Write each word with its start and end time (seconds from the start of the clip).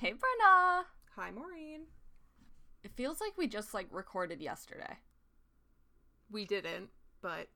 Hey, 0.00 0.12
Brenna. 0.12 0.84
Hi, 1.16 1.30
Maureen. 1.30 1.82
It 2.82 2.92
feels 2.96 3.20
like 3.20 3.36
we 3.36 3.46
just 3.46 3.74
like 3.74 3.86
recorded 3.90 4.40
yesterday. 4.40 4.96
We 6.30 6.46
didn't, 6.46 6.88
but 7.20 7.48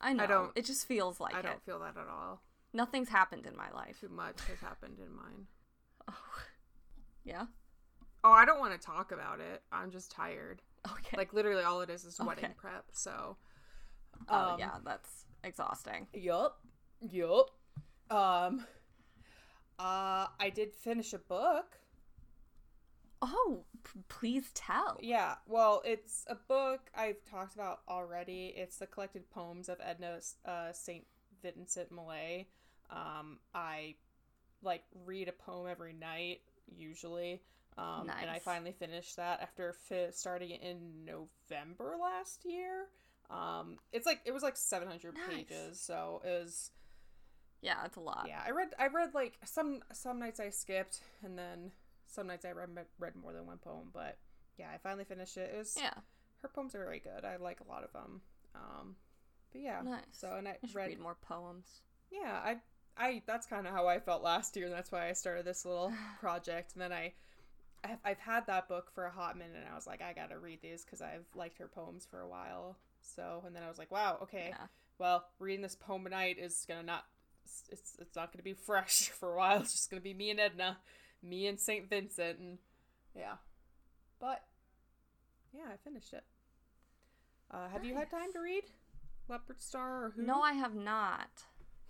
I 0.00 0.12
know. 0.12 0.26
don't- 0.28 0.52
It 0.54 0.64
just 0.64 0.86
feels 0.86 1.18
like 1.18 1.34
I 1.34 1.40
it. 1.40 1.42
don't 1.42 1.62
feel 1.64 1.80
that 1.80 1.96
at 1.96 2.06
all. 2.06 2.40
Nothing's 2.72 3.08
happened 3.08 3.46
in 3.46 3.56
my 3.56 3.68
life. 3.72 4.00
Too 4.00 4.08
much 4.10 4.40
has 4.42 4.60
happened 4.60 5.00
in 5.00 5.12
mine. 5.12 5.48
Oh, 6.06 6.14
yeah. 7.24 7.46
Oh, 8.22 8.30
I 8.30 8.44
don't 8.44 8.60
want 8.60 8.80
to 8.80 8.86
talk 8.86 9.10
about 9.10 9.40
it. 9.40 9.60
I'm 9.72 9.90
just 9.90 10.12
tired. 10.12 10.62
Okay. 10.88 11.16
Like 11.16 11.32
literally, 11.32 11.64
all 11.64 11.80
it 11.80 11.90
is 11.90 12.04
is 12.04 12.20
wedding 12.20 12.44
Okay. 12.44 12.54
prep. 12.56 12.84
So. 12.92 13.36
oh 14.28 14.50
um, 14.50 14.60
yeah, 14.60 14.76
that's 14.84 15.24
exhausting. 15.42 16.06
Yup. 16.12 16.60
Yup. 17.00 17.50
Um. 18.08 18.64
Uh, 19.78 20.26
I 20.38 20.50
did 20.54 20.74
finish 20.74 21.12
a 21.12 21.18
book. 21.18 21.78
Oh, 23.22 23.64
p- 23.84 24.00
please 24.08 24.50
tell. 24.54 24.98
Yeah, 25.00 25.36
well, 25.46 25.82
it's 25.84 26.24
a 26.28 26.34
book 26.34 26.90
I've 26.94 27.24
talked 27.24 27.54
about 27.54 27.80
already. 27.88 28.52
It's 28.56 28.76
the 28.76 28.86
collected 28.86 29.30
poems 29.30 29.68
of 29.68 29.78
Edna 29.82 30.18
uh, 30.44 30.72
St. 30.72 31.06
Vincent 31.42 31.90
Millay. 31.90 32.46
Um, 32.90 33.38
I 33.54 33.94
like 34.62 34.82
read 35.06 35.28
a 35.28 35.32
poem 35.32 35.66
every 35.70 35.92
night 35.94 36.40
usually. 36.76 37.42
Um, 37.76 38.10
and 38.20 38.30
I 38.30 38.38
finally 38.38 38.72
finished 38.72 39.16
that 39.16 39.40
after 39.40 39.72
fi- 39.72 40.10
starting 40.10 40.50
it 40.50 40.62
in 40.62 41.04
November 41.04 41.94
last 42.00 42.44
year. 42.44 42.86
Um, 43.30 43.78
it's 43.92 44.06
like 44.06 44.20
it 44.24 44.32
was 44.32 44.42
like 44.42 44.56
700 44.56 45.14
Nice. 45.14 45.22
pages, 45.28 45.80
so 45.80 46.20
it 46.24 46.42
was 46.44 46.70
Yeah, 47.64 47.84
it's 47.84 47.96
a 47.96 48.00
lot. 48.00 48.26
yeah. 48.28 48.42
I 48.46 48.50
read 48.50 48.68
I 48.78 48.88
read 48.88 49.14
like 49.14 49.38
some 49.44 49.80
some 49.92 50.18
nights 50.18 50.38
I 50.40 50.50
skipped, 50.50 51.00
and 51.24 51.38
then 51.38 51.72
some 52.06 52.26
nights 52.26 52.44
I 52.44 52.52
read 52.52 52.68
read 52.98 53.16
more 53.16 53.32
than 53.32 53.46
one 53.46 53.58
poem. 53.58 53.88
But 53.92 54.18
yeah, 54.58 54.68
I 54.72 54.78
finally 54.78 55.04
finished 55.04 55.36
it. 55.36 55.50
It 55.54 55.58
was 55.58 55.76
Yeah. 55.80 55.94
her 56.42 56.48
poems 56.48 56.74
are 56.74 56.78
very 56.84 57.00
good. 57.00 57.24
I 57.24 57.36
like 57.36 57.60
a 57.60 57.68
lot 57.68 57.82
of 57.84 57.92
them. 57.92 58.20
Um, 58.54 58.96
but 59.52 59.60
yeah, 59.62 59.80
Nice. 59.82 60.02
So 60.12 60.34
and 60.36 60.46
I, 60.46 60.52
I 60.52 60.56
read, 60.74 60.86
read 60.88 61.00
more 61.00 61.16
poems. 61.20 61.80
yeah, 62.10 62.40
I 62.44 62.56
I 62.96 63.22
that's 63.26 63.46
kind 63.46 63.66
of 63.66 63.72
how 63.72 63.88
I 63.88 63.98
felt 63.98 64.22
last 64.22 64.54
year. 64.56 64.66
and 64.66 64.74
That's 64.74 64.92
why 64.92 65.08
I 65.08 65.12
started 65.12 65.44
this 65.44 65.64
little 65.64 65.92
project. 66.20 66.72
And 66.74 66.82
then 66.82 66.92
I. 66.92 67.12
I've, 67.86 67.98
I've 68.02 68.18
had 68.18 68.46
that 68.46 68.66
book 68.66 68.90
for 68.94 69.04
a 69.04 69.10
hot 69.10 69.36
minute 69.36 69.56
and 69.58 69.66
I 69.70 69.74
was 69.74 69.86
like 69.86 70.00
I 70.00 70.14
gotta 70.14 70.38
read 70.38 70.60
these 70.62 70.86
because 70.86 71.02
I've 71.02 71.26
liked 71.34 71.58
her 71.58 71.68
poems 71.68 72.06
for 72.10 72.20
a 72.22 72.26
while 72.26 72.78
so 73.02 73.42
and 73.46 73.54
then 73.54 73.62
I 73.62 73.68
was 73.68 73.76
like 73.76 73.90
wow 73.90 74.16
okay 74.22 74.46
Yeah. 74.52 74.66
well 74.98 75.26
reading 75.38 75.60
this 75.60 75.74
poem 75.74 76.06
a 76.06 76.08
night 76.08 76.38
is 76.38 76.64
gonna 76.66 76.82
not 76.82 77.04
it's 77.70 77.96
it's 78.00 78.16
not 78.16 78.32
gonna 78.32 78.42
be 78.42 78.54
fresh 78.54 79.08
for 79.18 79.34
a 79.34 79.36
while. 79.36 79.60
It's 79.60 79.72
just 79.72 79.90
gonna 79.90 80.00
be 80.00 80.14
me 80.14 80.30
and 80.30 80.40
edna 80.40 80.78
me 81.22 81.46
and 81.46 81.58
saint 81.58 81.88
vincent 81.88 82.38
and 82.38 82.58
yeah. 83.16 83.34
But 84.20 84.42
yeah 85.52 85.64
i 85.72 85.76
finished 85.82 86.12
it. 86.12 86.24
Uh, 87.50 87.68
have 87.68 87.84
you 87.84 87.94
had 87.94 88.10
time 88.10 88.32
to 88.32 88.40
read 88.40 88.64
leopard 89.28 89.60
star 89.60 90.04
or 90.06 90.12
who? 90.16 90.22
No, 90.22 90.40
I 90.40 90.52
have 90.52 90.74
not. 90.74 91.44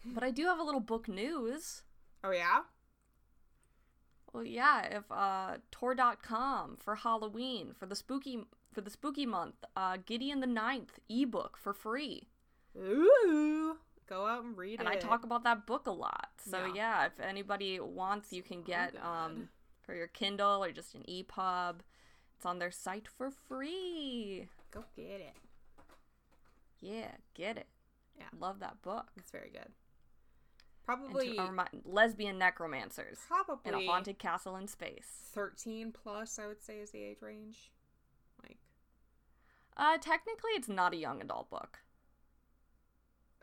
But 0.05 0.23
I 0.23 0.31
do 0.31 0.45
have 0.45 0.59
a 0.59 0.63
little 0.63 0.81
book 0.81 1.09
news. 1.09 1.83
oh 2.23 2.31
yeah? 2.31 2.61
Well, 4.33 4.45
yeah, 4.45 4.83
if 4.99 5.05
uh 5.11 5.59
Tor.com 5.71 6.77
for 6.79 6.97
Halloween 6.97 7.73
for 7.79 7.87
the 7.87 7.97
spooky 7.97 8.45
for 8.73 8.81
the 8.83 8.91
spooky 8.91 9.27
month, 9.27 9.55
uh 9.77 9.97
Gideon 10.05 10.41
the 10.41 10.47
Ninth 10.47 10.99
ebook 11.09 11.57
for 11.57 11.73
free. 11.73 12.29
ooh 12.77 13.64
go 14.07 14.27
out 14.27 14.45
and 14.45 14.57
read 14.57 14.81
and 14.81 14.89
it 14.89 14.95
And 14.95 15.05
I 15.05 15.09
talk 15.09 15.25
about 15.25 15.45
that 15.45 15.67
book 15.67 15.87
a 15.87 15.91
lot. 15.93 16.31
So 16.39 16.67
Yeah. 16.67 16.73
yeah, 16.75 17.07
if 17.07 17.21
anybody 17.21 17.81
wants, 17.81 18.33
you 18.33 18.43
can 18.43 18.63
get 18.63 18.95
God. 18.95 19.03
um 19.25 19.49
for 19.83 19.95
your 19.95 20.07
Kindle 20.09 20.63
or 20.65 20.73
just 20.73 20.95
an 20.95 21.05
EPUB. 21.09 21.81
It's 22.37 22.47
on 22.47 22.59
their 22.59 22.71
site 22.71 23.07
for 23.09 23.31
free. 23.31 24.49
go 24.71 24.85
get 24.97 25.21
it 25.21 25.37
Yeah, 26.81 27.13
get 27.35 27.57
it. 27.59 27.69
Yeah. 28.17 28.25
love 28.39 28.61
that 28.61 28.81
book. 28.83 29.11
it's 29.17 29.31
very 29.31 29.51
good 29.51 29.73
probably 30.85 31.39
remi- 31.39 31.81
lesbian 31.87 32.37
necromancers 32.39 33.19
probably 33.27 33.73
in 33.73 33.75
a 33.75 33.87
haunted 33.87 34.19
castle 34.19 34.55
in 34.57 34.69
space. 34.69 35.31
13 35.33 35.93
plus 35.93 36.39
i 36.39 36.47
would 36.47 36.63
say 36.63 36.79
is 36.79 36.91
the 36.91 37.03
age 37.03 37.23
range 37.23 37.71
like 38.43 38.59
Uh, 39.79 39.97
technically, 39.99 40.51
it's 40.53 40.69
not 40.69 40.93
a 40.93 40.97
young 40.97 41.21
adult 41.23 41.49
book. 41.51 41.79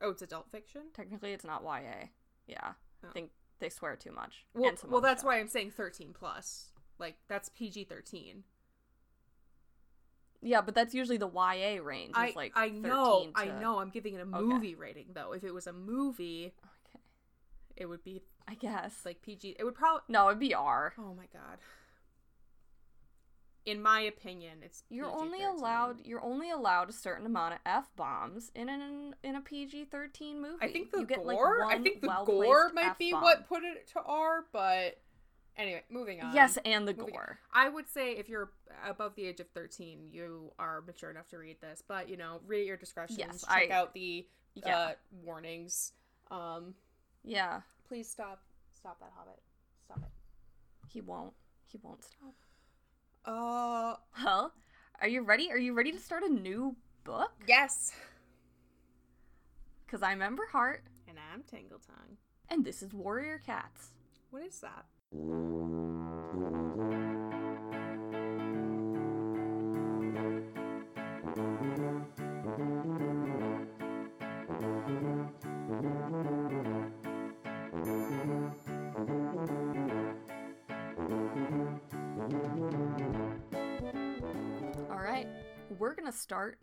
Oh 0.01 0.09
it's 0.11 0.21
adult 0.21 0.49
fiction 0.51 0.81
Technically, 0.93 1.31
it's 1.33 1.45
not 1.45 1.63
YA. 1.63 2.07
Yeah, 2.47 2.73
Oh. 3.03 3.09
I 3.09 3.11
think 3.13 3.31
they 3.59 3.69
swear 3.69 3.95
too 3.95 4.11
much. 4.11 4.45
Well, 4.53 4.73
well 4.87 5.01
that's 5.01 5.21
stuff. 5.21 5.27
why 5.27 5.39
I'm 5.39 5.47
saying 5.47 5.71
13 5.71 6.13
plus. 6.13 6.71
Like 6.99 7.15
that's 7.27 7.49
PG 7.49 7.85
13. 7.85 8.43
Yeah, 10.43 10.61
but 10.61 10.73
that's 10.73 10.93
usually 10.95 11.17
the 11.17 11.29
YA 11.29 11.81
range. 11.83 12.13
I 12.15 12.33
like 12.35 12.53
I 12.55 12.69
know, 12.69 13.31
13 13.33 13.33
I 13.35 13.59
know. 13.59 13.79
I'm 13.79 13.89
giving 13.89 14.15
it 14.15 14.19
a 14.21 14.35
Okay. 14.37 14.41
movie 14.41 14.75
rating 14.75 15.07
though. 15.13 15.33
If 15.33 15.43
it 15.43 15.53
was 15.53 15.67
a 15.67 15.73
movie, 15.73 16.53
Okay, 16.63 17.03
it 17.75 17.85
would 17.85 18.03
be 18.03 18.21
I 18.47 18.55
guess. 18.55 19.01
like 19.05 19.21
PG. 19.21 19.55
It 19.59 19.63
would 19.63 19.75
probably. 19.75 20.01
no, 20.09 20.27
it'd 20.29 20.39
be 20.39 20.53
R. 20.55 20.93
Oh 20.97 21.13
my 21.13 21.27
god. 21.31 21.59
In 23.65 23.79
my 23.81 24.01
opinion, 24.01 24.59
it's 24.63 24.83
You're 24.89 25.05
only 25.11 25.39
PG-13. 25.39 25.59
allowed. 25.59 26.05
You're 26.05 26.23
only 26.23 26.49
allowed 26.49 26.89
a 26.89 26.93
certain 26.93 27.25
amount 27.27 27.53
of 27.53 27.59
f 27.65 27.91
bombs 27.95 28.51
in 28.55 28.69
an 28.69 29.13
in 29.23 29.35
a 29.35 29.41
PG 29.41 29.85
thirteen 29.85 30.41
movie. 30.41 30.57
I 30.61 30.67
think 30.71 30.91
the 30.91 31.01
You 31.01 31.05
get, 31.05 31.23
like, 31.25 31.37
gore. 31.37 31.65
I 31.65 31.77
think 31.77 32.01
the 32.01 32.07
gore 32.25 32.71
might 32.73 32.97
be 32.97 33.07
F-bomb. 33.09 33.21
what 33.21 33.47
put 33.47 33.63
it 33.63 33.87
to 33.93 34.01
R. 34.01 34.45
But 34.51 34.99
anyway, 35.57 35.83
moving 35.91 36.21
on. 36.21 36.33
Yes, 36.33 36.57
and 36.65 36.87
the 36.87 36.93
Moving 36.93 37.13
on. 37.13 37.19
gore. 37.19 37.39
I 37.53 37.69
would 37.69 37.87
say 37.87 38.13
if 38.13 38.27
you're 38.29 38.51
above 38.87 39.13
the 39.15 39.25
age 39.27 39.39
of 39.39 39.47
13, 39.51 40.07
you 40.11 40.51
are 40.57 40.81
mature 40.81 41.11
enough 41.11 41.27
to 41.27 41.37
read 41.37 41.61
this. 41.61 41.83
But, 41.87 42.09
you 42.09 42.17
know, 42.17 42.41
read 42.47 42.61
at 42.61 42.65
your 42.67 42.77
discretion. 42.77 43.17
Yes, 43.19 43.45
Check 43.47 43.69
I- 43.69 43.73
out 43.73 43.93
the 43.93 44.27
Yeah. 44.55 44.75
uh, 44.77 44.93
warnings. 45.11 45.93
Um, 46.31 46.73
Yeah, 47.23 47.61
please 47.87 48.09
stop. 48.09 48.41
Stop 48.73 48.99
that 49.01 49.11
hobbit. 49.15 49.39
Stop 49.85 49.99
it. 49.99 50.09
he 50.89 50.99
won't. 51.01 51.33
He 51.67 51.77
won't 51.83 52.03
stop. 52.03 52.33
Uh, 53.25 53.95
Huh? 54.11 54.49
Are 54.99 55.07
you 55.07 55.21
ready? 55.23 55.51
Are 55.51 55.57
you 55.57 55.73
ready 55.73 55.91
to 55.91 55.99
start 55.99 56.23
a 56.23 56.29
new 56.29 56.75
book? 57.03 57.31
yes. 57.47 57.91
Cause 59.87 60.01
I'm 60.01 60.21
Ember 60.21 60.45
Heart, 60.51 60.83
And 61.07 61.17
I'm 61.33 61.43
Tangle 61.43 61.79
Tongue. 61.79 62.15
and 62.49 62.63
this 62.63 62.81
is 62.81 62.93
Warrior 62.93 63.41
Cats. 63.45 63.91
What 64.29 64.41
is 64.43 64.61
that? 64.61 64.85
We're 85.81 85.95
gonna 85.95 86.11
start. 86.11 86.59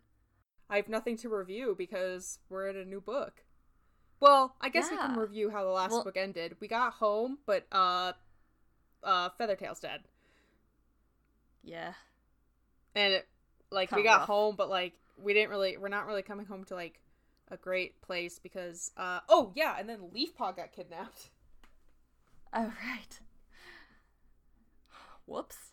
I 0.69 0.77
have 0.77 0.87
nothing 0.89 1.17
to 1.17 1.29
review 1.29 1.75
because 1.77 2.39
we're 2.49 2.67
in 2.69 2.77
a 2.77 2.85
new 2.85 3.01
book. 3.01 3.43
Well, 4.21 4.55
I 4.61 4.69
guess 4.69 4.89
we 4.89 4.97
can 4.97 5.17
review 5.17 5.49
how 5.49 5.63
the 5.63 5.69
last 5.69 5.91
Well- 5.91 6.03
book 6.03 6.17
ended. 6.17 6.55
We 6.59 6.67
got 6.67 6.93
home, 6.93 7.37
but 7.45 7.65
uh, 7.71 8.13
uh, 9.03 9.29
Feathertail's 9.39 9.79
dead. 9.79 10.01
Yeah. 11.63 11.93
and 12.95 13.13
it, 13.13 13.27
like 13.71 13.91
we 13.91 14.01
got 14.03 14.19
rough. 14.21 14.27
home 14.27 14.55
but 14.55 14.69
like 14.69 14.93
we 15.21 15.33
didn't 15.33 15.49
really 15.51 15.77
we're 15.77 15.89
not 15.89 16.07
really 16.07 16.23
coming 16.23 16.45
home 16.47 16.63
to 16.65 16.73
like 16.73 17.01
a 17.51 17.57
great 17.57 18.01
place 18.01 18.39
because 18.39 18.91
uh 18.97 19.19
oh 19.29 19.51
yeah 19.55 19.75
and 19.77 19.87
then 19.87 20.09
leaf 20.13 20.35
paw 20.35 20.51
got 20.51 20.71
kidnapped 20.71 21.29
All 22.53 22.63
right. 22.63 23.19
Whoops. 25.27 25.68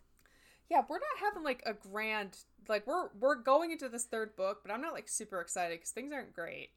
Yeah 0.71 0.83
we're 0.89 0.99
not 0.99 1.19
having 1.21 1.43
like 1.43 1.63
a 1.67 1.73
grand 1.73 2.37
like 2.69 2.87
we're 2.87 3.09
we're 3.21 3.37
going 3.37 3.71
into 3.71 3.89
this 3.89 4.05
third 4.05 4.35
book 4.37 4.61
but 4.65 4.73
i'm 4.73 4.81
not 4.81 4.93
like 4.93 5.09
super 5.09 5.41
excited 5.41 5.79
because 5.79 5.91
things 5.91 6.13
aren't 6.13 6.33
great 6.35 6.71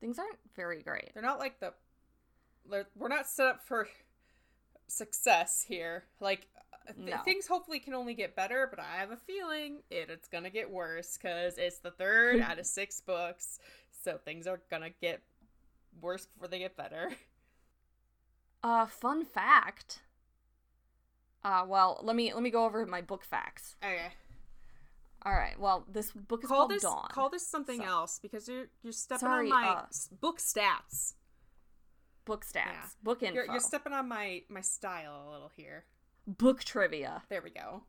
Things 0.00 0.16
aren't 0.18 0.38
very 0.54 0.80
great. 0.82 1.10
they're 1.12 1.22
not 1.24 1.40
like 1.40 1.58
the 1.58 1.72
we're 2.94 3.08
not 3.08 3.26
set 3.26 3.46
up 3.46 3.66
for 3.66 3.88
success 4.86 5.64
here 5.66 6.04
like 6.20 6.46
th- 6.86 6.96
No. 6.98 7.16
things 7.24 7.46
hopefully 7.46 7.80
can 7.80 7.94
only 7.94 8.14
get 8.14 8.36
better 8.36 8.66
but 8.70 8.78
i 8.78 8.96
have 9.00 9.10
a 9.10 9.16
feeling 9.16 9.78
it, 9.90 10.08
it's 10.08 10.28
gonna 10.28 10.50
get 10.50 10.70
worse 10.70 11.18
because 11.20 11.58
it's 11.58 11.78
the 11.78 11.90
third 11.90 12.40
out 12.48 12.58
of 12.58 12.66
six 12.66 13.00
books 13.00 13.58
so 14.04 14.18
things 14.24 14.46
are 14.46 14.60
gonna 14.70 14.90
get 15.00 15.20
worse 16.00 16.26
before 16.26 16.48
they 16.48 16.58
get 16.60 16.76
better 16.76 17.10
Uh, 18.60 18.86
fun 18.86 19.24
fact. 19.24 20.00
Uh, 21.48 21.64
well, 21.66 21.98
let 22.02 22.14
me 22.14 22.34
let 22.34 22.42
me 22.42 22.50
go 22.50 22.64
over 22.66 22.84
my 22.84 23.00
book 23.00 23.24
facts. 23.24 23.76
okay 23.82 24.08
All 25.24 25.32
right. 25.32 25.58
Well, 25.58 25.86
this 25.90 26.10
book 26.12 26.42
is 26.44 26.48
call 26.48 26.58
called 26.58 26.70
this 26.70 26.82
Dawn. 26.82 27.08
call 27.10 27.30
this 27.30 27.46
something 27.46 27.80
So- 27.80 27.86
else 27.86 28.18
because 28.20 28.48
you're 28.48 28.66
you're 28.82 28.92
stepping 28.92 29.20
Sorry, 29.28 29.50
on 29.50 29.62
my 29.62 29.68
uh, 29.68 29.86
book 30.20 30.38
stats 30.40 31.14
book 32.26 32.44
stats, 32.44 32.94
book 33.02 33.22
info, 33.22 33.34
You're, 33.36 33.46
you're 33.46 33.60
stepping 33.60 33.94
on 33.94 34.06
my 34.08 34.42
my 34.50 34.60
style 34.60 35.24
a 35.26 35.32
little 35.32 35.50
here. 35.56 35.84
book 36.26 36.62
trivia. 36.62 37.22
There 37.30 37.40
we 37.42 37.48
go. 37.50 37.84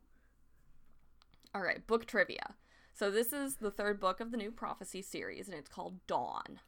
All 1.54 1.60
right, 1.62 1.86
book 1.86 2.06
trivia. 2.06 2.54
So 2.94 3.10
this 3.10 3.32
is 3.34 3.56
the 3.56 3.70
third 3.70 4.00
book 4.00 4.20
of 4.20 4.30
the 4.30 4.36
new 4.38 4.50
prophecy 4.50 5.02
series, 5.02 5.46
and 5.48 5.56
it's 5.58 5.68
called 5.68 6.06
Dawn. 6.06 6.60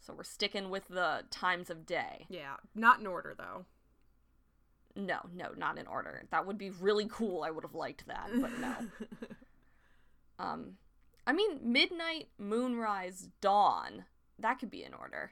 So 0.00 0.14
we're 0.14 0.22
sticking 0.22 0.70
with 0.70 0.86
the 0.88 1.24
times 1.30 1.70
of 1.70 1.86
day. 1.86 2.26
Yeah, 2.28 2.56
not 2.74 3.00
in 3.00 3.06
order 3.08 3.34
though. 3.36 3.64
No, 4.98 5.20
no, 5.32 5.52
not 5.56 5.78
in 5.78 5.86
order. 5.86 6.24
That 6.32 6.44
would 6.44 6.58
be 6.58 6.70
really 6.70 7.06
cool. 7.08 7.44
I 7.44 7.52
would 7.52 7.62
have 7.62 7.76
liked 7.76 8.08
that, 8.08 8.30
but 8.40 8.50
no. 8.58 8.74
um, 10.44 10.72
I 11.24 11.32
mean, 11.32 11.60
midnight, 11.62 12.30
moonrise, 12.36 13.28
dawn. 13.40 14.06
That 14.40 14.58
could 14.58 14.72
be 14.72 14.82
in 14.82 14.92
order. 14.92 15.30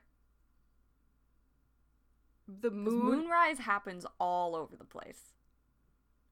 The 2.47 2.71
moon. 2.71 3.07
Moonrise 3.07 3.59
happens 3.59 4.07
all 4.21 4.55
over 4.55 4.77
the 4.77 4.85
place. 4.85 5.35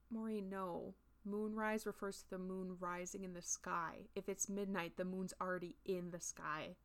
Maureen, 0.09 0.49
no. 0.49 0.93
Moonrise 1.25 1.85
refers 1.85 2.19
to 2.19 2.29
the 2.29 2.37
moon 2.37 2.77
rising 2.79 3.25
in 3.25 3.33
the 3.33 3.41
sky. 3.41 4.07
If 4.15 4.29
it's 4.29 4.47
midnight, 4.47 4.93
the 4.95 5.03
moon's 5.03 5.33
already 5.41 5.75
in 5.83 6.11
the 6.11 6.21
sky. 6.21 6.77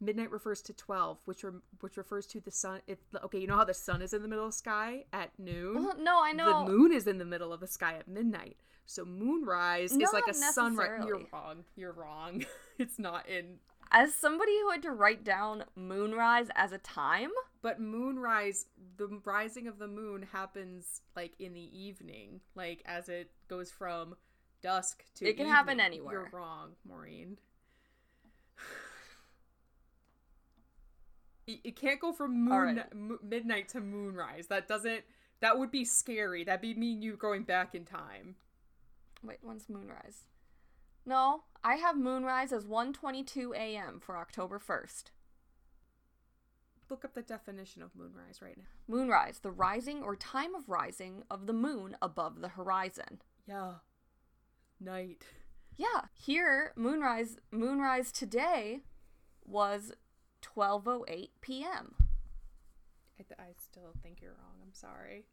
Midnight 0.00 0.30
refers 0.30 0.60
to 0.62 0.72
12, 0.74 1.18
which 1.24 1.42
re- 1.42 1.60
which 1.80 1.96
refers 1.96 2.26
to 2.26 2.40
the 2.40 2.50
sun. 2.50 2.80
If, 2.86 2.98
okay, 3.24 3.38
you 3.38 3.46
know 3.46 3.56
how 3.56 3.64
the 3.64 3.74
sun 3.74 4.02
is 4.02 4.12
in 4.12 4.22
the 4.22 4.28
middle 4.28 4.44
of 4.44 4.50
the 4.50 4.56
sky 4.56 5.04
at 5.12 5.30
noon? 5.38 5.84
Well, 5.84 5.96
no, 5.98 6.22
I 6.22 6.32
know. 6.32 6.64
The 6.64 6.70
moon 6.70 6.92
is 6.92 7.06
in 7.06 7.18
the 7.18 7.24
middle 7.24 7.52
of 7.52 7.60
the 7.60 7.66
sky 7.66 7.94
at 7.94 8.06
midnight. 8.06 8.56
So 8.84 9.04
moonrise 9.04 9.92
is 9.92 10.12
like 10.12 10.28
a 10.28 10.34
sunrise. 10.34 11.04
You're 11.06 11.22
wrong. 11.32 11.64
You're 11.76 11.92
wrong. 11.92 12.44
it's 12.78 12.98
not 12.98 13.28
in. 13.28 13.56
As 13.90 14.14
somebody 14.14 14.52
who 14.60 14.70
had 14.70 14.82
to 14.82 14.90
write 14.90 15.24
down 15.24 15.64
moonrise 15.74 16.48
as 16.54 16.72
a 16.72 16.78
time, 16.78 17.30
But 17.62 17.80
moonrise, 17.80 18.66
the 18.96 19.20
rising 19.24 19.66
of 19.66 19.78
the 19.78 19.88
moon 19.88 20.26
happens 20.32 21.02
like 21.14 21.32
in 21.38 21.52
the 21.54 21.78
evening, 21.78 22.40
like 22.54 22.82
as 22.84 23.08
it 23.08 23.30
goes 23.48 23.70
from 23.70 24.16
dusk 24.62 25.04
to. 25.16 25.26
It 25.26 25.36
can 25.36 25.46
happen 25.46 25.80
anywhere. 25.80 26.12
You're 26.12 26.30
wrong, 26.32 26.72
Maureen. 26.86 27.38
It 31.46 31.76
can't 31.76 32.00
go 32.00 32.12
from 32.12 32.44
moon 32.44 32.76
right. 32.76 32.94
mo- 32.94 33.18
midnight 33.22 33.68
to 33.70 33.80
moonrise. 33.80 34.48
That 34.48 34.66
doesn't. 34.66 35.04
That 35.40 35.58
would 35.58 35.70
be 35.70 35.84
scary. 35.84 36.42
That'd 36.44 36.60
be 36.60 36.74
mean 36.74 37.02
you 37.02 37.16
going 37.16 37.44
back 37.44 37.74
in 37.74 37.84
time. 37.84 38.36
wait, 39.22 39.38
when's 39.42 39.68
moonrise? 39.68 40.24
No, 41.04 41.44
I 41.62 41.76
have 41.76 41.96
moonrise 41.96 42.52
as 42.52 42.64
1:22 42.66 43.54
a.m. 43.54 44.00
for 44.00 44.16
October 44.16 44.58
1st. 44.58 45.04
Look 46.88 47.04
up 47.04 47.14
the 47.14 47.22
definition 47.22 47.82
of 47.82 47.94
moonrise 47.96 48.40
right 48.40 48.56
now. 48.56 48.64
Moonrise, 48.88 49.40
the 49.40 49.50
rising 49.50 50.02
or 50.02 50.14
time 50.16 50.54
of 50.54 50.68
rising 50.68 51.22
of 51.30 51.46
the 51.46 51.52
moon 51.52 51.96
above 52.00 52.40
the 52.40 52.50
horizon. 52.50 53.20
Yeah. 53.46 53.74
Night. 54.80 55.24
Yeah, 55.76 56.02
here 56.14 56.72
moonrise 56.76 57.38
moonrise 57.50 58.10
today 58.12 58.80
was 59.44 59.92
12:08 60.42 61.28
p.m. 61.40 61.94
I, 63.18 63.22
th- 63.22 63.38
I 63.38 63.52
still 63.58 63.92
think 64.02 64.20
you're 64.20 64.32
wrong. 64.32 64.56
I'm 64.62 64.72
sorry. 64.74 65.24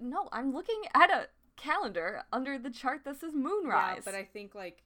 No, 0.00 0.28
I'm 0.32 0.52
looking 0.52 0.82
at 0.94 1.10
a 1.10 1.28
calendar 1.56 2.22
under 2.32 2.58
the 2.58 2.70
chart 2.70 3.04
that 3.04 3.20
says 3.20 3.34
moonrise. 3.34 3.96
Yeah, 3.98 4.02
but 4.04 4.14
I 4.14 4.24
think 4.24 4.54
like 4.54 4.82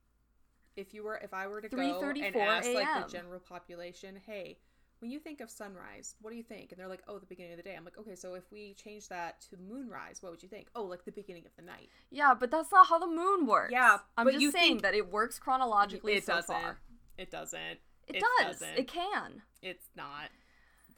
if 0.76 0.94
you 0.94 1.02
were 1.04 1.16
if 1.22 1.32
I 1.34 1.46
were 1.46 1.60
to 1.60 1.68
go 1.68 1.76
3:34 1.76 2.26
and 2.26 2.36
ask 2.36 2.68
like 2.74 3.06
the 3.06 3.12
general 3.12 3.40
population, 3.40 4.20
hey, 4.26 4.58
when 5.00 5.10
you 5.10 5.18
think 5.18 5.40
of 5.40 5.50
sunrise, 5.50 6.14
what 6.20 6.30
do 6.30 6.36
you 6.36 6.42
think? 6.42 6.72
And 6.72 6.80
they're 6.80 6.86
like, 6.88 7.02
oh, 7.08 7.18
the 7.18 7.26
beginning 7.26 7.52
of 7.52 7.56
the 7.56 7.62
day. 7.62 7.74
I'm 7.76 7.84
like, 7.84 7.98
okay, 7.98 8.14
so 8.14 8.34
if 8.34 8.44
we 8.52 8.74
change 8.74 9.08
that 9.08 9.40
to 9.50 9.56
moonrise, 9.56 10.22
what 10.22 10.30
would 10.30 10.42
you 10.42 10.48
think? 10.48 10.68
Oh, 10.74 10.82
like 10.84 11.04
the 11.04 11.12
beginning 11.12 11.44
of 11.46 11.52
the 11.56 11.62
night. 11.62 11.88
yeah, 12.10 12.34
but 12.38 12.50
that's 12.50 12.70
not 12.70 12.86
how 12.86 12.98
the 12.98 13.06
moon 13.06 13.46
works. 13.46 13.72
Yeah, 13.72 13.98
I'm 14.18 14.26
but 14.26 14.32
just 14.32 14.42
you 14.42 14.50
saying 14.52 14.72
think- 14.72 14.82
that 14.82 14.94
it 14.94 15.10
works 15.10 15.38
chronologically 15.38 16.14
it 16.14 16.24
so 16.26 16.34
doesn't. 16.34 16.54
far. 16.54 16.78
It 17.18 17.30
doesn't. 17.30 17.78
It, 18.08 18.22
does. 18.38 18.58
doesn't. 18.58 18.78
It 18.78 18.88
can. 18.88 19.42
It's 19.62 19.88
not. 19.96 20.30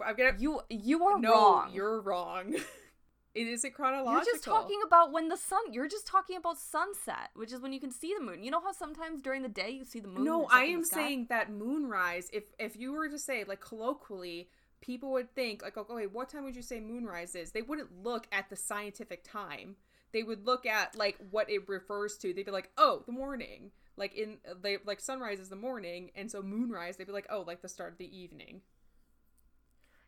I'm 0.04 0.16
gonna. 0.16 0.36
You 0.38 0.60
you 0.68 1.04
are 1.04 1.18
no, 1.18 1.32
wrong. 1.32 1.70
you're 1.72 2.00
wrong. 2.00 2.54
it 3.34 3.46
isn't 3.46 3.74
chronological. 3.74 4.14
You're 4.14 4.24
just 4.24 4.44
talking 4.44 4.80
about 4.86 5.12
when 5.12 5.28
the 5.28 5.36
sun. 5.36 5.72
You're 5.72 5.88
just 5.88 6.06
talking 6.06 6.36
about 6.36 6.58
sunset, 6.58 7.30
which 7.34 7.52
is 7.52 7.60
when 7.60 7.72
you 7.72 7.80
can 7.80 7.92
see 7.92 8.14
the 8.18 8.24
moon. 8.24 8.42
You 8.42 8.50
know 8.50 8.60
how 8.60 8.72
sometimes 8.72 9.20
during 9.20 9.42
the 9.42 9.48
day 9.48 9.70
you 9.70 9.84
see 9.84 10.00
the 10.00 10.08
moon. 10.08 10.24
No, 10.24 10.46
I 10.50 10.64
am 10.64 10.84
saying 10.84 11.26
that 11.28 11.50
moonrise. 11.50 12.28
If 12.32 12.44
if 12.58 12.76
you 12.76 12.92
were 12.92 13.08
to 13.08 13.18
say 13.18 13.44
like 13.44 13.60
colloquially, 13.60 14.48
people 14.80 15.12
would 15.12 15.34
think 15.34 15.62
like, 15.62 15.78
okay, 15.78 16.06
what 16.06 16.28
time 16.28 16.44
would 16.44 16.56
you 16.56 16.62
say 16.62 16.80
moonrise 16.80 17.34
is? 17.34 17.52
They 17.52 17.62
wouldn't 17.62 18.02
look 18.02 18.26
at 18.32 18.50
the 18.50 18.56
scientific 18.56 19.24
time. 19.24 19.76
They 20.12 20.22
would 20.22 20.44
look 20.46 20.66
at 20.66 20.96
like 20.96 21.16
what 21.30 21.50
it 21.50 21.68
refers 21.68 22.18
to. 22.18 22.34
They'd 22.34 22.44
be 22.44 22.52
like, 22.52 22.70
oh, 22.76 23.02
the 23.06 23.12
morning. 23.12 23.70
Like 23.96 24.14
in 24.14 24.38
they 24.62 24.78
like 24.84 25.00
sunrise 25.00 25.38
is 25.38 25.48
the 25.48 25.56
morning, 25.56 26.10
and 26.14 26.30
so 26.30 26.42
moonrise. 26.42 26.96
They'd 26.96 27.06
be 27.06 27.12
like, 27.12 27.26
oh, 27.30 27.44
like 27.46 27.62
the 27.62 27.68
start 27.68 27.92
of 27.92 27.98
the 27.98 28.16
evening. 28.16 28.62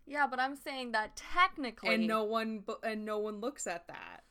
Yeah, 0.07 0.27
but 0.27 0.39
I'm 0.39 0.57
saying 0.57 0.93
that 0.93 1.17
technically. 1.17 1.95
And 1.95 2.07
no 2.07 2.25
one 2.25 2.65
and 2.83 3.05
no 3.05 3.19
one 3.19 3.41
looks 3.41 3.67
at 3.67 3.89
that. 3.89 4.23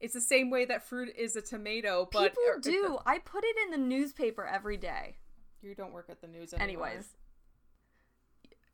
It's 0.00 0.14
the 0.14 0.20
same 0.20 0.50
way 0.50 0.64
that 0.66 0.82
fruit 0.82 1.14
is 1.16 1.36
a 1.36 1.40
tomato, 1.40 2.08
but 2.10 2.32
people 2.32 2.42
er, 2.48 2.56
or- 2.56 2.60
do. 2.60 2.98
I 3.06 3.18
put 3.18 3.44
it 3.44 3.56
in 3.64 3.70
the 3.70 3.86
newspaper 3.86 4.46
every 4.46 4.76
day. 4.76 5.16
You 5.62 5.74
don't 5.74 5.92
work 5.92 6.06
at 6.10 6.20
the 6.20 6.26
news 6.26 6.52
anymore. 6.52 6.86
Anyways, 6.88 7.08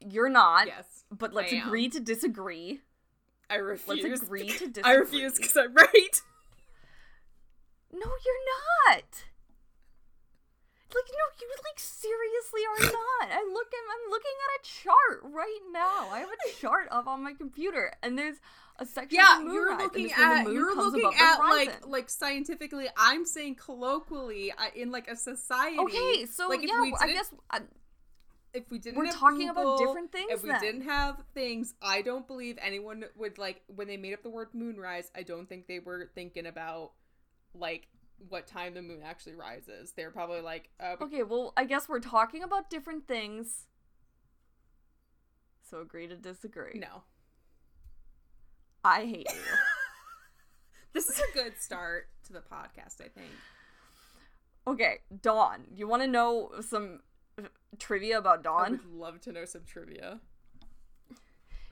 you're 0.00 0.28
not. 0.28 0.66
yes, 0.66 1.04
But 1.10 1.32
let's 1.32 1.52
agree 1.52 1.88
to 1.88 2.00
disagree. 2.00 2.80
I 3.48 3.56
refuse. 3.56 4.04
Let's 4.04 4.22
agree 4.22 4.48
to 4.48 4.66
disagree. 4.68 4.82
I 4.84 4.94
refuse 4.94 5.34
because 5.34 5.56
I'm 5.56 5.74
right. 5.74 6.22
No, 7.92 8.06
you're 8.06 8.94
not. 8.96 9.24
Like 10.94 11.10
no, 11.10 11.26
you 11.40 11.48
like 11.64 11.78
seriously 11.78 12.60
are 12.66 12.92
not. 12.92 13.28
I 13.30 13.42
look 13.52 13.66
at 13.68 13.84
I'm 13.90 14.10
looking 14.10 14.36
at 14.44 14.50
a 14.60 14.68
chart 14.82 15.32
right 15.32 15.60
now. 15.72 16.08
I 16.10 16.20
have 16.20 16.28
a 16.28 16.52
chart 16.60 16.88
up 16.90 17.06
on 17.06 17.22
my 17.22 17.32
computer, 17.32 17.92
and 18.02 18.18
there's 18.18 18.36
a 18.78 18.86
section. 18.86 19.18
Yeah, 19.18 19.40
of 19.40 19.52
you're 19.52 19.76
looking 19.76 20.06
it's 20.06 20.18
when 20.18 20.44
the 20.44 20.50
at 20.50 20.54
you're 20.54 20.76
looking 20.76 21.12
at 21.18 21.38
like 21.38 21.86
like 21.86 22.10
scientifically. 22.10 22.86
I'm 22.96 23.24
saying 23.24 23.56
colloquially 23.56 24.52
uh, 24.52 24.56
in 24.74 24.90
like 24.90 25.08
a 25.08 25.16
society. 25.16 25.78
Okay, 25.78 26.26
so 26.26 26.48
like, 26.48 26.62
if 26.62 26.70
yeah, 26.70 26.80
we 26.80 26.94
I 27.00 27.12
guess 27.12 27.30
uh, 27.50 27.60
if 28.52 28.70
we 28.70 28.78
didn't 28.78 28.98
we're 28.98 29.12
talking 29.12 29.48
about 29.48 29.78
different 29.78 30.12
things 30.12 30.32
If 30.32 30.42
we 30.42 30.50
then. 30.50 30.60
didn't 30.60 30.82
have 30.82 31.22
things, 31.34 31.74
I 31.80 32.02
don't 32.02 32.26
believe 32.26 32.58
anyone 32.60 33.04
would 33.16 33.38
like 33.38 33.62
when 33.74 33.86
they 33.86 33.96
made 33.96 34.14
up 34.14 34.22
the 34.22 34.30
word 34.30 34.48
moonrise. 34.52 35.10
I 35.14 35.22
don't 35.22 35.48
think 35.48 35.66
they 35.66 35.78
were 35.78 36.10
thinking 36.14 36.46
about 36.46 36.92
like 37.54 37.86
what 38.28 38.46
time 38.46 38.74
the 38.74 38.82
moon 38.82 39.00
actually 39.04 39.34
rises. 39.34 39.92
They're 39.92 40.10
probably 40.10 40.40
like, 40.40 40.70
uh, 40.78 40.96
okay. 41.00 41.22
Well, 41.22 41.52
I 41.56 41.64
guess 41.64 41.88
we're 41.88 42.00
talking 42.00 42.42
about 42.42 42.70
different 42.70 43.08
things. 43.08 43.66
So 45.62 45.80
agree 45.80 46.06
to 46.08 46.16
disagree. 46.16 46.78
no. 46.78 47.02
I 48.84 49.04
hate 49.04 49.26
you. 49.32 49.40
This 50.92 51.08
is 51.08 51.20
a 51.20 51.34
good 51.34 51.56
start 51.56 52.08
to 52.26 52.32
the 52.32 52.40
podcast. 52.40 53.00
I 53.00 53.08
think. 53.08 53.30
okay, 54.66 54.98
Dawn. 55.22 55.66
You 55.72 55.86
want 55.86 56.02
to 56.02 56.08
know 56.08 56.50
some 56.62 57.00
trivia 57.78 58.18
about 58.18 58.42
Dawn? 58.42 58.66
I 58.66 58.70
would 58.70 58.86
love 58.86 59.20
to 59.22 59.32
know 59.32 59.44
some 59.44 59.62
trivia. 59.64 60.20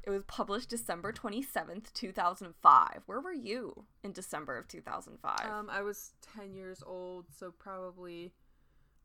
It 0.08 0.12
was 0.12 0.22
published 0.26 0.70
December 0.70 1.12
27th, 1.12 1.92
2005. 1.92 3.02
Where 3.04 3.20
were 3.20 3.30
you 3.34 3.84
in 4.02 4.12
December 4.12 4.56
of 4.56 4.66
2005? 4.66 5.40
Um, 5.44 5.68
I 5.68 5.82
was 5.82 6.12
10 6.34 6.54
years 6.54 6.82
old, 6.86 7.26
so 7.30 7.50
probably 7.50 8.32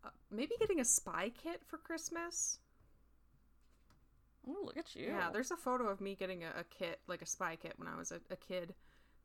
uh, 0.05 0.12
maybe 0.31 0.55
getting 0.57 0.79
a 0.79 0.86
spy 0.86 1.29
kit 1.36 1.62
for 1.67 1.75
Christmas. 1.75 2.60
oh, 4.48 4.55
look 4.63 4.77
at 4.77 4.95
you. 4.95 5.07
Yeah, 5.07 5.29
there's 5.33 5.51
a 5.51 5.57
photo 5.57 5.89
of 5.89 6.00
me 6.00 6.15
getting 6.15 6.45
a, 6.45 6.51
a 6.57 6.63
kit, 6.63 7.01
like 7.07 7.22
a 7.22 7.25
spy 7.25 7.57
kit, 7.57 7.74
when 7.75 7.89
I 7.89 7.98
was 7.98 8.13
a, 8.13 8.22
a 8.31 8.38
kid. 8.38 8.74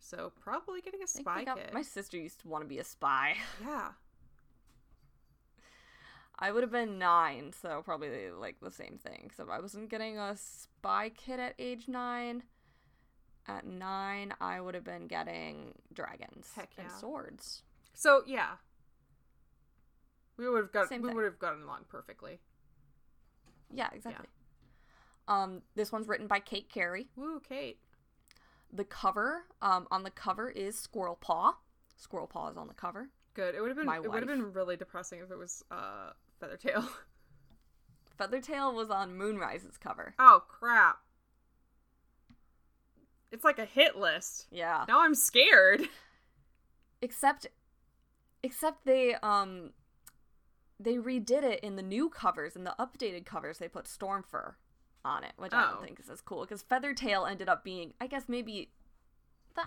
So 0.00 0.32
probably 0.40 0.80
getting 0.80 1.04
a 1.04 1.06
spy 1.06 1.44
kit. 1.44 1.72
My 1.72 1.82
sister 1.82 2.16
used 2.16 2.40
to 2.40 2.48
want 2.48 2.64
to 2.64 2.68
be 2.68 2.80
a 2.80 2.84
spy. 2.84 3.36
Yeah. 3.64 3.90
I 6.38 6.52
would 6.52 6.62
have 6.62 6.70
been 6.70 6.98
nine, 6.98 7.52
so 7.52 7.82
probably 7.84 8.30
like 8.30 8.60
the 8.60 8.70
same 8.70 8.98
thing. 9.02 9.22
Except 9.24 9.50
I 9.50 9.60
wasn't 9.60 9.90
getting 9.90 10.18
a 10.18 10.36
spy 10.36 11.10
kit 11.10 11.40
at 11.40 11.54
age 11.58 11.88
nine. 11.88 12.44
At 13.46 13.66
nine, 13.66 14.34
I 14.40 14.60
would 14.60 14.74
have 14.74 14.84
been 14.84 15.06
getting 15.06 15.74
dragons 15.92 16.50
Heck 16.54 16.70
and 16.76 16.90
swords. 16.92 17.62
So 17.94 18.22
yeah, 18.26 18.56
we 20.36 20.48
would 20.48 20.60
have 20.60 20.72
got 20.72 20.88
Same 20.88 21.02
we 21.02 21.12
would 21.12 21.24
have 21.24 21.38
gotten 21.38 21.64
along 21.64 21.86
perfectly. 21.88 22.40
Yeah, 23.74 23.88
exactly. 23.92 24.28
Um, 25.26 25.62
this 25.74 25.92
one's 25.92 26.08
written 26.08 26.26
by 26.26 26.40
Kate 26.40 26.70
Cary. 26.70 27.08
Woo, 27.16 27.40
Kate. 27.46 27.78
The 28.72 28.84
cover, 28.84 29.44
um, 29.60 29.86
on 29.90 30.02
the 30.02 30.10
cover 30.10 30.48
is 30.48 30.78
Squirrel 30.78 31.18
Paw. 31.20 31.54
Squirrel 31.96 32.26
Paw 32.26 32.48
is 32.50 32.56
on 32.56 32.68
the 32.68 32.74
cover. 32.74 33.08
Good. 33.34 33.54
It 33.54 33.60
would 33.60 33.68
have 33.68 33.76
been 33.76 33.86
My 33.86 33.96
it 33.96 34.10
would 34.10 34.20
have 34.20 34.26
been 34.26 34.52
really 34.52 34.76
depressing 34.76 35.20
if 35.20 35.30
it 35.30 35.38
was 35.38 35.64
uh 35.70 36.10
Feathertail. 36.40 36.88
Feathertail 38.18 38.74
was 38.74 38.90
on 38.90 39.16
Moonrise's 39.16 39.76
cover. 39.78 40.14
oh 40.18 40.42
crap. 40.48 40.98
It's 43.30 43.44
like 43.44 43.58
a 43.58 43.64
hit 43.64 43.96
list. 43.96 44.46
Yeah. 44.50 44.84
Now 44.88 45.00
I'm 45.02 45.14
scared. 45.14 45.82
Except 47.02 47.46
except 48.42 48.84
they 48.86 49.14
um 49.22 49.70
they 50.80 50.94
redid 50.94 51.42
it 51.42 51.60
in 51.60 51.76
the 51.76 51.82
new 51.82 52.08
covers 52.08 52.54
in 52.56 52.64
the 52.64 52.74
updated 52.78 53.24
covers 53.26 53.58
they 53.58 53.68
put 53.68 53.84
Stormfur 53.84 54.54
on 55.04 55.22
it, 55.24 55.32
which 55.36 55.52
I 55.52 55.64
Oh. 55.64 55.74
don't 55.74 55.84
think 55.84 56.00
is 56.00 56.08
as 56.10 56.20
cool 56.20 56.40
because 56.42 56.62
Feathertail 56.62 57.24
ended 57.30 57.48
up 57.48 57.62
being 57.64 57.94
I 58.00 58.06
guess 58.08 58.24
maybe 58.28 58.70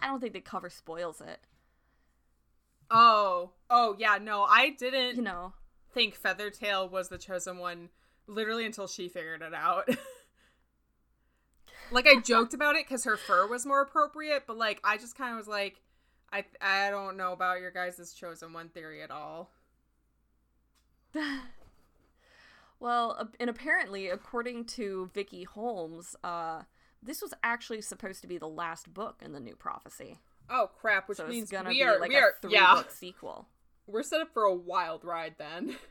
I 0.01 0.07
don't 0.07 0.19
think 0.19 0.33
the 0.33 0.41
cover 0.41 0.69
spoils 0.69 1.21
it. 1.21 1.39
Oh. 2.89 3.51
Oh 3.69 3.95
yeah, 3.97 4.17
no, 4.21 4.43
I 4.43 4.71
didn't 4.71 5.15
You 5.17 5.21
know. 5.21 5.53
Think 5.93 6.19
Feathertail 6.19 6.89
was 6.89 7.09
the 7.09 7.17
chosen 7.17 7.57
one 7.57 7.89
literally 8.27 8.65
until 8.65 8.87
she 8.87 9.09
figured 9.09 9.41
it 9.41 9.53
out. 9.53 9.89
like 11.91 12.07
I 12.07 12.19
joked 12.19 12.53
about 12.53 12.75
it 12.75 12.87
cuz 12.87 13.03
her 13.03 13.17
fur 13.17 13.47
was 13.47 13.65
more 13.65 13.81
appropriate, 13.81 14.43
but 14.47 14.57
like 14.57 14.79
I 14.83 14.97
just 14.97 15.17
kind 15.17 15.31
of 15.31 15.37
was 15.37 15.47
like 15.47 15.81
I 16.31 16.45
I 16.61 16.89
don't 16.89 17.17
know 17.17 17.33
about 17.33 17.59
your 17.59 17.71
guys' 17.71 18.13
chosen 18.13 18.53
one 18.53 18.69
theory 18.69 19.01
at 19.01 19.11
all. 19.11 19.51
well, 22.79 23.29
and 23.39 23.49
apparently, 23.49 24.07
according 24.07 24.65
to 24.65 25.09
Vicki 25.13 25.43
Holmes, 25.43 26.15
uh, 26.23 26.61
this 27.03 27.21
was 27.21 27.33
actually 27.43 27.81
supposed 27.81 28.21
to 28.21 28.27
be 28.27 28.37
the 28.37 28.47
last 28.47 28.93
book 28.93 29.21
in 29.23 29.33
the 29.33 29.39
new 29.39 29.55
prophecy. 29.55 30.19
Oh 30.49 30.69
crap, 30.79 31.09
which 31.09 31.17
so 31.17 31.27
means 31.27 31.49
gonna 31.49 31.69
we 31.69 31.79
be 31.79 31.83
are 31.83 31.99
like 31.99 32.09
we 32.09 32.17
a 32.17 32.21
are 32.21 32.35
three 32.41 32.53
yeah. 32.53 32.75
book 32.75 32.91
sequel. 32.91 33.47
We're 33.87 34.03
set 34.03 34.21
up 34.21 34.33
for 34.33 34.43
a 34.43 34.53
wild 34.55 35.03
ride 35.03 35.35
then. 35.37 35.77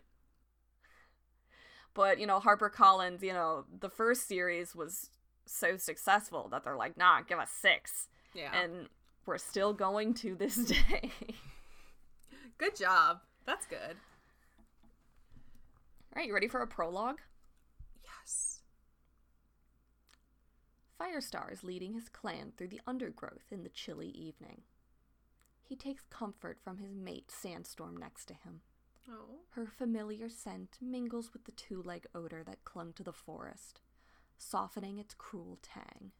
But 1.92 2.20
you 2.20 2.26
know, 2.26 2.38
HarperCollins, 2.38 3.20
you 3.20 3.32
know, 3.32 3.64
the 3.80 3.88
first 3.90 4.28
series 4.28 4.76
was 4.76 5.10
so 5.44 5.76
successful 5.76 6.48
that 6.52 6.62
they're 6.62 6.76
like, 6.76 6.96
nah, 6.96 7.22
give 7.22 7.40
us 7.40 7.50
six, 7.50 8.06
Yeah. 8.32 8.54
and 8.56 8.88
we're 9.26 9.38
still 9.38 9.72
going 9.72 10.14
to 10.14 10.36
this 10.36 10.54
day. 10.66 11.10
Good 12.58 12.76
job. 12.76 13.18
That's 13.44 13.66
good. 13.66 13.96
All 16.14 16.16
right, 16.16 16.26
you 16.28 16.32
ready 16.32 16.46
for 16.48 16.62
a 16.62 16.66
prologue? 16.66 17.18
Yes. 18.04 18.60
Firestar 21.00 21.52
is 21.52 21.64
leading 21.64 21.94
his 21.94 22.08
clan 22.08 22.52
through 22.56 22.68
the 22.68 22.80
undergrowth 22.86 23.50
in 23.50 23.64
the 23.64 23.68
chilly 23.68 24.10
evening. 24.10 24.62
He 25.70 25.76
takes 25.76 26.02
comfort 26.10 26.58
from 26.58 26.78
his 26.78 26.96
mate 26.96 27.30
Sandstorm 27.30 27.96
next 27.96 28.24
to 28.24 28.34
him. 28.34 28.62
Oh. 29.08 29.42
Her 29.50 29.66
familiar 29.66 30.28
scent 30.28 30.76
mingles 30.80 31.32
with 31.32 31.44
the 31.44 31.52
two 31.52 31.80
leg 31.80 32.08
odor 32.12 32.42
that 32.42 32.64
clung 32.64 32.92
to 32.94 33.04
the 33.04 33.12
forest, 33.12 33.80
softening 34.36 34.98
its 34.98 35.14
cruel 35.14 35.60
tang. 35.62 36.10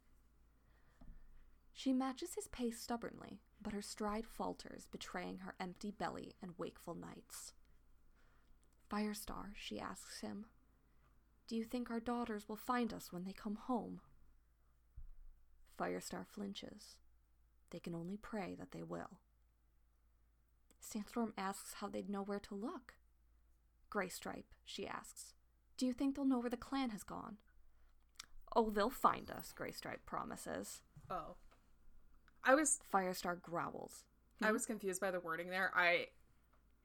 She 1.73 1.91
matches 1.91 2.35
his 2.35 2.47
pace 2.47 2.79
stubbornly, 2.79 3.41
but 3.61 3.73
her 3.73 3.81
stride 3.81 4.25
falters, 4.25 4.87
betraying 4.89 5.39
her 5.39 5.55
empty 5.59 5.91
belly 5.91 6.31
and 6.41 6.53
wakeful 6.57 6.95
nights. 6.95 7.51
Firestar, 8.89 9.51
she 9.57 9.81
asks 9.81 10.21
him, 10.21 10.45
Do 11.49 11.57
you 11.57 11.65
think 11.65 11.91
our 11.91 11.99
daughters 11.99 12.47
will 12.47 12.55
find 12.55 12.93
us 12.93 13.11
when 13.11 13.25
they 13.25 13.33
come 13.33 13.55
home? 13.55 13.99
Firestar 15.77 16.25
flinches. 16.25 16.95
They 17.71 17.79
can 17.79 17.93
only 17.93 18.15
pray 18.15 18.55
that 18.57 18.71
they 18.71 18.83
will. 18.83 19.19
Sandstorm 20.81 21.33
asks 21.37 21.75
how 21.75 21.87
they'd 21.87 22.09
know 22.09 22.23
where 22.23 22.39
to 22.39 22.55
look. 22.55 22.95
Graystripe, 23.89 24.45
she 24.65 24.87
asks, 24.87 25.33
Do 25.77 25.85
you 25.85 25.93
think 25.93 26.15
they'll 26.15 26.25
know 26.25 26.39
where 26.39 26.49
the 26.49 26.57
clan 26.57 26.89
has 26.89 27.03
gone? 27.03 27.37
Oh, 28.55 28.69
they'll 28.69 28.89
find 28.89 29.31
us, 29.31 29.53
Graystripe 29.57 30.05
promises. 30.05 30.81
Oh. 31.09 31.35
I 32.43 32.55
was 32.55 32.79
Firestar 32.93 33.41
growls. 33.41 34.03
I 34.41 34.51
was 34.51 34.65
confused 34.65 34.99
by 34.99 35.11
the 35.11 35.19
wording 35.19 35.49
there. 35.49 35.71
I 35.75 36.07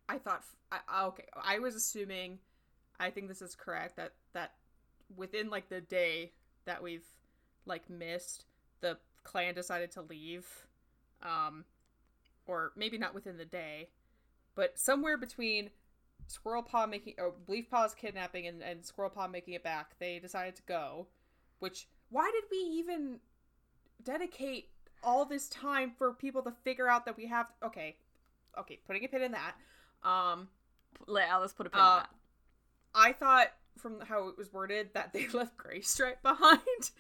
I 0.09 0.19
thought 0.19 0.45
I- 0.71 1.05
okay, 1.07 1.25
I 1.35 1.59
was 1.59 1.75
assuming 1.75 2.39
I 3.01 3.11
think 3.11 3.29
this 3.29 3.41
is 3.41 3.55
correct 3.55 3.97
that 3.97 4.13
that 4.35 4.53
within 5.17 5.49
like 5.49 5.69
the 5.71 5.81
day 5.81 6.33
that 6.67 6.83
we've 6.83 7.07
like 7.65 7.89
missed, 7.89 8.45
the 8.81 8.99
clan 9.25 9.55
decided 9.55 9.91
to 9.93 10.03
leave 10.03 10.47
um 11.23 11.65
or 12.47 12.73
maybe 12.77 12.99
not 12.99 13.15
within 13.15 13.37
the 13.37 13.45
day, 13.45 13.89
but 14.55 14.79
somewhere 14.79 15.17
between 15.17 15.71
Squirrel 16.27 16.63
Paw 16.63 16.87
making 16.87 17.15
or 17.19 17.35
Leaf 17.47 17.71
Paw's 17.71 17.95
kidnapping 17.95 18.47
and, 18.47 18.63
and 18.63 18.85
Squirrel 18.85 19.11
Paw 19.11 19.29
making 19.29 19.55
it 19.55 19.63
back, 19.63 19.99
they 19.99 20.19
decided 20.19 20.57
to 20.57 20.63
go. 20.63 21.07
Which 21.59 21.89
why 22.11 22.31
did 22.33 22.45
we 22.51 22.59
even 22.59 23.21
dedicate 24.03 24.69
all 25.03 25.25
this 25.25 25.49
time 25.49 25.93
for 25.97 26.13
people 26.13 26.43
to 26.43 26.53
figure 26.65 26.89
out 26.89 27.05
that 27.07 27.17
we 27.17 27.27
have 27.27 27.47
okay. 27.63 27.97
Okay, 28.59 28.81
putting 28.87 29.05
a 29.05 29.09
pin 29.09 29.23
in 29.23 29.33
that. 29.33 29.55
Um 30.03 30.49
let 31.07 31.29
Alice 31.29 31.53
put 31.53 31.67
a 31.67 31.71
pin 31.71 31.81
Uh, 31.81 31.85
in 31.85 31.99
that. 31.99 32.11
I 32.95 33.13
thought 33.13 33.49
from 33.77 34.01
how 34.01 34.29
it 34.29 34.39
was 34.39 34.53
worded 34.53 34.91
that 34.95 35.13
they 35.13 35.29
left 35.33 35.57
Graystripe 35.57 36.23
behind 36.23 36.91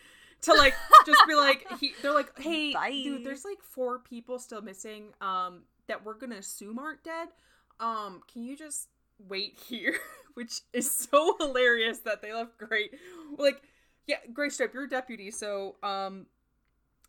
to 0.42 0.54
like 0.54 0.74
just 1.04 1.20
be 1.26 1.34
like 1.34 1.66
he 1.80 1.92
they're 2.02 2.14
like 2.14 2.38
hey 2.38 2.72
Bye. 2.72 2.90
dude 2.90 3.24
there's 3.24 3.44
like 3.44 3.60
four 3.60 3.98
people 4.00 4.38
still 4.38 4.62
missing 4.62 5.12
um 5.20 5.62
that 5.88 6.04
we're 6.04 6.14
gonna 6.14 6.36
assume 6.36 6.78
aren't 6.78 7.02
dead. 7.02 7.28
Um 7.80 8.22
can 8.32 8.44
you 8.44 8.56
just 8.56 8.88
wait 9.18 9.58
here? 9.68 9.96
Which 10.34 10.60
is 10.72 10.90
so 10.90 11.36
hilarious 11.38 12.00
that 12.00 12.22
they 12.22 12.32
left 12.32 12.58
Gray 12.58 12.90
like 13.38 13.62
yeah 14.06 14.18
Graystripe 14.32 14.74
you're 14.74 14.84
a 14.84 14.88
deputy 14.88 15.30
so 15.30 15.76
um 15.82 16.26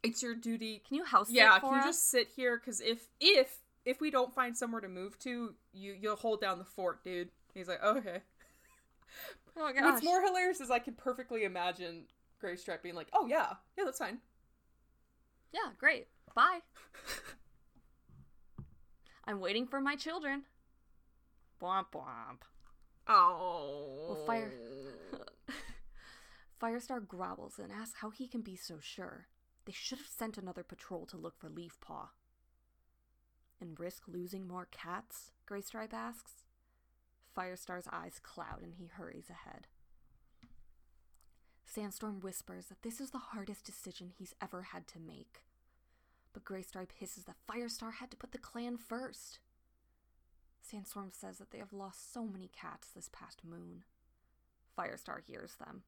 it's 0.03 0.21
your 0.21 0.35
duty. 0.35 0.81
Can 0.87 0.97
you 0.97 1.03
house 1.03 1.29
yeah 1.29 1.55
for 1.59 1.67
can 1.67 1.73
you 1.73 1.79
us? 1.79 1.85
just 1.85 2.09
sit 2.09 2.29
here? 2.35 2.57
Because 2.57 2.81
if 2.81 3.07
if 3.19 3.57
if 3.85 3.99
we 3.99 4.11
don't 4.11 4.33
find 4.33 4.55
somewhere 4.55 4.81
to 4.81 4.89
move 4.89 5.17
to 5.19 5.53
you 5.73 5.95
you'll 5.99 6.15
hold 6.15 6.41
down 6.41 6.59
the 6.59 6.65
fort 6.65 7.03
dude. 7.03 7.29
He's 7.53 7.67
like 7.67 7.83
okay. 7.83 8.21
Oh 9.59 9.71
What's 9.73 10.03
more 10.03 10.21
hilarious 10.21 10.61
is 10.61 10.69
I 10.69 10.79
can 10.79 10.93
perfectly 10.93 11.43
imagine 11.43 12.03
Graystripe 12.43 12.83
being 12.83 12.95
like, 12.95 13.09
"Oh 13.13 13.25
yeah, 13.27 13.53
yeah, 13.77 13.83
that's 13.85 13.99
fine." 13.99 14.19
Yeah, 15.51 15.71
great. 15.77 16.07
Bye. 16.35 16.59
I'm 19.25 19.39
waiting 19.39 19.67
for 19.67 19.81
my 19.81 19.95
children. 19.95 20.43
Womp 21.61 21.91
womp. 21.93 22.43
Oh. 23.07 24.05
Well, 24.09 24.25
fire. 24.25 24.51
Firestar 26.61 27.05
growls 27.05 27.59
and 27.59 27.71
asks 27.71 27.99
how 28.01 28.09
he 28.09 28.27
can 28.27 28.41
be 28.41 28.55
so 28.55 28.79
sure. 28.79 29.27
They 29.65 29.71
should 29.73 29.97
have 29.97 30.07
sent 30.07 30.37
another 30.37 30.63
patrol 30.63 31.05
to 31.07 31.17
look 31.17 31.37
for 31.37 31.49
Leaf 31.49 31.77
Paw. 31.81 32.09
And 33.59 33.79
risk 33.79 34.03
losing 34.07 34.47
more 34.47 34.67
cats? 34.71 35.31
Graystripe 35.49 35.93
asks. 35.93 36.43
Firestar's 37.35 37.87
eyes 37.91 38.19
cloud 38.21 38.61
and 38.63 38.73
he 38.75 38.87
hurries 38.87 39.29
ahead. 39.29 39.67
Sandstorm 41.69 42.21
whispers 42.21 42.67
that 42.67 42.81
this 42.81 42.99
is 43.01 43.11
the 43.11 43.17
hardest 43.17 43.65
decision 43.65 44.11
he's 44.17 44.33
ever 44.41 44.63
had 44.73 44.87
to 44.87 44.99
make. 44.99 45.41
But 46.33 46.45
Graystripe 46.45 46.91
hisses 46.97 47.25
that 47.25 47.35
Firestar 47.47 47.95
had 47.95 48.09
to 48.11 48.17
put 48.17 48.31
the 48.31 48.37
clan 48.37 48.77
first. 48.77 49.39
Sandstorm 50.61 51.09
says 51.11 51.37
that 51.37 51.51
they 51.51 51.57
have 51.59 51.73
lost 51.73 52.11
so 52.13 52.25
many 52.25 52.47
cats 52.49 52.87
this 52.89 53.09
past 53.11 53.41
moon. 53.43 53.83
Firestar 54.77 55.19
hears 55.25 55.55
them. 55.55 55.83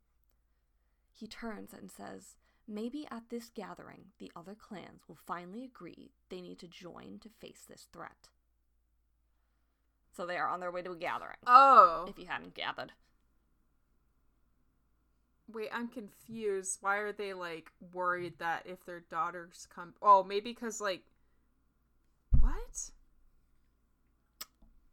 He 1.13 1.27
turns 1.27 1.73
and 1.73 1.89
says, 1.89 2.35
Maybe 2.67 3.07
at 3.09 3.23
this 3.29 3.49
gathering, 3.49 4.05
the 4.19 4.31
other 4.35 4.55
clans 4.55 5.03
will 5.07 5.17
finally 5.25 5.63
agree 5.63 6.11
they 6.29 6.41
need 6.41 6.59
to 6.59 6.67
join 6.67 7.19
to 7.21 7.29
face 7.29 7.65
this 7.67 7.87
threat. 7.91 8.29
So 10.15 10.25
they 10.25 10.37
are 10.37 10.47
on 10.49 10.59
their 10.59 10.71
way 10.71 10.81
to 10.83 10.91
a 10.91 10.95
gathering, 10.97 11.37
Oh. 11.47 12.05
if 12.07 12.19
you 12.19 12.25
hadn't 12.27 12.53
gathered. 12.53 12.91
Wait, 15.53 15.69
I'm 15.73 15.87
confused. 15.87 16.77
Why 16.81 16.97
are 16.97 17.11
they 17.11 17.33
like 17.33 17.71
worried 17.93 18.33
that 18.39 18.63
if 18.65 18.85
their 18.85 18.99
daughters 18.99 19.67
come? 19.73 19.93
Oh, 20.01 20.23
maybe 20.23 20.51
because 20.51 20.79
like. 20.79 21.03
What? 22.39 22.91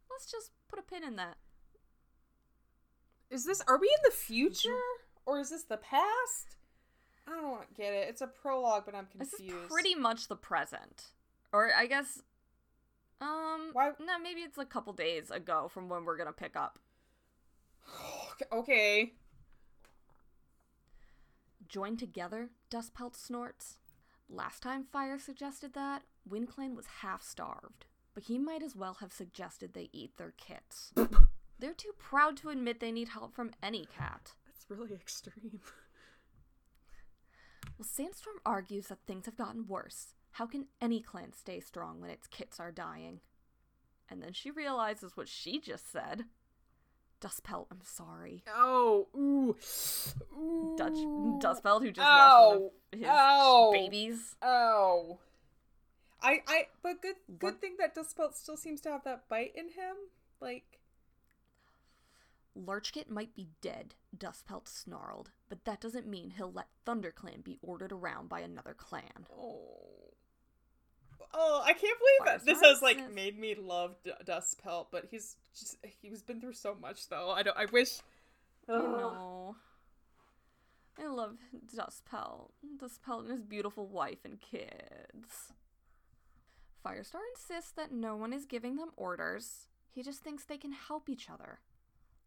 Let's 0.09 0.31
just 0.31 0.51
put 0.67 0.79
a 0.79 0.81
pin 0.81 1.03
in 1.03 1.15
that. 1.17 1.37
Is 3.29 3.45
this? 3.45 3.61
Are 3.67 3.77
we 3.77 3.87
in 3.87 4.01
the 4.03 4.15
future 4.15 4.69
or 5.25 5.39
is 5.39 5.49
this 5.49 5.63
the 5.63 5.77
past? 5.77 6.57
I 7.27 7.31
don't 7.31 7.73
get 7.75 7.93
it. 7.93 8.07
It's 8.09 8.21
a 8.21 8.27
prologue, 8.27 8.83
but 8.85 8.95
I'm 8.95 9.05
confused. 9.05 9.33
This 9.33 9.63
is 9.63 9.69
pretty 9.69 9.95
much 9.95 10.27
the 10.27 10.35
present. 10.35 11.11
Or 11.51 11.71
I 11.75 11.85
guess 11.85 12.21
um 13.19 13.69
Why- 13.73 13.93
no, 13.99 14.19
maybe 14.19 14.41
it's 14.41 14.57
a 14.57 14.65
couple 14.65 14.93
days 14.93 15.31
ago 15.31 15.69
from 15.73 15.89
when 15.89 16.05
we're 16.05 16.17
gonna 16.17 16.31
pick 16.31 16.55
up. 16.55 16.79
okay. 18.51 19.13
Join 21.67 21.97
together, 21.97 22.49
Dustpelt 22.69 23.15
snorts. 23.15 23.77
Last 24.29 24.61
time 24.63 24.85
Fire 24.91 25.19
suggested 25.19 25.73
that, 25.73 26.03
WindClan 26.29 26.75
was 26.75 26.85
half 27.01 27.23
starved, 27.23 27.85
but 28.13 28.23
he 28.23 28.37
might 28.37 28.63
as 28.63 28.75
well 28.75 28.95
have 28.95 29.11
suggested 29.11 29.73
they 29.73 29.89
eat 29.91 30.17
their 30.17 30.33
kits. 30.37 30.93
They're 31.59 31.73
too 31.73 31.93
proud 31.97 32.37
to 32.37 32.49
admit 32.49 32.79
they 32.79 32.91
need 32.91 33.09
help 33.09 33.33
from 33.33 33.51
any 33.63 33.85
cat. 33.85 34.33
That's 34.45 34.69
really 34.69 34.93
extreme. 34.93 35.61
Well, 37.77 37.87
Sandstorm 37.87 38.37
argues 38.43 38.87
that 38.87 39.05
things 39.05 39.27
have 39.27 39.37
gotten 39.37 39.67
worse. 39.67 40.15
How 40.31 40.47
can 40.47 40.65
any 40.81 40.99
clan 40.99 41.31
stay 41.33 41.59
strong 41.59 42.01
when 42.01 42.09
its 42.09 42.25
kits 42.25 42.59
are 42.59 42.71
dying? 42.71 43.19
And 44.09 44.19
then 44.19 44.33
she 44.33 44.49
realizes 44.49 45.15
what 45.15 45.27
she 45.27 45.59
just 45.59 45.91
said. 45.91 46.23
Dustpelt, 47.19 47.65
I'm 47.71 47.81
sorry. 47.83 48.43
Oh, 48.53 49.07
ooh, 49.15 49.55
ooh. 50.37 50.75
Dutch 50.77 50.93
Dustpelt, 50.93 51.81
who 51.81 51.91
just 51.91 52.07
lost 52.07 52.47
one 52.47 52.55
of 52.57 52.61
oh, 52.61 52.71
his 52.91 53.07
Ow. 53.07 53.69
babies. 53.73 54.35
Oh. 54.41 55.19
I 56.21 56.41
I 56.47 56.67
but 56.83 57.01
good 57.01 57.15
good 57.39 57.53
What- 57.53 57.61
thing 57.61 57.75
that 57.79 57.95
Dustpelt 57.95 58.33
still 58.35 58.57
seems 58.57 58.81
to 58.81 58.91
have 58.91 59.03
that 59.03 59.27
bite 59.29 59.53
in 59.55 59.65
him. 59.69 59.95
Like 60.39 60.79
Larchkit 62.57 63.09
might 63.09 63.35
be 63.35 63.49
dead, 63.61 63.93
Dustpelt 64.17 64.67
snarled, 64.67 65.29
but 65.47 65.63
that 65.65 65.79
doesn't 65.79 66.07
mean 66.07 66.31
he'll 66.31 66.51
let 66.51 66.67
ThunderClan 66.87 67.43
be 67.43 67.59
ordered 67.61 67.91
around 67.91 68.29
by 68.29 68.39
another 68.39 68.73
clan. 68.73 69.27
oh. 69.31 70.06
Oh, 71.33 71.61
I 71.63 71.73
can't 71.73 71.99
believe 71.99 72.25
that 72.25 72.45
this 72.45 72.61
has 72.61 72.81
like 72.81 73.13
made 73.13 73.37
me 73.37 73.55
love 73.55 73.95
D- 74.03 74.11
Dustpelt, 74.25 74.87
but 74.91 75.05
he's 75.11 75.35
just 75.57 75.77
he's 76.01 76.21
been 76.21 76.39
through 76.39 76.53
so 76.53 76.75
much 76.79 77.09
though. 77.09 77.29
I 77.29 77.43
don't 77.43 77.57
I 77.57 77.65
wish 77.65 77.99
know. 78.67 79.55
I 80.99 81.07
love 81.07 81.37
Dustpelt. 81.75 82.49
Dustpelt 82.77 83.21
and 83.21 83.31
his 83.31 83.41
beautiful 83.41 83.87
wife 83.87 84.25
and 84.25 84.39
kids. 84.41 85.53
Firestar 86.85 87.21
insists 87.35 87.71
that 87.71 87.91
no 87.91 88.15
one 88.15 88.33
is 88.33 88.45
giving 88.45 88.77
them 88.77 88.91
orders. 88.95 89.67
He 89.91 90.01
just 90.03 90.21
thinks 90.21 90.45
they 90.45 90.57
can 90.57 90.71
help 90.71 91.09
each 91.09 91.29
other. 91.29 91.59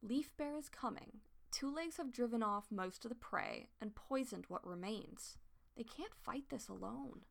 Leaf-bare 0.03 0.57
is 0.57 0.69
coming. 0.69 1.21
Two 1.51 1.73
Legs 1.75 1.97
have 1.97 2.13
driven 2.13 2.43
off 2.43 2.67
most 2.71 3.05
of 3.05 3.09
the 3.09 3.15
prey 3.15 3.69
and 3.81 3.95
poisoned 3.95 4.45
what 4.49 4.67
remains. 4.67 5.37
They 5.77 5.83
can't 5.85 6.15
fight 6.15 6.45
this 6.49 6.69
alone. 6.69 7.23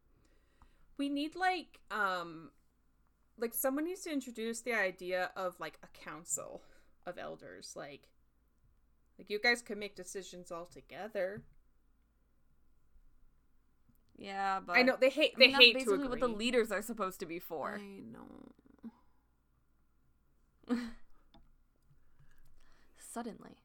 We 0.99 1.09
need 1.09 1.35
like 1.35 1.79
um 1.91 2.51
like 3.39 3.55
someone 3.55 3.85
needs 3.85 4.01
to 4.01 4.11
introduce 4.11 4.61
the 4.61 4.73
idea 4.73 5.31
of 5.35 5.59
like 5.59 5.79
a 5.83 5.87
council 5.87 6.63
of 7.07 7.17
elders 7.17 7.73
like 7.75 8.09
like 9.17 9.29
you 9.29 9.39
guys 9.39 9.61
could 9.61 9.77
make 9.77 9.95
decisions 9.95 10.51
all 10.51 10.65
together. 10.65 11.43
Yeah, 14.17 14.59
but 14.65 14.77
I 14.77 14.83
know 14.83 14.97
they 14.99 15.09
hate 15.09 15.35
I 15.35 15.39
they 15.39 15.47
mean, 15.47 15.51
that's 15.53 15.65
hate 15.65 15.79
to 15.85 15.85
basically 15.85 15.95
agree. 15.95 16.07
what 16.07 16.19
the 16.19 16.27
leaders 16.27 16.71
are 16.71 16.81
supposed 16.81 17.19
to 17.21 17.25
be 17.25 17.39
for. 17.39 17.81
I 17.81 18.01
know. 18.01 18.53
Suddenly, 22.99 23.57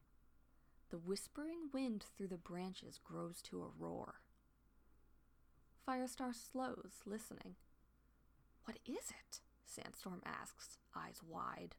the 0.89 0.97
whispering 0.97 1.69
wind 1.71 2.03
through 2.17 2.27
the 2.29 2.37
branches 2.37 2.97
grows 2.97 3.41
to 3.43 3.63
a 3.63 3.69
roar. 3.69 4.21
Firestar 5.87 6.33
slows, 6.33 7.01
listening. 7.05 7.55
What 8.65 8.79
is 8.85 9.09
it? 9.09 9.41
Sandstorm 9.65 10.21
asks, 10.25 10.77
eyes 10.95 11.21
wide. 11.27 11.75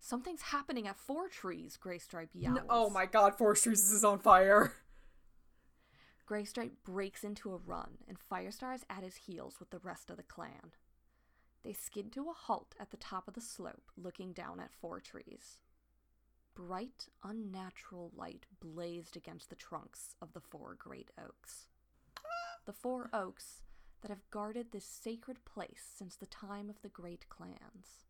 Something's 0.00 0.42
happening 0.42 0.86
at 0.86 0.96
Four 0.96 1.28
Trees, 1.28 1.78
Graystripe 1.82 2.30
yowls. 2.34 2.56
No- 2.56 2.66
oh 2.68 2.90
my 2.90 3.06
god, 3.06 3.36
Four 3.36 3.54
Trees 3.54 3.90
is 3.92 4.04
on 4.04 4.18
fire. 4.18 4.72
Graystripe 6.28 6.82
breaks 6.84 7.22
into 7.22 7.52
a 7.52 7.56
run, 7.56 7.98
and 8.08 8.18
Firestar 8.18 8.74
is 8.74 8.84
at 8.90 9.04
his 9.04 9.16
heels 9.16 9.60
with 9.60 9.70
the 9.70 9.78
rest 9.78 10.10
of 10.10 10.16
the 10.16 10.22
clan. 10.24 10.72
They 11.62 11.72
skid 11.72 12.12
to 12.12 12.28
a 12.28 12.32
halt 12.32 12.74
at 12.80 12.90
the 12.90 12.96
top 12.96 13.28
of 13.28 13.34
the 13.34 13.40
slope, 13.40 13.90
looking 13.96 14.32
down 14.32 14.58
at 14.60 14.72
Four 14.72 15.00
Trees. 15.00 15.60
Bright, 16.54 17.08
unnatural 17.22 18.10
light 18.16 18.46
blazed 18.60 19.16
against 19.16 19.50
the 19.50 19.56
trunks 19.56 20.16
of 20.22 20.32
the 20.32 20.40
four 20.40 20.74
great 20.78 21.10
oaks. 21.22 21.66
The 22.66 22.72
four 22.72 23.08
oaks 23.12 23.62
that 24.02 24.10
have 24.10 24.30
guarded 24.30 24.70
this 24.70 24.84
sacred 24.84 25.44
place 25.44 25.82
since 25.96 26.16
the 26.16 26.26
time 26.26 26.68
of 26.68 26.82
the 26.82 26.88
great 26.88 27.28
clans. 27.28 28.04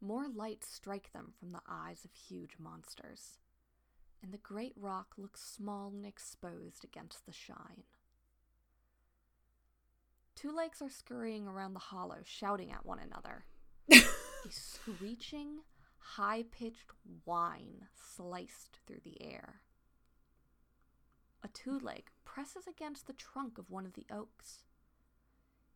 More 0.00 0.28
light 0.28 0.64
strike 0.64 1.12
them 1.12 1.32
from 1.38 1.52
the 1.52 1.62
eyes 1.68 2.04
of 2.04 2.12
huge 2.12 2.56
monsters 2.58 3.38
and 4.22 4.32
the 4.32 4.38
great 4.38 4.72
rock 4.76 5.14
looks 5.16 5.40
small 5.42 5.92
and 5.94 6.04
exposed 6.04 6.84
against 6.84 7.26
the 7.26 7.32
shine. 7.32 7.84
Two 10.34 10.52
legs 10.52 10.80
are 10.80 10.90
scurrying 10.90 11.46
around 11.46 11.74
the 11.74 11.80
hollow, 11.80 12.18
shouting 12.24 12.70
at 12.70 12.86
one 12.86 13.00
another. 13.00 13.44
A 13.92 14.50
screeching, 14.50 15.58
high 15.98 16.44
pitched 16.50 16.92
whine 17.24 17.86
sliced 17.94 18.78
through 18.86 19.00
the 19.04 19.20
air. 19.20 19.62
A 21.48 21.50
two 21.50 21.78
leg 21.78 22.10
presses 22.26 22.66
against 22.66 23.06
the 23.06 23.14
trunk 23.14 23.56
of 23.56 23.70
one 23.70 23.86
of 23.86 23.94
the 23.94 24.04
oaks, 24.10 24.64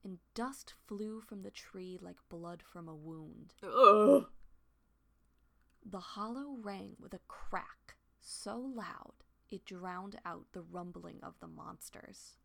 and 0.05 0.19
dust 0.35 0.75
flew 0.87 1.23
from 1.23 1.41
the 1.41 1.51
tree 1.51 1.99
like 1.99 2.19
blood 2.29 2.63
from 2.63 2.89
a 2.89 2.95
wound. 2.95 3.55
Ugh. 3.63 4.27
The 5.83 6.01
hollow 6.01 6.59
rang 6.61 6.97
with 6.99 7.15
a 7.15 7.21
crack 7.27 7.97
so 8.21 8.59
loud 8.59 9.25
it 9.49 9.65
drowned 9.65 10.17
out 10.27 10.45
the 10.53 10.61
rumbling 10.61 11.21
of 11.23 11.41
the 11.41 11.49
monsters. 11.49 12.37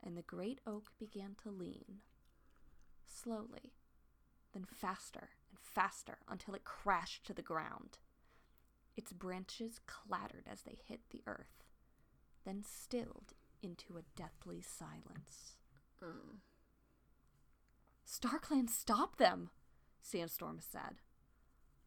And 0.00 0.16
the 0.16 0.22
great 0.22 0.60
oak 0.64 0.92
began 1.00 1.34
to 1.42 1.50
lean, 1.50 2.02
slowly, 3.08 3.72
then 4.52 4.64
faster 4.64 5.30
and 5.50 5.58
faster 5.58 6.18
until 6.28 6.54
it 6.54 6.62
crashed 6.62 7.24
to 7.26 7.34
the 7.34 7.42
ground. 7.42 7.98
Its 8.96 9.12
branches 9.12 9.80
clattered 9.86 10.46
as 10.46 10.62
they 10.62 10.78
hit 10.86 11.00
the 11.10 11.24
earth, 11.26 11.63
then 12.44 12.62
stilled 12.62 13.32
into 13.62 13.96
a 13.96 14.04
deathly 14.16 14.60
silence. 14.60 15.56
Mm. 16.02 16.40
StarClan, 18.06 18.68
stop 18.68 19.16
them! 19.16 19.50
Sandstorm 20.00 20.60
said. 20.60 21.00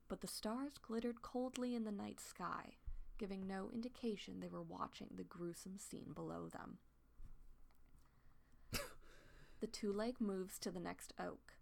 But 0.07 0.21
the 0.21 0.27
stars 0.27 0.73
glittered 0.81 1.21
coldly 1.21 1.75
in 1.75 1.83
the 1.83 1.91
night 1.91 2.19
sky, 2.19 2.75
giving 3.17 3.45
no 3.45 3.69
indication 3.73 4.39
they 4.39 4.47
were 4.47 4.61
watching 4.61 5.09
the 5.15 5.23
gruesome 5.23 5.77
scene 5.77 6.13
below 6.15 6.47
them. 6.47 6.77
the 9.59 9.67
two 9.67 9.91
leg 9.91 10.15
moves 10.19 10.57
to 10.59 10.71
the 10.71 10.79
next 10.79 11.13
oak, 11.19 11.53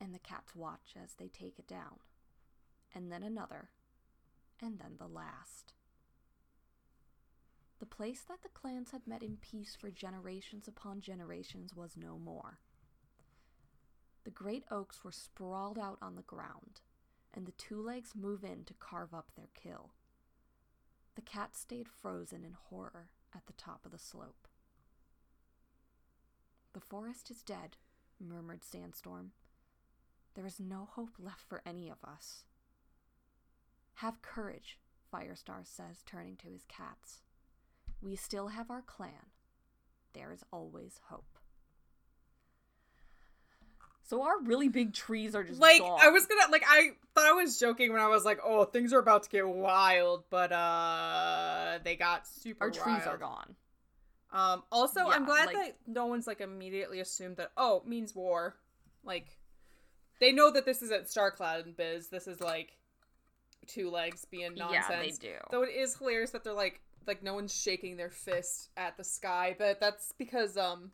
and 0.00 0.14
the 0.14 0.18
cats 0.18 0.54
watch 0.54 0.94
as 1.02 1.14
they 1.14 1.28
take 1.28 1.58
it 1.58 1.68
down, 1.68 2.00
and 2.94 3.10
then 3.10 3.22
another, 3.22 3.70
and 4.60 4.78
then 4.78 4.96
the 4.98 5.06
last. 5.06 5.72
The 7.80 7.86
place 7.86 8.20
that 8.28 8.42
the 8.42 8.50
clans 8.50 8.90
had 8.90 9.06
met 9.06 9.22
in 9.22 9.38
peace 9.38 9.74
for 9.74 9.90
generations 9.90 10.68
upon 10.68 11.00
generations 11.00 11.74
was 11.74 11.96
no 11.96 12.18
more. 12.18 12.58
The 14.24 14.30
great 14.30 14.64
oaks 14.70 15.02
were 15.02 15.12
sprawled 15.12 15.78
out 15.78 15.98
on 16.02 16.14
the 16.14 16.22
ground, 16.22 16.82
and 17.32 17.46
the 17.46 17.52
two 17.52 17.80
legs 17.80 18.12
move 18.14 18.44
in 18.44 18.64
to 18.66 18.74
carve 18.74 19.14
up 19.14 19.30
their 19.34 19.48
kill. 19.54 19.92
The 21.14 21.22
cat 21.22 21.56
stayed 21.56 21.88
frozen 21.88 22.44
in 22.44 22.52
horror 22.52 23.08
at 23.34 23.46
the 23.46 23.54
top 23.54 23.86
of 23.86 23.92
the 23.92 23.98
slope. 23.98 24.46
The 26.74 26.80
forest 26.80 27.30
is 27.30 27.42
dead, 27.42 27.78
murmured 28.20 28.62
Sandstorm. 28.62 29.32
There 30.34 30.46
is 30.46 30.60
no 30.60 30.86
hope 30.92 31.14
left 31.18 31.48
for 31.48 31.62
any 31.64 31.88
of 31.88 32.04
us. 32.04 32.44
Have 33.94 34.22
courage, 34.22 34.78
Firestar 35.12 35.64
says, 35.64 36.02
turning 36.04 36.36
to 36.36 36.48
his 36.48 36.64
cats. 36.68 37.22
We 38.02 38.16
still 38.16 38.48
have 38.48 38.70
our 38.70 38.82
clan. 38.82 39.30
There 40.14 40.32
is 40.32 40.42
always 40.52 41.00
hope. 41.08 41.24
So 44.10 44.22
our 44.22 44.42
really 44.42 44.68
big 44.68 44.92
trees 44.92 45.36
are 45.36 45.44
just 45.44 45.60
Like 45.60 45.80
gone. 45.80 46.00
I 46.02 46.08
was 46.08 46.26
gonna 46.26 46.50
like 46.50 46.64
I 46.66 46.90
thought 47.14 47.26
I 47.26 47.32
was 47.32 47.60
joking 47.60 47.92
when 47.92 48.00
I 48.02 48.08
was 48.08 48.24
like, 48.24 48.40
oh, 48.44 48.64
things 48.64 48.92
are 48.92 48.98
about 48.98 49.22
to 49.22 49.30
get 49.30 49.46
wild, 49.46 50.24
but 50.30 50.50
uh, 50.50 51.78
they 51.84 51.94
got 51.94 52.26
super. 52.26 52.64
our 52.64 52.70
trees 52.70 53.06
are 53.06 53.16
gone. 53.16 53.54
Um. 54.32 54.64
Also, 54.72 55.00
I'm 55.08 55.26
glad 55.26 55.46
like- 55.46 55.56
that 55.56 55.76
no 55.86 56.06
one's 56.06 56.26
like 56.26 56.40
immediately 56.40 56.98
assumed 56.98 57.36
that 57.36 57.52
oh 57.56 57.82
means 57.86 58.12
war. 58.14 58.56
Like, 59.04 59.28
they 60.18 60.32
know 60.32 60.50
that 60.50 60.64
this 60.66 60.82
isn't 60.82 61.04
StarCloud 61.04 61.64
and 61.64 61.76
Biz. 61.76 62.08
This 62.08 62.26
is 62.26 62.40
like 62.40 62.76
two 63.68 63.90
legs 63.90 64.26
being 64.28 64.56
nonsense. 64.56 64.86
Yeah, 64.90 65.02
they 65.02 65.10
do. 65.12 65.34
Though 65.52 65.62
it 65.62 65.70
is 65.70 65.96
hilarious 65.96 66.30
that 66.30 66.42
they're 66.42 66.52
like 66.52 66.80
like 67.06 67.22
no 67.22 67.34
one's 67.34 67.54
shaking 67.54 67.96
their 67.96 68.10
fist 68.10 68.70
at 68.76 68.96
the 68.96 69.04
sky, 69.04 69.54
but 69.58 69.80
that's 69.80 70.12
because 70.18 70.56
um 70.56 70.90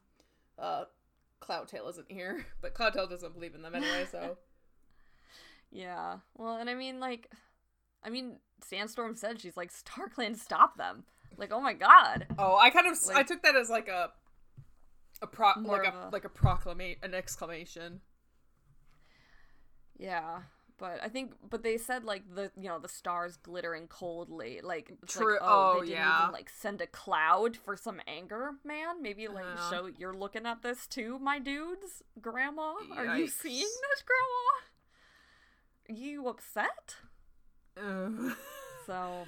uh 0.58 0.84
Cloudtail 1.42 1.88
isn't 1.90 2.10
here. 2.10 2.46
But 2.62 2.74
Cloudtail 2.74 3.08
doesn't 3.10 3.34
believe 3.34 3.54
in 3.54 3.62
them 3.62 3.74
anyway, 3.74 4.06
so 4.10 4.38
Yeah. 5.70 6.18
Well, 6.36 6.56
and 6.56 6.70
I 6.70 6.74
mean, 6.74 7.00
like, 7.00 7.30
I 8.04 8.08
mean, 8.10 8.36
Sandstorm 8.62 9.14
said 9.16 9.40
she's 9.40 9.56
like, 9.56 9.70
StarClan, 9.72 10.36
stop 10.36 10.78
them. 10.78 11.04
Like, 11.36 11.52
oh 11.52 11.60
my 11.60 11.74
god. 11.74 12.26
Oh, 12.38 12.56
I 12.56 12.70
kind 12.70 12.86
of 12.86 12.96
I 13.14 13.22
took 13.22 13.42
that 13.42 13.56
as 13.56 13.68
like 13.68 13.88
a 13.88 14.10
a 15.22 15.26
pro 15.26 15.50
like 15.62 15.86
a, 15.86 16.08
a- 16.08 16.10
like 16.12 16.24
a 16.24 16.28
proclamate 16.30 16.96
an 17.02 17.14
exclamation. 17.14 18.00
Yeah. 19.98 20.40
But 20.78 21.00
I 21.02 21.08
think, 21.08 21.32
but 21.48 21.62
they 21.62 21.78
said 21.78 22.04
like 22.04 22.22
the 22.34 22.50
you 22.60 22.68
know 22.68 22.78
the 22.78 22.88
stars 22.88 23.38
glittering 23.38 23.86
coldly, 23.88 24.60
like 24.62 24.92
True- 25.06 25.32
Like, 25.34 25.40
oh, 25.42 25.74
oh, 25.76 25.80
they 25.80 25.86
didn't 25.86 25.98
yeah. 26.00 26.20
even 26.22 26.32
like 26.32 26.50
send 26.50 26.80
a 26.82 26.86
cloud 26.86 27.56
for 27.56 27.76
some 27.76 28.00
anger, 28.06 28.50
man. 28.64 29.00
Maybe 29.00 29.26
like 29.28 29.46
Yeah. 29.56 29.70
show 29.70 29.86
you're 29.86 30.12
looking 30.14 30.44
at 30.44 30.62
this 30.62 30.86
too, 30.86 31.18
my 31.18 31.38
dudes. 31.38 32.02
Grandma, 32.20 32.74
are 32.94 33.16
you 33.16 33.26
seeing 33.28 33.60
this, 33.90 34.04
Grandma? 34.04 36.00
You 36.02 36.28
upset? 36.28 36.96
Ugh. 37.82 38.36
So, 38.86 39.26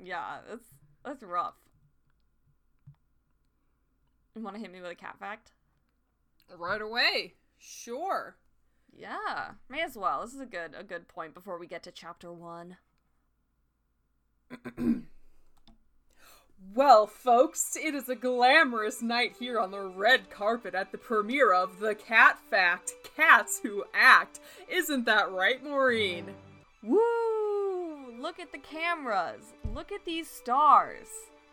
yeah, 0.00 0.38
that's 0.48 0.68
that's 1.04 1.22
rough. 1.22 1.54
You 4.34 4.42
want 4.42 4.54
to 4.56 4.60
hit 4.60 4.72
me 4.72 4.80
with 4.80 4.90
a 4.90 4.94
cat 4.94 5.16
fact? 5.18 5.52
right 6.56 6.80
away. 6.80 7.34
Sure. 7.58 8.36
Yeah, 8.98 9.50
may 9.68 9.82
as 9.82 9.96
well. 9.96 10.22
This 10.22 10.34
is 10.34 10.40
a 10.40 10.46
good 10.46 10.74
a 10.78 10.82
good 10.82 11.06
point 11.08 11.34
before 11.34 11.58
we 11.58 11.66
get 11.66 11.82
to 11.84 11.90
chapter 11.90 12.32
one. 12.32 12.76
Well, 16.74 17.06
folks, 17.06 17.76
it 17.76 17.94
is 17.94 18.08
a 18.08 18.16
glamorous 18.16 19.00
night 19.02 19.36
here 19.38 19.58
on 19.60 19.70
the 19.70 19.80
red 19.80 20.30
carpet 20.30 20.74
at 20.74 20.90
the 20.90 20.98
premiere 20.98 21.52
of 21.52 21.80
The 21.80 21.94
Cat 21.94 22.38
Fact 22.50 22.92
Cats 23.16 23.60
Who 23.62 23.84
Act. 23.94 24.40
Isn't 24.68 25.04
that 25.04 25.30
right, 25.30 25.62
Maureen? 25.62 26.34
Woo! 26.82 28.20
Look 28.20 28.40
at 28.40 28.52
the 28.52 28.58
cameras. 28.58 29.52
Look 29.74 29.92
at 29.92 30.04
these 30.04 30.28
stars. 30.28 31.06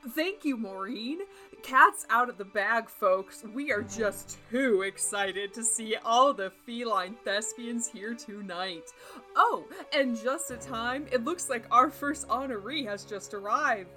Thank 0.10 0.44
you, 0.44 0.58
Maureen. 0.58 1.20
Cat's 1.62 2.06
out 2.10 2.28
of 2.28 2.38
the 2.38 2.44
bag, 2.44 2.90
folks. 2.90 3.44
We 3.54 3.72
are 3.72 3.84
just 3.84 4.38
too 4.52 4.82
excited 4.82 5.54
to 5.54 5.64
see 5.64 5.96
all 6.04 6.34
the 6.34 6.52
feline 6.66 7.16
thespians 7.24 7.88
here 7.88 8.14
tonight. 8.14 8.92
Oh, 9.38 9.66
and 9.96 10.22
just 10.22 10.52
in 10.52 10.60
time, 10.60 11.06
it 11.12 11.24
looks 11.24 11.50
like 11.50 11.66
our 11.72 11.90
first 11.90 12.28
honoree 12.28 12.86
has 12.86 13.06
just 13.06 13.34
arrived. 13.34 13.92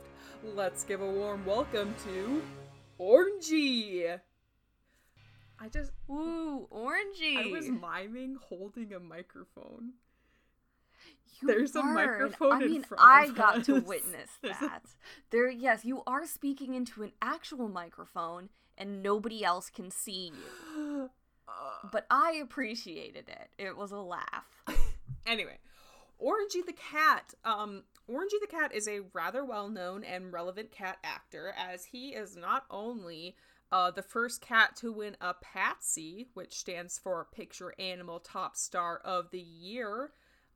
Let's 0.44 0.84
give 0.84 1.00
a 1.00 1.10
warm 1.10 1.44
welcome 1.44 1.92
to 2.04 2.42
Orangey. 3.00 4.20
I 5.58 5.68
just 5.68 5.90
Woo, 6.06 6.68
orangey. 6.72 7.48
I 7.48 7.50
was 7.50 7.68
miming 7.68 8.36
holding 8.48 8.92
a 8.92 9.00
microphone. 9.00 9.94
You 11.40 11.48
there's 11.48 11.74
a 11.76 11.82
microphone 11.82 12.52
I 12.52 12.64
in 12.64 12.70
mean, 12.70 12.82
front 12.82 13.02
I 13.02 13.24
of 13.26 13.34
got 13.34 13.64
to 13.64 13.76
us. 13.76 13.84
witness 13.84 14.30
that. 14.42 14.82
There, 15.30 15.50
yes, 15.50 15.84
you 15.84 16.02
are 16.06 16.26
speaking 16.26 16.74
into 16.74 17.02
an 17.02 17.12
actual 17.20 17.68
microphone, 17.68 18.48
and 18.78 19.02
nobody 19.02 19.44
else 19.44 19.70
can 19.70 19.90
see 19.90 20.32
you. 20.76 21.10
But 21.92 22.06
I 22.10 22.32
appreciated 22.42 23.28
it. 23.28 23.48
It 23.56 23.76
was 23.76 23.92
a 23.92 23.98
laugh. 24.00 24.46
Anyway, 25.26 25.58
Orangey 26.22 26.64
the 26.64 26.72
Cat. 26.72 27.34
Um, 27.44 27.82
Orangey 28.08 28.40
the 28.40 28.46
Cat 28.48 28.72
is 28.72 28.86
a 28.86 29.00
rather 29.12 29.44
well 29.44 29.68
known 29.68 30.04
and 30.04 30.32
relevant 30.32 30.70
cat 30.70 30.98
actor, 31.02 31.52
as 31.58 31.86
he 31.86 32.10
is 32.10 32.36
not 32.36 32.64
only 32.70 33.34
uh, 33.72 33.90
the 33.90 34.02
first 34.02 34.40
cat 34.40 34.76
to 34.76 34.92
win 34.92 35.16
a 35.20 35.34
Patsy, 35.34 36.28
which 36.34 36.54
stands 36.54 36.96
for 36.98 37.26
Picture 37.32 37.74
Animal 37.78 38.20
Top 38.20 38.56
Star 38.56 38.98
of 39.04 39.30
the 39.32 39.40
Year, 39.40 40.12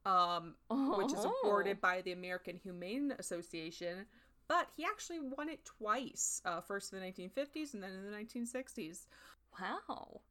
um, 0.06 0.54
which 0.70 1.12
is 1.12 1.24
Oh. 1.24 1.34
awarded 1.44 1.80
by 1.80 2.00
the 2.02 2.12
American 2.12 2.56
Humane 2.56 3.14
Association, 3.18 4.06
but 4.48 4.68
he 4.76 4.84
actually 4.84 5.20
won 5.20 5.48
it 5.48 5.64
twice, 5.64 6.40
uh, 6.44 6.60
first 6.60 6.92
in 6.92 6.98
the 7.00 7.04
1950s 7.06 7.74
and 7.74 7.82
then 7.82 7.92
in 7.92 8.04
the 8.04 8.10
1960s. 8.10 9.06
Wow. 9.60 10.22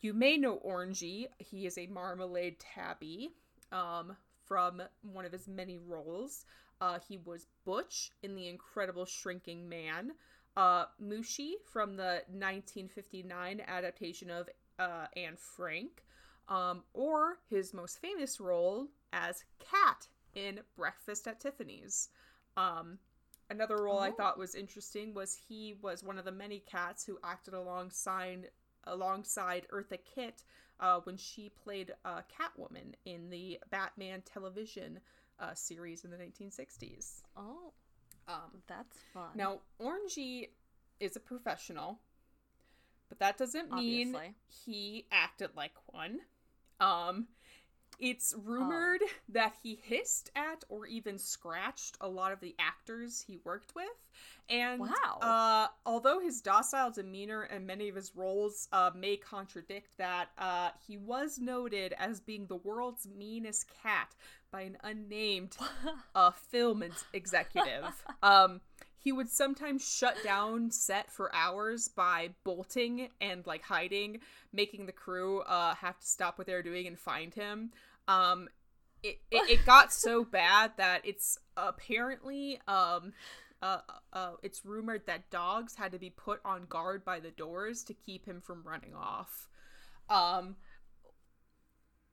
You 0.00 0.12
may 0.12 0.36
know 0.36 0.58
Orangey. 0.58 1.26
He 1.38 1.66
is 1.66 1.78
a 1.78 1.86
marmalade 1.86 2.58
tabby 2.60 3.30
um, 3.72 4.16
from 4.44 4.82
one 5.02 5.24
of 5.24 5.32
his 5.32 5.48
many 5.48 5.78
roles. 5.78 6.44
Uh, 6.80 6.98
he 7.08 7.16
was 7.18 7.46
Butch 7.64 8.10
in 8.22 8.34
The 8.34 8.48
Incredible 8.48 9.06
Shrinking 9.06 9.68
Man, 9.68 10.12
uh, 10.56 10.86
Mouschi 11.02 11.54
from 11.72 11.96
the 11.96 12.22
1959 12.28 13.62
adaptation 13.66 14.30
of 14.30 14.48
uh, 14.78 15.06
Anne 15.16 15.36
Frank, 15.36 16.04
um, 16.48 16.82
or 16.92 17.38
his 17.48 17.72
most 17.74 18.00
famous 18.00 18.40
role 18.40 18.88
as 19.12 19.44
Cat 19.58 20.08
in 20.34 20.60
Breakfast 20.76 21.26
at 21.26 21.40
Tiffany's. 21.40 22.08
Um, 22.56 22.98
another 23.50 23.82
role 23.82 23.98
I 24.00 24.10
Oh. 24.10 24.16
thought 24.16 24.38
was 24.38 24.54
interesting 24.54 25.14
was 25.14 25.34
he 25.48 25.74
was 25.82 26.02
one 26.02 26.18
of 26.18 26.24
the 26.24 26.32
many 26.32 26.60
cats 26.60 27.04
who 27.04 27.18
acted 27.24 27.54
alongside 27.54 28.50
alongside 28.86 29.66
Eartha 29.72 29.98
Kitt 30.04 30.42
uh, 30.80 31.00
when 31.04 31.16
she 31.16 31.48
played 31.48 31.94
uh, 32.04 32.20
Catwoman 32.30 32.94
in 33.06 33.30
the 33.30 33.58
Batman 33.70 34.22
television 34.22 35.00
uh, 35.40 35.54
series 35.54 36.04
in 36.04 36.10
the 36.10 36.18
1960s. 36.18 37.22
Oh, 37.36 37.72
Um, 38.28 38.62
that's 38.66 38.98
fun. 39.12 39.30
now, 39.34 39.60
Orangey 39.80 40.48
is 41.00 41.16
a 41.16 41.20
professional, 41.20 42.00
but 43.08 43.18
that 43.18 43.36
doesn't 43.38 43.72
mean 43.72 44.08
Obviously. 44.08 44.34
he 44.66 45.06
acted 45.12 45.50
like 45.56 45.72
one. 45.86 46.20
Um, 46.80 47.28
it's 48.00 48.34
rumored 48.36 49.02
that 49.28 49.54
he 49.62 49.78
hissed 49.80 50.30
at 50.34 50.64
or 50.68 50.84
even 50.86 51.16
scratched 51.16 51.96
a 52.00 52.08
lot 52.08 52.32
of 52.32 52.40
the 52.40 52.54
actors 52.58 53.22
he 53.24 53.38
worked 53.44 53.74
with. 53.76 53.86
And 54.48 54.80
Wow. 54.80 55.18
uh, 55.22 55.68
although 55.86 56.18
his 56.18 56.40
docile 56.40 56.90
demeanor 56.90 57.42
and 57.42 57.66
many 57.66 57.88
of 57.88 57.94
his 57.94 58.14
roles 58.16 58.68
uh, 58.72 58.90
may 58.96 59.16
contradict 59.16 59.96
that, 59.98 60.30
uh, 60.38 60.70
he 60.86 60.96
was 60.96 61.38
noted 61.38 61.94
as 61.96 62.20
being 62.20 62.46
the 62.46 62.56
world's 62.56 63.06
meanest 63.06 63.66
cat 63.82 64.14
by 64.50 64.62
an 64.62 64.76
unnamed 64.82 65.56
a 66.16 66.32
film 66.50 66.84
executive. 67.12 68.04
um, 68.24 68.60
he 69.04 69.12
would 69.12 69.30
sometimes 69.30 69.86
shut 69.86 70.16
down 70.24 70.70
set 70.70 71.12
for 71.12 71.34
hours 71.34 71.88
by 71.88 72.30
bolting 72.42 73.10
and 73.20 73.46
like 73.46 73.62
hiding, 73.62 74.20
making 74.52 74.86
the 74.86 74.92
crew 74.92 75.40
uh 75.42 75.74
have 75.74 76.00
to 76.00 76.06
stop 76.06 76.38
what 76.38 76.46
they're 76.46 76.62
doing 76.62 76.86
and 76.86 76.98
find 76.98 77.34
him. 77.34 77.70
Um, 78.08 78.48
it 79.02 79.18
it, 79.30 79.50
it 79.50 79.66
got 79.66 79.92
so 79.92 80.24
bad 80.40 80.72
that 80.78 81.02
it's 81.04 81.38
apparently 81.56 82.60
um. 82.66 83.12
Uh, 83.62 83.80
uh, 84.12 84.32
it's 84.42 84.62
rumored 84.66 85.06
that 85.06 85.30
dogs 85.30 85.74
had 85.74 85.90
to 85.92 85.98
be 85.98 86.10
put 86.10 86.38
on 86.44 86.66
guard 86.68 87.02
by 87.02 87.18
the 87.18 87.30
doors 87.30 87.82
to 87.82 87.94
keep 87.94 88.26
him 88.26 88.42
from 88.42 88.62
running 88.62 88.94
off. 88.94 89.48
Um, 90.10 90.56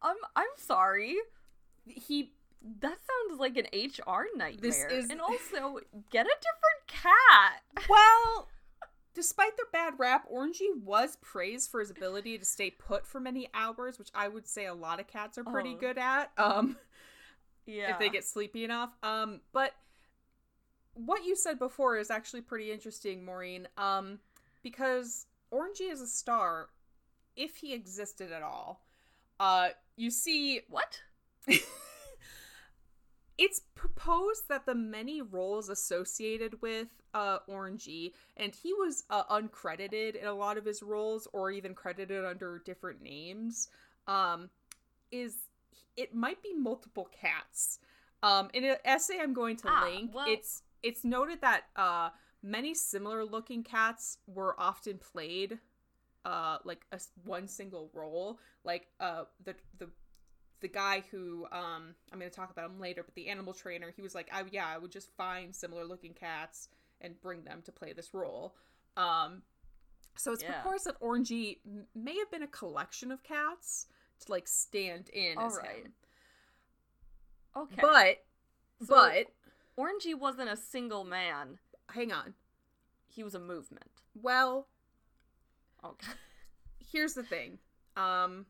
I'm 0.01 0.15
I'm 0.35 0.47
sorry. 0.57 1.17
he 1.85 2.33
That 2.81 2.97
sounds 2.99 3.39
like 3.39 3.57
an 3.57 3.65
HR 3.73 4.25
nightmare. 4.35 4.61
This 4.61 4.83
is- 4.85 5.09
And 5.09 5.19
also, 5.21 5.79
get 6.11 6.25
a 6.25 6.35
different 6.41 6.87
cat. 6.87 7.63
Well, 7.89 8.47
despite 9.13 9.57
their 9.57 9.65
bad 9.71 9.95
rap, 9.97 10.27
Orangey 10.31 10.79
was 10.83 11.17
praised 11.21 11.71
for 11.71 11.79
his 11.79 11.89
ability 11.89 12.37
to 12.37 12.45
stay 12.45 12.69
put 12.69 13.05
for 13.07 13.19
many 13.19 13.49
hours, 13.53 13.97
which 13.97 14.09
I 14.13 14.27
would 14.27 14.47
say 14.47 14.65
a 14.67 14.73
lot 14.73 14.99
of 14.99 15.07
cats 15.07 15.37
are 15.37 15.43
pretty 15.43 15.73
Oh. 15.75 15.79
good 15.79 15.97
at. 15.97 16.31
Um, 16.37 16.77
Yeah. 17.65 17.91
if 17.93 17.99
they 17.99 18.09
get 18.09 18.23
sleepy 18.25 18.63
enough. 18.63 18.95
Um, 19.03 19.41
but 19.53 19.73
what 20.93 21.23
you 21.25 21.35
said 21.35 21.57
before 21.57 21.97
is 21.97 22.11
actually 22.11 22.41
pretty 22.41 22.71
interesting, 22.71 23.25
Maureen. 23.25 23.67
Um, 23.77 24.19
because 24.61 25.25
Orangey 25.51 25.91
is 25.91 26.01
a 26.01 26.07
star, 26.07 26.69
if 27.35 27.55
he 27.57 27.73
existed 27.73 28.31
at 28.31 28.43
all. 28.43 28.85
Uh, 29.39 29.69
you 29.95 30.11
see, 30.11 30.61
what? 30.69 30.99
it's 33.43 33.61
proposed 33.75 34.43
that 34.49 34.65
the 34.65 34.75
many 34.75 35.21
roles 35.21 35.69
associated 35.69 36.61
with 36.61 36.87
uh 37.13 37.39
Orangey, 37.49 38.13
and 38.37 38.51
he 38.63 38.71
was 38.73 39.03
uh, 39.09 39.23
uncredited 39.39 40.15
in 40.21 40.27
a 40.27 40.33
lot 40.33 40.57
of 40.57 40.65
his 40.65 40.81
roles 40.83 41.27
or 41.33 41.51
even 41.51 41.73
credited 41.73 42.23
under 42.23 42.61
different 42.65 43.01
names, 43.01 43.69
um, 44.07 44.49
is 45.11 45.33
it 45.97 46.13
might 46.15 46.41
be 46.41 46.53
multiple 46.53 47.07
cats. 47.23 47.79
Um, 48.23 48.49
in 48.53 48.63
an 48.63 48.77
essay 48.85 49.17
I'm 49.19 49.33
going 49.33 49.57
to 49.57 49.67
Ah, 49.67 49.83
link, 49.85 50.11
well- 50.13 50.25
it's 50.29 50.63
it's 50.83 51.03
noted 51.03 51.41
that 51.41 51.61
uh 51.75 52.09
many 52.43 52.73
similar 52.73 53.23
looking 53.25 53.63
cats 53.63 54.17
were 54.27 54.53
often 54.59 54.97
played 55.11 55.59
uh 56.25 56.57
like 56.63 56.85
a 56.91 56.99
one 57.25 57.47
single 57.47 57.89
role 57.93 58.39
like 58.63 58.87
uh 58.99 59.23
the 59.43 59.55
the 59.79 59.87
the 60.61 60.67
guy 60.67 61.03
who 61.11 61.45
um 61.51 61.95
I'm 62.11 62.19
going 62.19 62.29
to 62.29 62.35
talk 62.35 62.51
about 62.51 62.69
him 62.69 62.79
later 62.79 63.03
but 63.03 63.15
the 63.15 63.27
animal 63.29 63.53
trainer 63.53 63.91
he 63.95 64.01
was 64.01 64.13
like 64.15 64.29
I 64.31 64.43
yeah 64.51 64.67
I 64.67 64.77
would 64.77 64.91
just 64.91 65.09
find 65.17 65.53
similar 65.55 65.83
looking 65.85 66.13
cats 66.13 66.69
and 67.01 67.19
bring 67.21 67.43
them 67.43 67.61
to 67.65 67.71
play 67.71 67.93
this 67.93 68.13
role 68.13 68.55
um 68.97 69.41
so 70.15 70.31
it's 70.33 70.43
Yeah. 70.43 70.61
proposed 70.61 70.85
that 70.85 70.99
Orangey 71.01 71.57
may 71.95 72.17
have 72.19 72.29
been 72.29 72.43
a 72.43 72.47
collection 72.47 73.11
of 73.11 73.23
cats 73.23 73.87
to 74.25 74.31
like 74.31 74.47
stand 74.47 75.09
in 75.09 75.37
as 75.39 75.53
Alright. 75.53 75.75
him 75.85 75.93
Okay. 77.55 77.81
but 77.81 78.23
So- 78.85 78.87
but 78.87 79.27
Orangey 79.77 80.13
wasn't 80.17 80.49
a 80.49 80.57
single 80.57 81.03
man. 81.03 81.59
hang 81.89 82.11
on 82.11 82.33
He 83.07 83.23
was 83.23 83.35
a 83.35 83.39
movement. 83.39 84.03
well 84.13 84.67
Okay. 85.83 86.11
here's 86.91 87.13
the 87.13 87.23
thing 87.23 87.57
um 87.95 88.45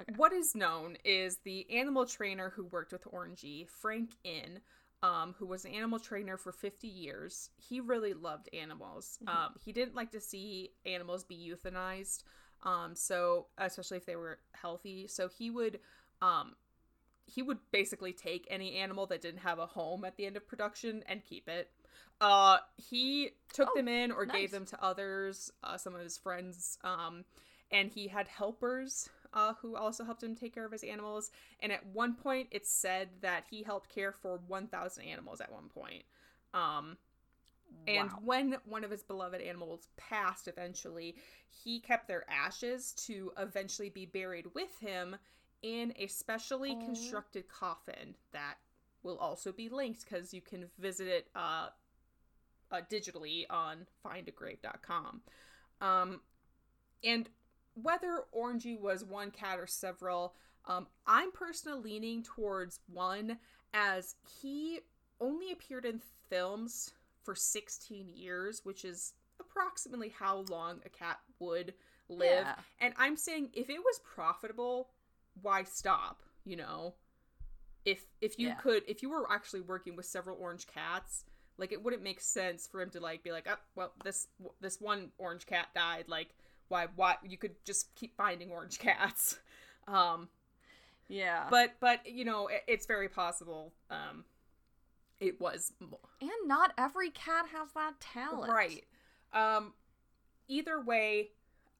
Okay. 0.00 0.12
what 0.16 0.32
is 0.32 0.54
known 0.54 0.96
is 1.04 1.38
the 1.38 1.68
animal 1.70 2.06
trainer 2.06 2.50
who 2.50 2.64
worked 2.66 2.92
with 2.92 3.04
Orangey, 3.04 3.68
Frank 3.68 4.10
Inn, 4.24 4.60
um, 5.02 5.34
who 5.38 5.46
was 5.46 5.64
an 5.64 5.72
animal 5.74 5.98
trainer 5.98 6.36
for 6.36 6.52
50 6.52 6.88
years. 6.88 7.50
He 7.56 7.80
really 7.80 8.14
loved 8.14 8.48
animals. 8.52 9.18
Mhm. 9.22 9.28
Um, 9.28 9.54
he 9.64 9.72
didn't 9.72 9.94
like 9.94 10.10
to 10.12 10.20
see 10.20 10.72
animals 10.86 11.24
be 11.24 11.36
euthanized, 11.36 12.24
um, 12.62 12.94
so 12.94 13.48
especially 13.58 13.96
if 13.98 14.06
they 14.06 14.16
were 14.16 14.40
healthy. 14.54 15.06
So 15.06 15.28
he 15.28 15.50
would, 15.50 15.80
um, 16.20 16.56
he 17.26 17.42
would 17.42 17.58
basically 17.70 18.12
take 18.12 18.46
any 18.50 18.76
animal 18.76 19.06
that 19.06 19.20
didn't 19.20 19.40
have 19.40 19.58
a 19.58 19.66
home 19.66 20.04
at 20.04 20.16
the 20.16 20.26
end 20.26 20.36
of 20.36 20.46
production 20.48 21.02
and 21.06 21.24
keep 21.24 21.48
it. 21.48 21.70
Uh, 22.20 22.58
he 22.76 23.30
took 23.52 23.68
Oh, 23.68 23.74
them 23.74 23.88
in 23.88 24.10
or 24.10 24.26
nice. 24.26 24.40
gave 24.40 24.50
them 24.50 24.64
to 24.66 24.82
others, 24.82 25.50
uh, 25.62 25.76
some 25.76 25.94
of 25.94 26.00
his 26.00 26.16
friends. 26.18 26.78
Um, 26.82 27.24
and 27.70 27.90
he 27.90 28.08
had 28.08 28.28
helpers 28.28 29.08
uh, 29.32 29.54
who 29.60 29.76
also 29.76 30.04
helped 30.04 30.22
him 30.22 30.34
take 30.34 30.54
care 30.54 30.64
of 30.64 30.72
his 30.72 30.84
animals. 30.84 31.30
And 31.60 31.72
at 31.72 31.86
one 31.86 32.14
point, 32.14 32.48
it's 32.50 32.70
said 32.70 33.08
that 33.20 33.44
he 33.50 33.62
helped 33.62 33.94
care 33.94 34.12
for 34.12 34.38
1,000 34.46 35.04
animals 35.04 35.40
at 35.40 35.52
one 35.52 35.68
point. 35.68 36.04
Um, 36.54 36.96
and 37.86 38.10
Wow. 38.10 38.18
when 38.24 38.56
one 38.64 38.84
of 38.84 38.90
his 38.90 39.02
beloved 39.02 39.40
animals 39.40 39.88
passed 39.96 40.48
eventually, 40.48 41.16
he 41.50 41.80
kept 41.80 42.06
their 42.08 42.24
ashes 42.30 42.92
to 43.06 43.32
eventually 43.38 43.88
be 43.90 44.06
buried 44.06 44.46
with 44.54 44.78
him 44.78 45.16
in 45.62 45.92
a 45.96 46.06
specially 46.06 46.76
constructed 46.76 47.48
coffin 47.48 48.14
that 48.32 48.56
will 49.02 49.18
also 49.18 49.52
be 49.52 49.68
linked 49.68 50.04
because 50.04 50.34
you 50.34 50.40
can 50.40 50.66
visit 50.78 51.08
it 51.08 51.28
uh, 51.34 51.68
uh, 52.70 52.80
digitally 52.90 53.44
on 53.50 53.86
findagrave.com. 54.04 55.22
Um, 55.80 56.20
and 57.04 57.28
whether 57.82 58.24
Orangey 58.36 58.78
was 58.78 59.04
one 59.04 59.30
cat 59.30 59.58
or 59.58 59.66
several, 59.66 60.34
um, 60.66 60.86
I'm 61.06 61.32
personally 61.32 61.80
leaning 61.82 62.22
towards 62.22 62.80
one 62.92 63.38
as 63.72 64.14
he 64.40 64.80
only 65.20 65.50
appeared 65.52 65.84
in 65.84 66.00
films 66.28 66.92
for 67.24 67.34
16 67.34 68.08
years, 68.14 68.60
which 68.64 68.84
is 68.84 69.14
approximately 69.40 70.08
how 70.10 70.44
long 70.50 70.80
a 70.84 70.88
cat 70.88 71.18
would 71.38 71.74
live. 72.08 72.46
Yeah. 72.46 72.54
And 72.80 72.94
I'm 72.96 73.16
saying 73.16 73.50
if 73.52 73.68
it 73.70 73.78
was 73.78 74.00
profitable, 74.00 74.90
why 75.42 75.64
stop? 75.64 76.22
You 76.44 76.56
know, 76.56 76.94
if 77.84 78.04
if 78.20 78.38
you 78.38 78.48
Yeah. 78.48 78.54
could, 78.54 78.82
if 78.86 79.02
you 79.02 79.10
were 79.10 79.30
actually 79.30 79.60
working 79.60 79.96
with 79.96 80.06
several 80.06 80.36
orange 80.38 80.66
cats, 80.66 81.24
like 81.58 81.72
it 81.72 81.82
wouldn't 81.82 82.02
make 82.02 82.20
sense 82.20 82.66
for 82.66 82.80
him 82.80 82.90
to 82.90 83.00
like 83.00 83.22
be 83.22 83.32
like, 83.32 83.46
oh, 83.48 83.58
well, 83.74 83.92
this 84.04 84.28
this 84.60 84.80
one 84.80 85.12
orange 85.18 85.46
cat 85.46 85.68
died. 85.74 86.08
Like, 86.08 86.34
why 86.68 86.86
why 86.96 87.16
you 87.22 87.36
could 87.38 87.54
just 87.64 87.94
keep 87.94 88.16
finding 88.16 88.50
orange 88.50 88.78
cats. 88.78 89.38
Um, 89.88 90.28
Yeah. 91.08 91.46
but 91.48 91.76
but 91.80 92.06
you 92.06 92.26
know, 92.26 92.48
it, 92.48 92.62
it's 92.68 92.84
very 92.84 93.08
possible. 93.08 93.72
Um, 93.90 94.26
it 95.18 95.40
was 95.40 95.72
and 96.20 96.30
not 96.44 96.74
every 96.76 97.10
cat 97.10 97.46
has 97.52 97.72
that 97.74 97.98
talent. 98.00 98.52
Right. 98.52 98.84
Um 99.32 99.72
either 100.46 100.80
way, 100.80 101.30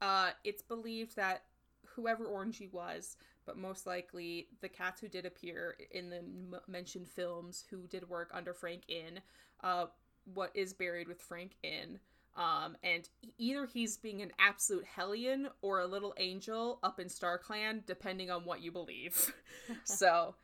uh 0.01 0.31
it's 0.43 0.63
believed 0.63 1.17
that 1.17 1.43
whoever 1.87 2.25
Orangey 2.25 2.73
was, 2.73 3.17
but 3.45 3.59
most 3.59 3.87
likely 3.87 4.49
the 4.63 4.69
cats 4.71 5.01
who 5.03 5.09
did 5.09 5.27
appear 5.27 5.77
in 5.91 6.09
the 6.11 6.19
m- 6.19 6.61
mentioned 6.67 7.09
films 7.09 7.65
who 7.71 7.87
did 7.89 8.09
work 8.09 8.31
under 8.33 8.55
Frank 8.55 8.83
Inn, 8.89 9.21
uh 9.63 9.87
what 10.33 10.51
is 10.55 10.73
buried 10.73 11.09
with 11.09 11.21
Frank 11.21 11.53
Inn. 11.63 11.99
Um, 12.39 12.77
and 12.85 13.07
either 13.37 13.67
he's 13.67 13.97
being 13.97 14.23
an 14.23 14.31
absolute 14.39 14.85
hellion 14.85 15.49
or 15.61 15.81
a 15.81 15.87
little 15.89 16.15
angel 16.19 16.79
up 16.85 17.01
in 17.01 17.09
Star 17.09 17.37
Clan, 17.37 17.83
depending 17.85 18.31
on 18.31 18.45
what 18.45 18.63
you 18.63 18.71
believe. 18.71 19.35
so 19.85 20.37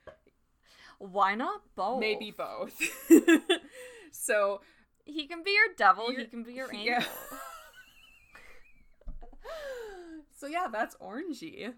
Why 0.99 1.37
not 1.37 1.61
both? 1.77 2.01
maybe 2.01 2.33
both. 2.33 2.77
so 4.11 4.61
He 5.05 5.29
can 5.29 5.45
be 5.45 5.53
your 5.53 5.75
devil. 5.77 6.11
He 6.11 6.25
can 6.25 6.43
be 6.43 6.55
your 6.55 6.67
angel. 6.75 6.85
Yeah. 6.85 7.05
so 10.37 10.47
yeah, 10.47 10.67
that's 10.73 10.97
Orangey. 10.97 11.73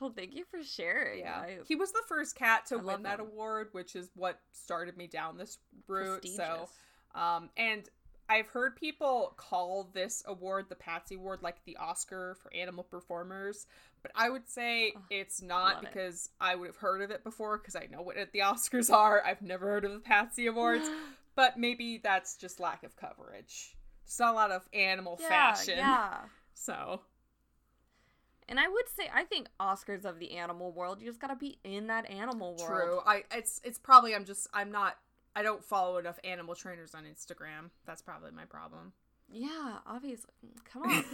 Oh, 0.00 0.12
thank 0.14 0.34
you 0.36 0.44
for 0.50 0.62
sharing. 0.62 1.20
Yeah, 1.20 1.36
I- 1.38 1.58
he 1.66 1.74
was 1.76 1.92
the 1.92 2.02
first 2.08 2.36
cat 2.36 2.66
to 2.66 2.74
I 2.78 2.82
win 2.82 3.02
that 3.04 3.18
them. 3.18 3.26
award, 3.28 3.68
which 3.72 3.96
is 3.96 4.10
what 4.14 4.38
started 4.52 4.96
me 4.96 5.06
down 5.06 5.36
this 5.36 5.58
route. 5.88 6.28
So, 6.28 6.68
um, 7.14 7.48
and 7.56 7.88
I've 8.28 8.48
heard 8.48 8.76
people 8.76 9.34
call 9.36 9.90
this 9.92 10.22
award 10.26 10.66
the 10.68 10.74
Patsy 10.74 11.16
Award, 11.16 11.42
like 11.42 11.62
the 11.64 11.76
Oscar 11.76 12.36
for 12.42 12.52
animal 12.54 12.84
performers, 12.84 13.66
but 14.02 14.12
I 14.14 14.30
would 14.30 14.48
say 14.48 14.92
Ugh, 14.96 15.02
it's 15.10 15.42
not 15.42 15.76
love 15.76 15.84
it. 15.84 15.92
because 15.92 16.30
I 16.40 16.54
would 16.54 16.68
have 16.68 16.76
heard 16.76 17.02
of 17.02 17.10
it 17.10 17.22
before 17.22 17.58
because 17.58 17.76
I 17.76 17.86
know 17.90 18.02
what 18.02 18.16
the 18.32 18.38
Oscars 18.40 18.90
are. 18.92 19.22
I've 19.24 19.42
never 19.42 19.66
heard 19.66 19.84
of 19.84 19.92
the 19.92 19.98
Patsy 19.98 20.46
Awards, 20.46 20.88
but 21.36 21.58
maybe 21.58 21.98
that's 21.98 22.36
just 22.36 22.60
lack 22.60 22.82
of 22.82 22.96
coverage. 22.96 23.76
Just 24.06 24.20
not 24.20 24.32
a 24.32 24.36
lot 24.36 24.50
of 24.50 24.62
animal 24.72 25.18
yeah, 25.20 25.28
fashion. 25.28 25.78
Yeah. 25.78 26.14
So 26.56 27.00
And 28.48 28.60
I 28.60 28.68
would 28.68 28.88
say 28.96 29.10
I 29.12 29.24
think 29.24 29.48
Oscars 29.60 30.04
of 30.04 30.18
the 30.18 30.30
animal 30.36 30.72
world, 30.72 31.00
you 31.00 31.08
just 31.08 31.20
gotta 31.20 31.36
be 31.36 31.58
in 31.64 31.88
that 31.88 32.08
animal 32.08 32.56
world. 32.56 32.68
true. 32.68 33.00
I 33.04 33.24
it's 33.32 33.60
it's 33.64 33.78
probably 33.78 34.14
I'm 34.14 34.24
just 34.24 34.46
I'm 34.54 34.70
not 34.70 34.96
I 35.36 35.42
don't 35.42 35.64
follow 35.64 35.98
enough 35.98 36.18
animal 36.24 36.54
trainers 36.54 36.94
on 36.94 37.04
Instagram. 37.04 37.70
That's 37.86 38.02
probably 38.02 38.30
my 38.30 38.44
problem. 38.44 38.92
Yeah, 39.28 39.78
obviously. 39.86 40.32
Come 40.70 40.82
on. 40.84 41.04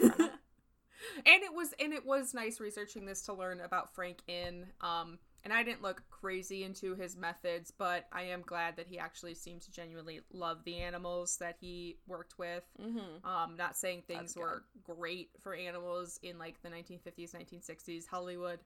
And 1.25 1.43
it 1.43 1.55
was 1.55 1.73
and 1.81 1.95
it 1.95 2.05
was 2.05 2.35
nice 2.35 2.61
researching 2.61 3.07
this 3.07 3.23
to 3.23 3.33
learn 3.33 3.61
about 3.61 3.95
Frank 3.95 4.19
Inn 4.27 4.67
Um 4.83 5.19
and 5.43 5.53
I 5.55 5.63
didn't 5.63 5.83
look 5.83 6.03
crazy 6.11 6.65
into 6.65 6.95
his 6.95 7.17
methods, 7.17 7.71
but 7.71 8.07
I 8.13 8.25
am 8.25 8.43
glad 8.43 8.77
that 8.77 8.87
he 8.87 8.99
actually 8.99 9.35
seemed 9.35 9.63
to 9.63 9.73
genuinely 9.73 10.21
love 10.33 10.65
the 10.65 10.77
animals 10.81 11.39
that 11.39 11.57
he 11.59 11.97
worked 12.07 12.39
with. 12.39 12.63
mm-hmm. 12.79 13.27
Um, 13.27 13.57
not 13.57 13.75
saying 13.77 14.03
things 14.07 14.37
were 14.37 14.65
great 14.85 15.31
for 15.41 15.55
animals 15.55 16.21
in 16.23 16.39
like 16.39 16.61
the 16.63 16.69
1950s, 16.69 17.35
1960s 17.35 18.07
Hollywood, 18.07 18.61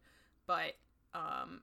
but 0.48 0.74
um, 1.14 1.60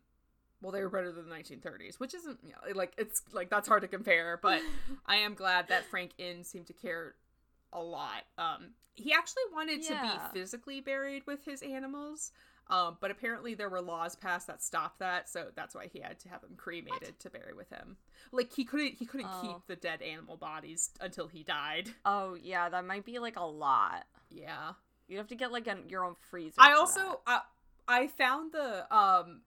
well, 0.61 0.71
they 0.71 0.81
were 0.81 0.89
better 0.89 1.11
than 1.11 1.27
the 1.29 1.35
1930s, 1.35 1.99
which 1.99 2.13
isn't 2.13 2.39
you 2.43 2.51
know, 2.51 2.77
like 2.77 2.93
it's 2.97 3.21
like 3.31 3.49
that's 3.49 3.67
hard 3.67 3.81
to 3.81 3.87
compare. 3.87 4.39
But 4.41 4.61
I 5.05 5.17
am 5.17 5.33
glad 5.33 5.67
that 5.69 5.85
Frank 5.85 6.11
Inn 6.17 6.43
seemed 6.43 6.67
to 6.67 6.73
care 6.73 7.15
a 7.73 7.81
lot. 7.81 8.23
Um, 8.37 8.71
he 8.93 9.13
actually 9.13 9.43
wanted 9.53 9.81
to 9.83 9.93
be 9.93 10.09
physically 10.39 10.81
buried 10.81 11.23
with 11.25 11.43
his 11.45 11.61
animals. 11.61 12.31
Um, 12.69 12.95
but 13.01 13.11
apparently 13.11 13.53
there 13.53 13.67
were 13.69 13.81
laws 13.81 14.15
passed 14.15 14.47
that 14.47 14.63
stopped 14.63 14.99
that, 14.99 15.27
so 15.29 15.47
that's 15.55 15.75
why 15.75 15.87
he 15.91 15.99
had 15.99 16.19
to 16.21 16.29
have 16.29 16.39
them 16.41 16.53
cremated 16.55 17.19
to 17.19 17.29
bury 17.29 17.53
with 17.53 17.69
him. 17.69 17.97
Like 18.31 18.53
he 18.53 18.63
couldn't 18.63 18.93
he 18.93 19.05
couldn't 19.05 19.27
Oh. 19.29 19.41
keep 19.41 19.67
the 19.67 19.75
dead 19.75 20.01
animal 20.01 20.37
bodies 20.37 20.91
until 21.01 21.27
he 21.27 21.43
died. 21.43 21.89
Oh 22.05 22.35
yeah, 22.41 22.69
that 22.69 22.85
might 22.85 23.03
be 23.03 23.19
like 23.19 23.35
a 23.35 23.43
lot. 23.43 24.05
Yeah. 24.29 24.73
You'd 25.09 25.17
have 25.17 25.27
to 25.29 25.35
get 25.35 25.51
like 25.51 25.67
an, 25.67 25.89
your 25.89 26.05
own 26.05 26.15
freezer. 26.29 26.55
I 26.61 26.73
also 26.73 27.19
uh, 27.27 27.39
I 27.89 28.07
found 28.07 28.53
the 28.53 28.95
um 28.95 29.41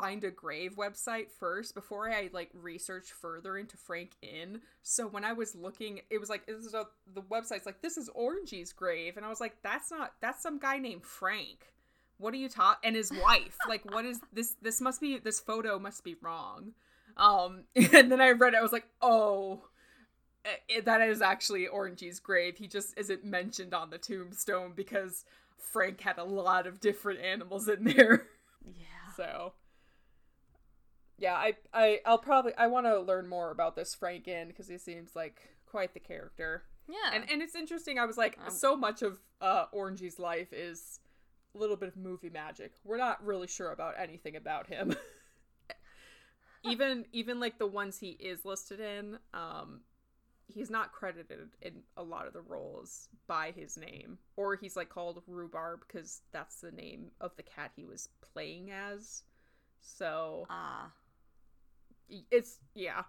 find 0.00 0.24
a 0.24 0.30
grave 0.30 0.76
website 0.76 1.30
first 1.38 1.74
before 1.74 2.10
I 2.10 2.30
like 2.32 2.50
research 2.52 3.12
further 3.12 3.56
into 3.58 3.76
Frank 3.76 4.12
Inn. 4.22 4.60
So 4.82 5.06
when 5.06 5.24
I 5.24 5.32
was 5.32 5.54
looking, 5.54 6.00
it 6.10 6.18
was 6.18 6.28
like 6.28 6.46
this 6.46 6.64
is 6.64 6.74
a, 6.74 6.86
the 7.14 7.22
website's 7.22 7.66
like 7.66 7.82
this 7.82 7.96
is 7.96 8.10
Orangey's 8.10 8.72
grave, 8.72 9.16
and 9.16 9.26
I 9.26 9.28
was 9.28 9.40
like 9.40 9.56
that's 9.62 9.90
not 9.90 10.12
that's 10.20 10.42
some 10.42 10.58
guy 10.58 10.78
named 10.78 11.04
Frank. 11.04 11.72
What 12.18 12.34
are 12.34 12.38
you 12.38 12.48
talking? 12.48 12.80
And 12.84 12.96
his 12.96 13.12
wife. 13.12 13.56
like 13.68 13.84
what 13.92 14.04
is 14.04 14.20
this? 14.32 14.54
This 14.62 14.80
must 14.80 15.00
be 15.00 15.18
this 15.18 15.40
photo 15.40 15.78
must 15.78 16.04
be 16.04 16.16
wrong. 16.22 16.72
Um, 17.16 17.64
and 17.74 18.10
then 18.10 18.20
I 18.20 18.30
read 18.30 18.54
it. 18.54 18.58
I 18.58 18.62
was 18.62 18.72
like, 18.72 18.86
oh. 19.02 19.64
eh, 20.44 20.80
That 20.84 21.00
is 21.00 21.20
actually 21.22 21.66
Orangey's 21.66 22.20
grave. 22.20 22.56
He 22.56 22.66
just 22.68 22.96
isn't 22.98 23.24
mentioned 23.24 23.74
on 23.74 23.90
the 23.90 23.98
tombstone 23.98 24.72
because 24.74 25.24
Frank 25.56 26.00
had 26.00 26.18
a 26.18 26.24
lot 26.24 26.66
of 26.66 26.80
different 26.80 27.20
animals 27.20 27.68
in 27.68 27.84
there. 27.84 28.26
Yeah. 28.64 29.12
So 29.16 29.52
yeah, 31.18 31.34
I 31.34 31.54
I 31.74 32.00
I'll 32.06 32.18
probably 32.18 32.52
I 32.56 32.66
want 32.68 32.86
to 32.86 33.00
learn 33.00 33.28
more 33.28 33.50
about 33.50 33.76
this 33.76 33.94
Frank 33.94 34.28
Inn 34.28 34.48
because 34.48 34.68
he 34.68 34.78
seems 34.78 35.14
like 35.16 35.40
quite 35.66 35.92
the 35.94 36.00
character. 36.00 36.62
Yeah. 36.88 37.10
And 37.14 37.30
and 37.30 37.42
it's 37.42 37.54
interesting. 37.54 37.98
I 37.98 38.04
was 38.06 38.16
like, 38.16 38.38
Um, 38.44 38.50
so 38.50 38.76
much 38.76 39.02
of 39.02 39.18
uh 39.40 39.66
Orangey's 39.74 40.18
life 40.18 40.52
is 40.52 41.00
a 41.54 41.58
little 41.58 41.76
bit 41.76 41.88
of 41.88 41.96
movie 41.96 42.30
magic. 42.30 42.72
We're 42.84 42.98
not 42.98 43.24
really 43.24 43.46
sure 43.48 43.72
about 43.72 43.94
anything 43.98 44.36
about 44.36 44.68
him. 44.68 44.94
even 46.64 47.04
even 47.12 47.40
like 47.40 47.58
the 47.58 47.66
ones 47.66 47.98
he 47.98 48.10
is 48.10 48.44
listed 48.44 48.80
in, 48.80 49.18
um 49.34 49.80
he's 50.50 50.70
not 50.70 50.92
credited 50.92 51.50
in 51.60 51.82
a 51.98 52.02
lot 52.02 52.26
of 52.26 52.32
the 52.32 52.40
roles 52.40 53.08
by 53.26 53.50
his 53.54 53.76
name 53.76 54.16
or 54.34 54.56
he's 54.56 54.76
like 54.76 54.88
called 54.88 55.22
rhubarb 55.26 55.80
because 55.86 56.22
that's 56.32 56.62
the 56.62 56.70
name 56.72 57.10
of 57.20 57.36
the 57.36 57.42
cat 57.42 57.70
he 57.76 57.84
was 57.84 58.08
playing 58.32 58.70
as 58.70 59.24
so 59.78 60.46
Ah. 60.48 60.90
It's 62.30 62.58
yeah 62.74 63.02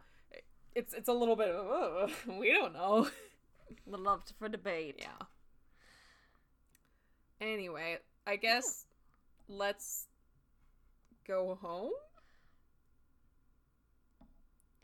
it's 0.76 0.94
it's 0.94 1.10
a 1.10 1.14
little 1.14 1.36
bit 1.36 1.50
of 1.50 2.10
"Ugh, 2.10 2.12
we 2.40 2.52
don't 2.52 2.74
know 2.74 3.08
would 3.86 4.00
love 4.00 4.26
to, 4.26 4.34
for 4.34 4.50
debate. 4.50 4.96
yeah 5.00 5.26
anyway 7.42 7.98
i 8.28 8.36
guess 8.36 8.86
let's 9.48 10.08
go 11.30 11.58
home. 11.62 11.92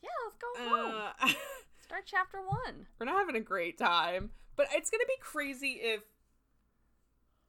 Yeah, 0.01 0.09
let's 0.25 0.37
go 0.37 0.69
home. 0.69 0.93
Uh, 1.21 1.27
Start 1.81 2.03
chapter 2.05 2.37
one. 2.39 2.85
we're 2.99 3.05
not 3.07 3.15
having 3.17 3.35
a 3.35 3.41
great 3.41 3.77
time, 3.77 4.29
but 4.55 4.67
it's 4.71 4.89
gonna 4.89 5.05
be 5.07 5.17
crazy 5.19 5.79
if 5.81 6.01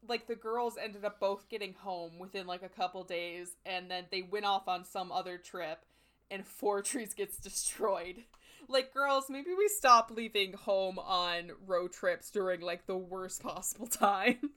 like 0.09 0.27
the 0.27 0.35
girls 0.35 0.77
ended 0.83 1.05
up 1.05 1.19
both 1.21 1.49
getting 1.49 1.75
home 1.75 2.19
within 2.19 2.47
like 2.47 2.63
a 2.63 2.69
couple 2.69 3.05
days, 3.05 3.57
and 3.67 3.91
then 3.91 4.05
they 4.11 4.23
went 4.23 4.47
off 4.47 4.69
on 4.69 4.85
some 4.85 5.13
other 5.13 5.37
trip, 5.37 5.85
and 6.31 6.47
Four 6.47 6.83
Trees 6.83 7.15
gets 7.15 7.37
destroyed. 7.39 8.25
Like, 8.69 8.93
girls, 8.93 9.27
maybe 9.29 9.51
we 9.57 9.69
stop 9.69 10.11
leaving 10.11 10.53
home 10.55 10.99
on 10.99 11.53
road 11.67 11.93
trips 11.93 12.31
during 12.31 12.61
like 12.61 12.87
the 12.87 12.97
worst 12.97 13.43
possible 13.43 13.87
time. 13.89 14.51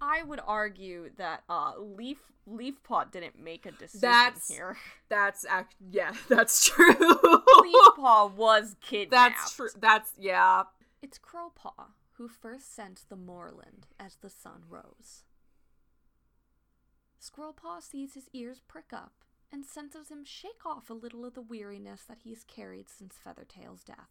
I 0.00 0.22
would 0.22 0.40
argue 0.46 1.10
that 1.16 1.44
uh, 1.48 1.72
Leaf 1.78 2.18
Leafpaw 2.46 3.10
didn't 3.10 3.38
make 3.42 3.64
a 3.64 3.70
decision 3.72 4.00
That's- 4.02 4.48
here. 4.48 4.76
That's 5.08 5.46
act. 5.46 5.76
Yeah, 5.90 6.12
that's 6.28 6.68
true. 6.68 6.94
Leafpaw 6.94 8.34
was 8.34 8.76
kidnapped. 8.82 9.36
that's 9.38 9.54
true. 9.54 9.68
That's 9.80 10.12
yeah. 10.18 10.64
It's 11.02 11.18
Crowpaw 11.18 11.86
who 12.14 12.28
first 12.28 12.74
sent 12.74 13.02
the 13.08 13.16
moorland 13.16 13.86
as 13.98 14.16
the 14.16 14.28
sun 14.30 14.62
rose. 14.68 15.22
Squirrelpaw 17.20 17.82
sees 17.82 18.14
his 18.14 18.28
ears 18.32 18.60
prick 18.68 18.92
up 18.92 19.23
and 19.54 19.64
senses 19.64 20.08
him 20.08 20.24
shake 20.24 20.66
off 20.66 20.90
a 20.90 20.94
little 20.94 21.24
of 21.24 21.34
the 21.34 21.40
weariness 21.40 22.02
that 22.08 22.18
he's 22.24 22.42
carried 22.42 22.88
since 22.88 23.14
Feathertail's 23.24 23.84
death. 23.84 24.10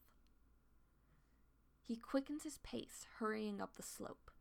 He 1.82 1.98
quickens 1.98 2.44
his 2.44 2.60
pace, 2.60 3.06
hurrying 3.20 3.60
up 3.60 3.76
the 3.76 3.84
slope. 3.84 4.32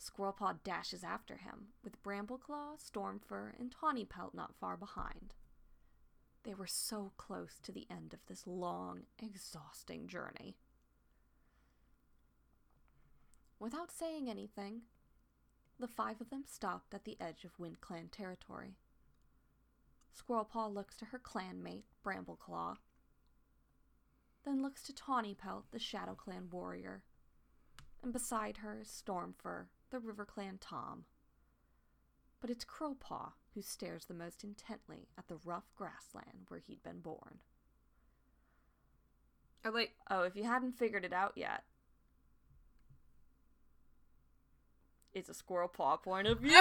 Squirrelpaw 0.00 0.64
dashes 0.64 1.04
after 1.04 1.36
him, 1.36 1.74
with 1.84 2.02
Brambleclaw, 2.02 2.78
Stormfur, 2.80 3.52
and 3.60 3.70
Tawnypelt 3.70 4.32
not 4.32 4.54
far 4.58 4.78
behind. 4.78 5.34
They 6.42 6.54
were 6.54 6.66
so 6.66 7.12
close 7.18 7.58
to 7.62 7.70
the 7.70 7.86
end 7.90 8.14
of 8.14 8.24
this 8.26 8.46
long, 8.46 9.02
exhausting 9.22 10.08
journey. 10.08 10.56
Without 13.58 13.92
saying 13.92 14.30
anything, 14.30 14.82
the 15.78 15.86
five 15.86 16.22
of 16.22 16.30
them 16.30 16.44
stopped 16.46 16.94
at 16.94 17.04
the 17.04 17.18
edge 17.20 17.44
of 17.44 17.58
WindClan 17.58 18.10
territory. 18.10 18.78
Squirrelpaw 20.16 20.72
looks 20.72 20.96
to 20.96 21.06
her 21.06 21.18
clanmate, 21.18 21.84
Brambleclaw, 22.04 22.76
then 24.44 24.62
looks 24.62 24.82
to 24.84 24.92
Tawnypelt, 24.92 25.64
the 25.72 25.78
Shadow 25.78 26.14
Clan 26.14 26.48
warrior, 26.50 27.02
and 28.02 28.12
beside 28.12 28.58
her 28.58 28.80
is 28.80 28.88
Stormfur, 28.88 29.66
the 29.90 29.98
River 29.98 30.24
Clan 30.24 30.58
Tom. 30.60 31.04
But 32.40 32.50
it's 32.50 32.64
Crowpaw 32.64 33.32
who 33.54 33.62
stares 33.62 34.04
the 34.04 34.14
most 34.14 34.44
intently 34.44 35.08
at 35.16 35.28
the 35.28 35.38
rough 35.44 35.72
grassland 35.74 36.46
where 36.48 36.60
he'd 36.60 36.82
been 36.82 37.00
born. 37.00 37.38
Oh, 39.64 39.70
I 39.70 39.72
like. 39.72 39.92
Oh, 40.10 40.22
if 40.22 40.36
you 40.36 40.44
hadn't 40.44 40.78
figured 40.78 41.04
it 41.04 41.12
out 41.12 41.32
yet, 41.36 41.62
it's 45.14 45.30
a 45.30 45.32
Squirrelpaw 45.32 46.02
point 46.02 46.26
of 46.26 46.40
view, 46.40 46.52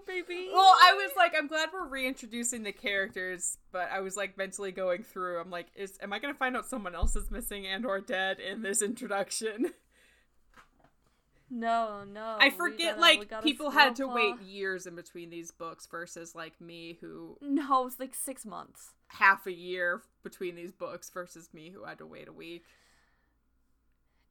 baby. 0.06 0.48
Well, 0.52 0.76
I 0.82 0.94
was 0.94 1.10
like, 1.16 1.32
I'm 1.36 1.46
glad 1.46 1.70
we're 1.72 1.86
reintroducing 1.88 2.62
the 2.62 2.72
characters, 2.72 3.58
but 3.72 3.90
I 3.92 4.00
was 4.00 4.16
like 4.16 4.36
mentally 4.38 4.72
going 4.72 5.02
through. 5.02 5.38
I'm 5.40 5.50
like, 5.50 5.66
is 5.74 5.98
am 6.02 6.12
I 6.12 6.18
gonna 6.18 6.34
find 6.34 6.56
out 6.56 6.66
someone 6.66 6.94
else 6.94 7.16
is 7.16 7.30
missing 7.30 7.66
and 7.66 7.84
or 7.86 8.00
dead 8.00 8.38
in 8.40 8.62
this 8.62 8.82
introduction? 8.82 9.72
no, 11.50 12.04
no. 12.04 12.36
I 12.38 12.50
forget, 12.50 12.96
got 12.96 12.98
a- 12.98 13.18
we 13.18 13.18
like 13.18 13.42
people 13.42 13.70
had 13.70 13.96
to 13.96 14.06
wait 14.06 14.40
years 14.40 14.86
in 14.86 14.94
between 14.94 15.30
these 15.30 15.50
books 15.50 15.86
versus 15.90 16.34
like 16.34 16.60
me 16.60 16.98
who 17.00 17.36
No, 17.40 17.86
it's 17.86 17.98
like 17.98 18.14
six 18.14 18.46
months. 18.46 18.90
half 19.08 19.46
a 19.46 19.52
year 19.52 20.02
between 20.22 20.54
these 20.54 20.72
books 20.72 21.10
versus 21.10 21.48
me 21.52 21.70
who 21.70 21.84
had 21.84 21.98
to 21.98 22.06
wait 22.06 22.28
a 22.28 22.32
week. 22.32 22.64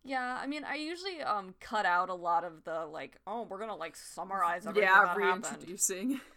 Yeah, 0.04 0.40
I 0.42 0.48
mean, 0.48 0.64
I 0.64 0.76
usually 0.76 1.22
um 1.22 1.54
cut 1.60 1.86
out 1.86 2.10
a 2.10 2.14
lot 2.14 2.44
of 2.44 2.64
the 2.64 2.86
like, 2.86 3.18
oh, 3.28 3.44
we're 3.50 3.60
gonna 3.60 3.76
like 3.76 3.96
summarize 3.96 4.66
everything 4.66 4.90
yeah, 4.90 5.06
that 5.06 5.08
happened. 5.10 5.46
reintroducing. 5.46 6.22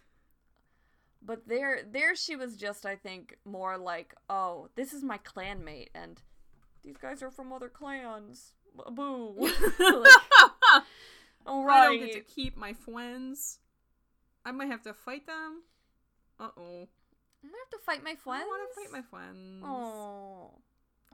But 1.25 1.47
there, 1.47 1.83
there 1.89 2.17
she 2.17 2.35
was 2.35 2.57
just, 2.57 2.85
I 2.85 2.97
think, 2.97 3.39
more 3.45 3.79
like, 3.79 4.15
oh, 4.29 4.69
this 4.75 4.93
is 4.93 5.05
my 5.05 5.19
clanmate, 5.19 5.91
and 5.95 6.21
these 6.83 6.97
guys 6.97 7.23
are 7.23 7.31
from 7.31 7.53
other 7.53 7.69
clans. 7.69 8.55
Boo. 8.93 9.37
like, 9.39 10.83
all 11.47 11.63
I 11.63 11.65
right. 11.65 11.99
don't 12.01 12.07
get 12.07 12.15
to 12.15 12.35
keep 12.35 12.57
my 12.57 12.73
friends. 12.73 13.61
I 14.45 14.51
might 14.51 14.67
have 14.67 14.83
to 14.83 14.95
fight 14.95 15.27
them. 15.27 15.63
Uh 16.41 16.49
oh. 16.57 16.89
I'm 17.45 17.51
gonna 17.51 17.57
have 17.71 17.81
to 17.81 17.85
fight 17.85 18.03
my 18.03 18.15
friends. 18.17 18.45
I 18.45 18.47
want 18.47 18.71
to 18.75 18.81
fight 18.81 18.93
my 18.93 19.03
friends. 19.03 19.63
Oh. 19.65 20.55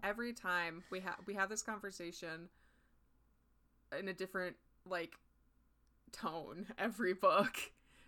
Every 0.03 0.33
time 0.33 0.83
we 0.91 1.01
have 1.01 1.17
we 1.27 1.35
have 1.35 1.49
this 1.49 1.63
conversation 1.63 2.49
in 3.99 4.09
a 4.09 4.13
different 4.13 4.57
like 4.87 5.15
tone 6.13 6.67
every 6.79 7.15
book. 7.15 7.57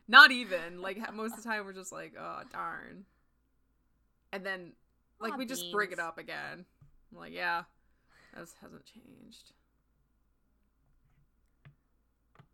Not 0.09 0.33
even 0.33 0.81
like 0.81 0.98
most 1.14 1.37
of 1.37 1.42
the 1.42 1.48
time 1.48 1.64
we're 1.64 1.72
just 1.72 1.92
like, 1.92 2.14
oh 2.18 2.40
darn, 2.53 3.05
and 4.33 4.44
then 4.44 4.72
like 5.20 5.35
Aw, 5.35 5.37
we 5.37 5.46
just 5.46 5.70
bring 5.70 5.88
it 5.88 5.96
beans. 5.96 6.00
up 6.00 6.18
again. 6.18 6.64
I'm 7.12 7.18
like, 7.18 7.33
yeah, 7.33 7.62
that 8.35 8.48
hasn't 8.61 8.85
changed. 8.87 9.53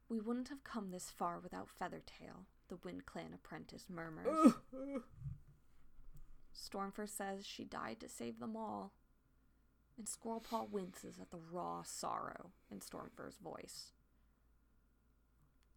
We 0.08 0.20
wouldn't 0.20 0.48
have 0.50 0.62
come 0.64 0.90
this 0.90 1.10
far 1.10 1.40
without 1.40 1.68
Feathertail, 1.68 2.46
the 2.68 2.76
Wind 2.84 3.06
Clan 3.06 3.32
apprentice 3.34 3.86
murmurs. 3.88 4.54
Stormfur 6.54 7.08
says 7.08 7.44
she 7.44 7.64
died 7.64 8.00
to 8.00 8.08
save 8.08 8.38
them 8.38 8.56
all. 8.56 8.92
And 9.98 10.06
Squirrelpaw 10.06 10.68
winces 10.70 11.18
at 11.20 11.30
the 11.30 11.38
raw 11.38 11.82
sorrow 11.82 12.50
in 12.70 12.80
Stormfur's 12.80 13.36
voice. 13.38 13.92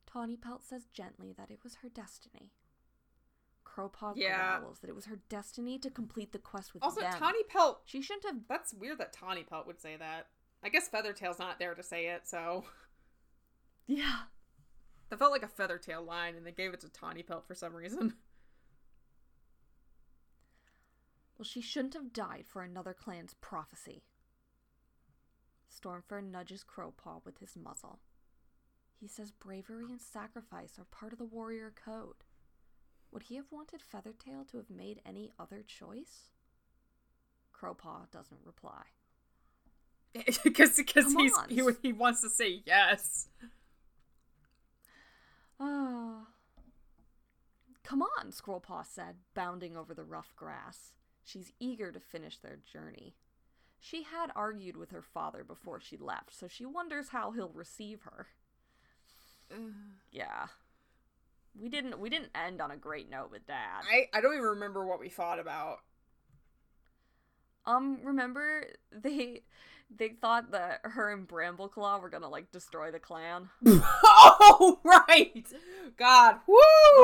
Tawnypelt 0.05 0.63
says 0.63 0.87
gently 0.91 1.31
that 1.37 1.49
it 1.51 1.59
was 1.63 1.75
her 1.75 1.89
destiny. 1.89 2.51
Crowpaw 3.65 4.13
Yeah. 4.17 4.59
growls 4.59 4.79
that 4.79 4.89
it 4.89 4.95
was 4.95 5.05
her 5.05 5.17
destiny 5.29 5.77
to 5.79 5.89
complete 5.91 6.31
the 6.33 6.39
quest 6.39 6.73
with 6.73 6.83
also, 6.83 7.01
them. 7.01 7.13
Tawny 7.13 7.43
Pelt. 7.43 7.81
She 7.85 8.01
shouldn't 8.01 8.25
have. 8.25 8.47
That's 8.47 8.73
weird 8.73 8.97
that 8.97 9.13
Tawnypelt 9.13 9.67
would 9.67 9.79
say 9.79 9.95
that. 9.95 10.27
I 10.63 10.69
guess 10.69 10.89
Feathertail's 10.89 11.39
not 11.39 11.59
there 11.59 11.75
to 11.75 11.83
say 11.83 12.07
it, 12.07 12.27
so 12.27 12.65
Yeah. 13.85 14.23
that 15.09 15.19
felt 15.19 15.31
like 15.31 15.43
a 15.43 15.47
Feathertail 15.47 16.03
line, 16.03 16.35
and 16.35 16.45
they 16.45 16.51
gave 16.51 16.73
it 16.73 16.81
to 16.81 16.87
Tawnypelt 16.89 17.45
for 17.45 17.55
some 17.55 17.73
reason. 17.73 18.17
Well, 21.37 21.45
she 21.45 21.61
shouldn't 21.61 21.93
have 21.93 22.11
died 22.11 22.45
for 22.47 22.63
another 22.63 22.93
clan's 22.93 23.33
prophecy. 23.35 24.03
Stormfur 25.79 26.23
nudges 26.23 26.63
Crowpaw 26.63 27.21
with 27.25 27.39
his 27.39 27.55
muzzle. 27.55 27.99
He 28.99 29.07
says 29.07 29.31
bravery 29.31 29.85
and 29.89 30.01
sacrifice 30.01 30.77
are 30.77 30.85
part 30.85 31.13
of 31.13 31.19
the 31.19 31.25
warrior 31.25 31.73
code. 31.73 32.23
Would 33.11 33.23
he 33.23 33.35
have 33.35 33.51
wanted 33.51 33.81
Feathertail 33.81 34.45
to 34.51 34.57
have 34.57 34.69
made 34.69 35.01
any 35.05 35.31
other 35.39 35.63
choice? 35.65 36.31
Crowpaw 37.53 38.11
doesn't 38.11 38.41
reply. 38.45 38.83
Because 40.43 40.75
because 40.75 41.13
he's 41.13 41.33
he, 41.49 41.61
he 41.83 41.93
wants 41.93 42.21
to 42.21 42.29
say 42.29 42.63
yes. 42.65 43.27
Ah. 45.59 46.25
Come 47.83 48.01
on, 48.01 48.31
Squirrelpaw 48.31 48.85
said, 48.85 49.15
bounding 49.33 49.75
over 49.75 49.93
the 49.93 50.03
rough 50.03 50.35
grass. 50.35 50.93
She's 51.23 51.51
eager 51.59 51.91
to 51.91 51.99
finish 51.99 52.37
their 52.37 52.57
journey. 52.71 53.15
She 53.79 54.03
had 54.03 54.31
argued 54.35 54.75
with 54.77 54.91
her 54.91 55.01
father 55.01 55.43
before 55.43 55.79
she 55.79 55.97
left, 55.97 56.37
so 56.37 56.47
she 56.47 56.65
wonders 56.65 57.09
how 57.09 57.31
he'll 57.31 57.49
receive 57.53 58.01
her. 58.03 58.27
Yeah. 60.11 60.47
We 61.59 61.69
didn't 61.69 61.99
we 61.99 62.09
didn't 62.09 62.29
end 62.35 62.61
on 62.61 62.71
a 62.71 62.77
great 62.77 63.09
note 63.09 63.31
with 63.31 63.47
Dad. 63.47 63.81
I 63.91 64.07
I 64.13 64.21
don't 64.21 64.33
even 64.33 64.45
remember 64.45 64.85
what 64.85 64.99
we 64.99 65.09
thought 65.09 65.39
about. 65.39 65.79
Um, 67.65 67.99
remember 68.03 68.65
they 68.91 69.41
they 69.95 70.09
thought 70.09 70.51
that 70.51 70.81
her 70.83 71.11
and 71.11 71.27
Brambleclaw 71.27 72.01
were 72.01 72.09
gonna 72.09 72.29
like 72.29 72.51
destroy 72.51 72.91
the 72.91 72.99
clan. 72.99 73.49
oh 73.65 74.79
right, 74.83 75.45
God, 75.97 76.39
The 76.47 76.53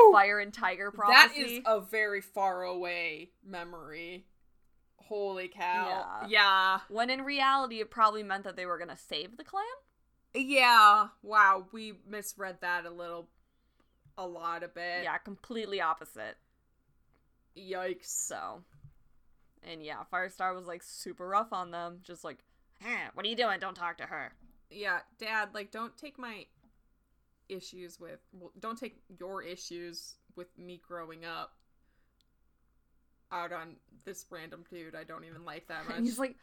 woo! 0.04 0.12
fire 0.12 0.40
and 0.40 0.54
tiger 0.54 0.92
that 0.92 0.96
prophecy. 0.96 1.42
is 1.58 1.62
a 1.66 1.82
very 1.82 2.22
far 2.22 2.64
away 2.64 3.32
memory. 3.44 4.26
Holy 5.08 5.48
cow! 5.48 6.26
Yeah. 6.28 6.28
yeah, 6.28 6.80
when 6.90 7.10
in 7.10 7.22
reality 7.22 7.80
it 7.80 7.92
probably 7.92 8.24
meant 8.24 8.44
that 8.44 8.56
they 8.56 8.66
were 8.66 8.78
gonna 8.78 8.98
save 8.98 9.38
the 9.38 9.44
clan. 9.44 9.64
yeah. 10.34 11.08
Wow, 11.22 11.68
we 11.72 11.94
misread 12.10 12.58
that 12.62 12.86
a 12.86 12.90
little, 12.90 13.30
a 14.18 14.26
lot 14.26 14.64
of 14.64 14.72
it. 14.78 15.04
Yeah, 15.04 15.18
completely 15.20 15.80
opposite. 15.82 16.38
Yikes. 17.58 18.06
So, 18.08 18.64
and 19.64 19.84
yeah, 19.84 20.04
Firestar 20.12 20.56
was 20.56 20.66
like 20.66 20.84
super 20.84 21.28
rough 21.28 21.54
on 21.54 21.72
them, 21.72 22.00
just 22.04 22.24
like, 22.24 22.40
eh, 22.84 23.08
what 23.14 23.26
are 23.26 23.30
you 23.30 23.36
doing? 23.36 23.60
Don't 23.60 23.76
talk 23.76 23.98
to 23.98 24.06
her. 24.06 24.34
Yeah, 24.70 25.00
Dad, 25.20 25.50
like, 25.54 25.72
don't 25.72 25.96
take 25.96 26.18
my 26.18 26.46
issues 27.48 28.00
with 28.00 28.20
well, 28.34 28.52
don't 28.60 28.78
take 28.78 28.98
your 29.20 29.44
issues 29.44 30.16
with 30.36 30.48
me 30.58 30.82
growing 30.86 31.24
up 31.24 31.54
out 33.36 33.52
on 33.54 33.76
this 34.06 34.26
random 34.30 34.64
dude 34.70 34.96
I 34.96 35.04
don't 35.04 35.26
even 35.26 35.46
like 35.46 35.68
that 35.68 35.88
much. 35.88 36.00
He's 36.00 36.20
like, 36.20 36.36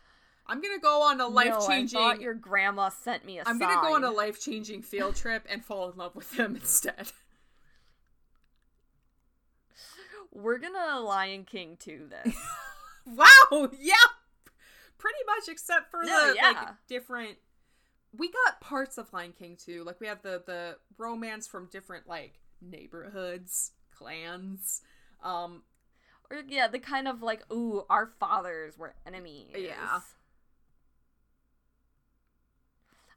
I'm 0.46 0.60
gonna 0.60 0.80
go 0.80 1.02
on 1.02 1.20
a 1.20 1.26
life 1.28 1.48
no, 1.50 1.60
I 1.60 1.66
changing. 1.68 1.98
thought 1.98 2.20
your 2.20 2.34
grandma 2.34 2.88
sent 2.88 3.24
me 3.24 3.38
a 3.38 3.44
I'm 3.46 3.58
gonna 3.58 3.80
go 3.80 3.94
on 3.94 4.04
a 4.04 4.10
life 4.10 4.40
changing 4.40 4.82
field 4.82 5.16
trip 5.16 5.46
and 5.48 5.64
fall 5.64 5.90
in 5.90 5.96
love 5.96 6.14
with 6.16 6.32
him 6.38 6.56
instead. 6.60 7.12
We're 10.32 10.58
gonna 10.58 11.00
Lion 11.00 11.44
King 11.44 11.76
to 11.80 12.08
this. 12.08 12.34
wow, 13.06 13.68
yeah, 13.78 13.94
pretty 14.98 15.18
much 15.26 15.48
except 15.48 15.90
for 15.90 16.02
No, 16.04 16.28
the 16.30 16.36
yeah. 16.36 16.46
like 16.52 16.68
different. 16.88 17.36
We 18.16 18.30
got 18.30 18.60
parts 18.60 18.98
of 18.98 19.12
Lion 19.12 19.32
King 19.38 19.56
too. 19.62 19.84
Like 19.84 20.00
we 20.00 20.06
have 20.06 20.22
the 20.22 20.42
the 20.44 20.76
romance 20.98 21.46
from 21.46 21.66
different 21.66 22.08
like 22.08 22.40
neighborhoods, 22.60 23.72
clans. 23.94 24.80
Um, 25.22 25.62
or 26.32 26.42
yeah, 26.48 26.66
the 26.66 26.78
kind 26.78 27.06
of 27.06 27.22
like, 27.22 27.42
ooh, 27.52 27.84
our 27.90 28.06
fathers 28.18 28.78
were 28.78 28.94
enemies. 29.06 29.50
Yeah. 29.56 30.00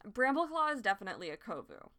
Brambleclaw 0.06 0.76
is 0.76 0.82
definitely 0.82 1.30
a 1.30 1.38
Kovu. 1.38 1.90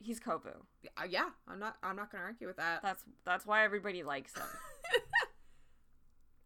He's 0.00 0.18
Kovu. 0.18 0.62
uh, 0.96 1.04
yeah, 1.08 1.28
I'm 1.46 1.60
not. 1.60 1.76
I'm 1.82 1.94
not 1.94 2.10
gonna 2.10 2.24
argue 2.24 2.48
with 2.48 2.56
that. 2.56 2.82
That's 2.82 3.04
that's 3.24 3.46
why 3.46 3.64
everybody 3.64 4.02
likes 4.02 4.34
him. 4.34 4.42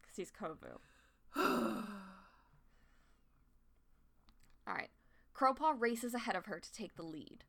Because 0.01 0.15
he's 0.15 0.31
Kovu. 0.31 0.77
All 4.67 4.73
right. 4.73 4.89
Crowpaw 5.35 5.79
races 5.79 6.13
ahead 6.13 6.35
of 6.35 6.45
her 6.45 6.59
to 6.59 6.71
take 6.73 6.95
the 6.95 7.03
lead. 7.03 7.43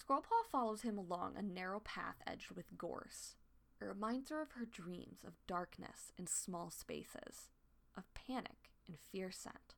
Squirrelpaw 0.00 0.46
follows 0.50 0.82
him 0.82 0.98
along 0.98 1.34
a 1.36 1.42
narrow 1.42 1.80
path 1.80 2.16
edged 2.26 2.50
with 2.52 2.76
gorse. 2.76 3.36
It 3.82 3.88
reminds 3.88 4.30
her 4.30 4.40
of 4.40 4.52
her 4.52 4.64
dreams 4.64 5.24
of 5.26 5.32
darkness 5.46 6.12
in 6.16 6.26
small 6.26 6.70
spaces, 6.70 7.48
of 7.96 8.04
panic 8.14 8.70
and 8.86 8.96
fear 8.98 9.30
scent. 9.32 9.74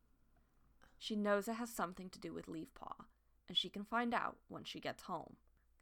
She 0.99 1.17
knows 1.17 1.49
it 1.49 1.55
has 1.55 1.71
something 1.71 2.11
to 2.11 2.21
do 2.21 2.33
with 2.33 2.47
Leafpaw, 2.47 3.05
and 3.49 3.57
she 3.57 3.71
can 3.71 3.85
find 3.85 4.15
out 4.15 4.37
when 4.49 4.65
she 4.65 4.81
gets 4.81 5.05
home. 5.05 5.37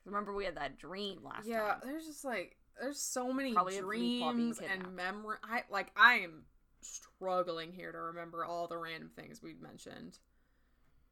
Remember, 0.05 0.33
we 0.33 0.45
had 0.45 0.57
that 0.57 0.79
dream 0.79 1.21
last 1.23 1.47
yeah, 1.47 1.67
time. 1.67 1.81
there's 1.85 2.07
just 2.07 2.25
like 2.25 2.57
there's 2.81 3.01
so 3.01 3.33
many 3.33 3.55
Probably 3.55 3.79
of 3.79 3.85
Leafpaw 3.85 3.91
being 3.97 4.35
dreams 4.35 4.61
and 4.61 4.95
memory. 4.95 5.39
I 5.43 5.63
like 5.71 5.93
I 5.97 6.15
am 6.15 6.45
struggling 6.81 7.73
here 7.73 7.93
to 7.93 7.99
remember 7.99 8.45
all 8.45 8.67
the 8.67 8.79
random 8.79 9.11
things 9.15 9.43
we 9.43 9.55
mentioned. 9.55 10.19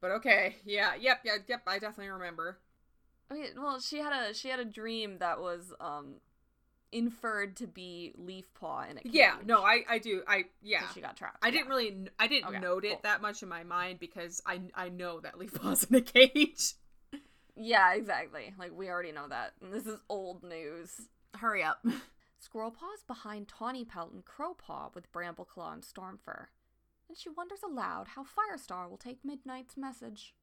But 0.01 0.11
okay, 0.11 0.57
yeah, 0.65 0.95
yep, 0.99 1.21
yeah, 1.23 1.37
yep. 1.47 1.61
I 1.67 1.79
definitely 1.79 2.09
remember. 2.09 2.59
Okay, 3.31 3.49
well, 3.55 3.79
she 3.79 3.99
had 3.99 4.13
a 4.13 4.33
she 4.33 4.49
had 4.49 4.59
a 4.59 4.65
dream 4.65 5.19
that 5.19 5.39
was 5.39 5.73
um 5.79 6.15
inferred 6.91 7.55
to 7.57 7.67
be 7.67 8.13
Leafpaw 8.19 8.89
in 8.89 8.97
a 8.97 9.01
cage. 9.01 9.13
Yeah, 9.13 9.35
no, 9.45 9.61
I 9.63 9.83
I 9.89 9.97
do. 9.99 10.23
I 10.27 10.45
yeah. 10.61 10.83
She 10.93 11.01
got 11.01 11.15
trapped. 11.17 11.37
I 11.43 11.47
yeah. 11.47 11.51
didn't 11.51 11.67
really 11.69 12.07
I 12.19 12.27
didn't 12.27 12.49
Okay, 12.49 12.59
note 12.59 12.85
it 12.85 12.91
cool. 12.91 12.99
that 13.03 13.21
much 13.21 13.41
in 13.43 13.49
my 13.49 13.63
mind 13.63 13.99
because 13.99 14.41
I 14.45 14.61
I 14.75 14.89
know 14.89 15.19
that 15.21 15.37
Leaf 15.37 15.61
was 15.63 15.83
in 15.85 15.95
a 15.95 16.01
cage. 16.01 16.73
Yeah, 17.63 17.93
exactly. 17.93 18.53
Like 18.57 18.71
we 18.75 18.89
already 18.89 19.11
know 19.11 19.27
that. 19.27 19.51
And 19.61 19.71
this 19.73 19.85
is 19.85 19.99
old 20.09 20.41
news. 20.41 21.09
Hurry 21.35 21.61
up. 21.61 21.85
Squirrelpaw's 22.41 23.03
behind 23.05 23.47
Tawnypelt 23.49 24.13
and 24.13 24.23
Crowpaw 24.25 24.95
with 24.95 25.11
Brambleclaw 25.11 25.73
and 25.73 25.83
Stormfur. 25.83 26.47
And 27.07 27.17
she 27.17 27.29
wonders 27.29 27.59
aloud 27.63 28.07
how 28.15 28.23
Firestar 28.23 28.89
will 28.89 28.97
take 28.97 29.19
Midnight's 29.23 29.77
message. 29.77 30.33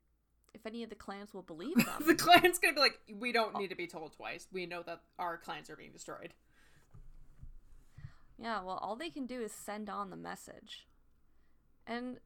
If 0.55 0.67
any 0.67 0.83
of 0.83 0.91
the 0.91 0.97
clans 0.97 1.33
will 1.33 1.43
believe 1.43 1.77
them. 1.85 2.03
the 2.07 2.15
clan's 2.15 2.59
gonna 2.59 2.75
be 2.75 2.81
like, 2.81 2.99
we 3.15 3.33
don't 3.33 3.53
oh. 3.55 3.59
need 3.59 3.69
to 3.69 3.77
be 3.77 3.87
told 3.87 4.15
twice. 4.15 4.47
We 4.53 4.67
know 4.67 4.83
that 4.83 5.01
our 5.19 5.37
clans 5.37 5.71
are 5.71 5.77
being 5.77 5.93
destroyed. 5.93 6.35
yeah, 8.39 8.63
well, 8.63 8.79
all 8.83 8.97
they 8.97 9.11
can 9.11 9.27
do 9.27 9.41
is 9.41 9.53
send 9.53 9.89
on 9.89 10.11
the 10.11 10.17
message. 10.17 10.87
And 11.87 12.19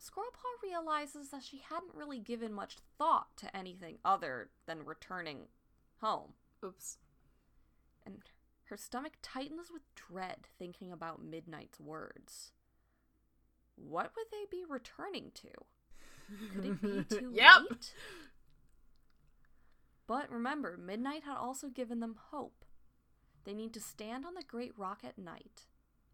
Squirrelpaw 0.00 0.62
realizes 0.62 1.30
that 1.30 1.44
she 1.44 1.62
hadn't 1.68 1.94
really 1.94 2.18
given 2.18 2.52
much 2.52 2.76
thought 2.98 3.36
to 3.36 3.56
anything 3.56 3.98
other 4.04 4.50
than 4.66 4.84
returning 4.84 5.46
home. 6.00 6.32
Oops. 6.64 6.98
and 8.06 8.22
her 8.64 8.76
stomach 8.76 9.12
tightens 9.20 9.70
with 9.70 9.82
dread 9.94 10.46
thinking 10.58 10.90
about 10.90 11.22
Midnight's 11.22 11.78
words. 11.78 12.52
What 13.76 14.12
would 14.16 14.26
they 14.30 14.46
be 14.50 14.64
returning 14.66 15.30
to? 15.34 15.50
Could 16.54 16.64
it 16.64 16.80
be 16.82 17.04
too 17.18 17.30
Yep. 17.34 17.60
late? 17.70 17.94
But 20.06 20.30
remember, 20.30 20.76
Midnight 20.76 21.22
had 21.24 21.36
also 21.36 21.68
given 21.68 22.00
them 22.00 22.16
hope. 22.30 22.64
They 23.44 23.54
need 23.54 23.72
to 23.74 23.80
stand 23.80 24.24
on 24.26 24.34
the 24.34 24.42
great 24.42 24.72
rock 24.78 25.00
at 25.04 25.18
night, 25.18 25.66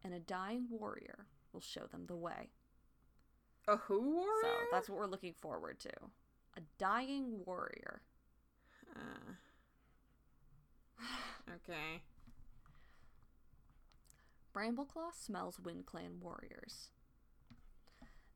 and 0.05 0.15
a 0.15 0.21
dying 0.21 0.67
warrior 0.71 1.27
will 1.53 1.61
show 1.61 1.87
them 1.87 2.07
the 2.07 2.17
way. 2.17 2.51
A 3.67 3.77
who 3.77 4.01
warrior? 4.01 4.43
So 4.43 4.49
that's 4.73 4.89
what 4.89 4.99
we're 4.99 5.07
looking 5.07 5.35
forward 5.35 5.79
to. 5.81 5.91
A 6.57 6.61
dying 6.79 7.43
warrior. 7.45 8.03
Uh, 8.97 9.33
okay. 11.55 12.03
Brambleclaw 14.55 15.13
smells 15.15 15.59
WindClan 15.59 16.21
warriors. 16.21 16.89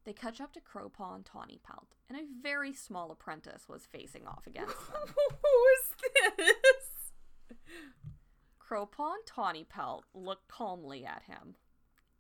They 0.05 0.13
catch 0.13 0.41
up 0.41 0.53
to 0.55 0.61
Crowpaw 0.61 1.15
and 1.15 1.25
Tawnypelt, 1.25 1.95
and 2.09 2.19
a 2.19 2.25
very 2.43 2.73
small 2.73 3.13
apprentice 3.13 3.69
was 3.69 3.87
facing 3.87 4.27
off 4.27 4.47
against 4.47 4.75
them. 4.93 5.15
Who 5.15 5.65
is 5.77 6.37
this? 6.37 7.57
Crowpaw 8.59 9.13
and 9.15 9.25
Tawnypelt 9.27 10.03
look 10.15 10.49
calmly 10.49 11.05
at 11.07 11.23
him. 11.29 11.55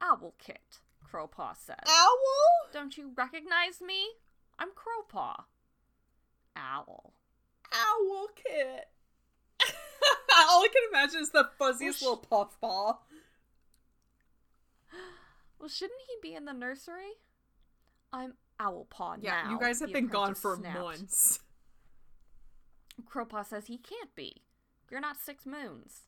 Owlkit, 0.00 0.80
Crowpaw 1.04 1.56
says. 1.56 1.76
Owl? 1.88 2.70
Don't 2.72 2.96
you 2.96 3.12
recognize 3.16 3.80
me? 3.84 4.06
I'm 4.58 4.68
Crowpaw. 4.70 5.42
Owl. 6.56 7.14
Owlkit. 7.72 8.82
All 10.34 10.62
I 10.62 10.68
can 10.72 10.82
imagine 10.90 11.20
is 11.22 11.30
the 11.30 11.48
fuzziest 11.60 11.80
Whoosh. 11.80 12.02
little 12.02 12.16
puffball. 12.18 13.06
Well, 15.58 15.68
shouldn't 15.68 16.00
he 16.08 16.28
be 16.28 16.34
in 16.34 16.44
the 16.44 16.52
nursery? 16.52 17.12
I'm 18.12 18.34
Owlpaw 18.60 19.18
Yeah, 19.20 19.42
now. 19.44 19.50
you 19.50 19.58
guys 19.58 19.80
have 19.80 19.88
the 19.88 19.94
been 19.94 20.08
gone 20.08 20.34
for 20.34 20.56
snapped. 20.56 20.78
months. 20.78 21.40
Crowpaw 23.10 23.46
says 23.46 23.66
he 23.66 23.78
can't 23.78 24.14
be. 24.14 24.42
You're 24.90 25.00
not 25.00 25.16
six 25.16 25.46
moons. 25.46 26.02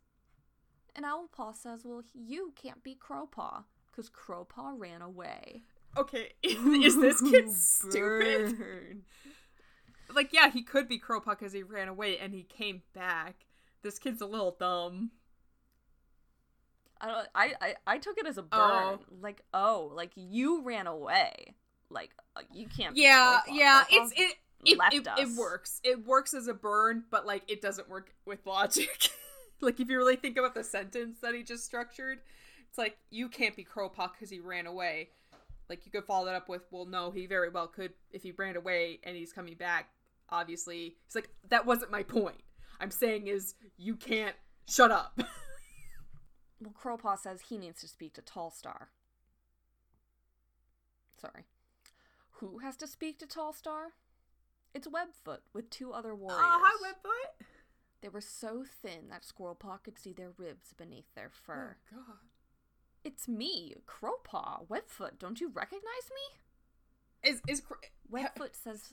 And 0.94 1.05
Owlpaw 1.05 1.57
says, 1.57 1.82
well, 1.84 2.02
you 2.14 2.52
can't 2.55 2.82
be 2.82 2.94
Crowpaw, 2.94 3.64
because 3.90 4.11
Crowpaw 4.11 4.74
ran 4.78 5.02
away. 5.02 5.62
Okay, 5.96 6.32
is 6.42 7.00
this 7.00 7.20
kid 7.20 7.50
stupid? 7.50 8.59
Burn. 8.59 9.02
Like, 10.14 10.32
yeah, 10.32 10.50
he 10.50 10.62
could 10.62 10.88
be 10.88 11.00
Crowpaw 11.00 11.38
because 11.38 11.52
he 11.52 11.62
ran 11.62 11.88
away 11.88 12.18
and 12.18 12.32
he 12.34 12.42
came 12.42 12.82
back. 12.94 13.46
This 13.82 13.98
kid's 13.98 14.20
a 14.20 14.26
little 14.26 14.57
dumb. 14.59 15.11
I 17.00 17.07
don't. 17.07 17.28
I, 17.34 17.55
I 17.61 17.74
I 17.86 17.98
took 17.98 18.18
it 18.18 18.26
as 18.26 18.38
a 18.38 18.42
oh. 18.42 18.44
burn. 18.44 18.98
Oh. 19.00 19.00
Like, 19.20 19.42
oh, 19.52 19.90
like 19.94 20.12
you 20.14 20.62
ran 20.62 20.86
away. 20.86 21.55
Like 21.95 22.11
uh, 22.36 22.40
you 22.53 22.66
can't. 22.66 22.97
Yeah, 22.97 23.40
yeah, 23.51 23.84
it's 23.90 24.12
it. 24.16 24.34
It, 24.66 24.78
left 24.78 24.95
it, 24.95 25.07
us. 25.07 25.18
it 25.18 25.28
works. 25.38 25.80
It 25.84 26.07
works 26.07 26.32
as 26.32 26.49
a 26.49 26.55
burn, 26.55 27.05
but 27.11 27.26
like 27.26 27.42
it 27.49 27.61
doesn't 27.61 27.88
work 27.88 28.14
with 28.26 28.45
logic. 28.47 29.11
like 29.61 29.78
if 29.78 29.88
you 29.88 29.99
really 29.99 30.16
think 30.16 30.38
about 30.38 30.55
the 30.55 30.64
sentence 30.64 31.18
that 31.20 31.34
he 31.34 31.42
just 31.42 31.64
structured, 31.64 32.20
it's 32.68 32.78
like 32.78 32.97
you 33.11 33.28
can't 33.28 33.55
be 33.55 33.64
Crowpaw 33.64 34.12
because 34.12 34.30
he 34.30 34.40
ran 34.40 34.66
away. 34.66 35.11
Like 35.68 35.84
you 35.84 35.92
could 35.92 36.05
follow 36.05 36.26
that 36.26 36.34
up 36.34 36.49
with, 36.49 36.62
well, 36.70 36.86
no, 36.86 37.11
he 37.11 37.26
very 37.26 37.49
well 37.49 37.66
could 37.66 37.92
if 38.11 38.22
he 38.22 38.32
ran 38.32 38.57
away 38.57 39.01
and 39.05 39.16
he's 39.16 39.32
coming 39.32 39.55
back. 39.55 39.90
Obviously, 40.30 40.97
it's 41.07 41.14
like 41.14 41.28
that 41.51 41.66
wasn't 41.66 41.90
my 41.90 42.03
point. 42.03 42.40
I'm 42.80 42.90
saying 42.90 43.26
is 43.26 43.55
you 43.76 43.97
can't 43.97 44.36
shut 44.66 44.90
up. 44.90 45.20
Well, 46.61 46.72
Crowpaw 46.72 47.18
says 47.18 47.42
he 47.49 47.59
needs 47.59 47.80
to 47.80 47.88
speak 47.88 48.14
to 48.14 48.22
Tallstar. 48.22 48.86
Sorry. 51.20 51.45
Who 52.51 52.59
has 52.59 52.76
to 52.76 52.86
speak 52.86 53.18
to 53.18 53.26
Tallstar? 53.26 53.92
It's 54.74 54.86
Webfoot 54.86 55.38
with 55.55 55.70
two 55.70 55.92
other 55.92 56.12
ah, 56.12 56.16
warriors. 56.16 56.42
Oh, 56.45 56.62
hi, 56.62 56.88
Webfoot. 56.88 57.47
They 58.03 58.09
were 58.09 58.20
so 58.20 58.64
thin 58.82 59.09
that 59.09 59.22
Squirrelpaw 59.24 59.82
could 59.82 59.99
see 59.99 60.12
their 60.12 60.32
ribs 60.36 60.74
beneath 60.76 61.07
their 61.14 61.30
oh, 61.32 61.42
fur. 61.47 61.76
Oh, 61.95 61.97
God. 61.97 62.16
It's 63.03 63.26
me, 63.28 63.74
Crowpaw. 63.86 64.66
Webfoot, 64.68 65.18
don't 65.18 65.40
you 65.40 65.51
recognize 65.55 66.11
me? 66.11 67.30
Is 67.30 67.40
is 67.49 67.61
Cro- 67.61 67.78
Webfoot 68.12 68.55
says, 68.62 68.92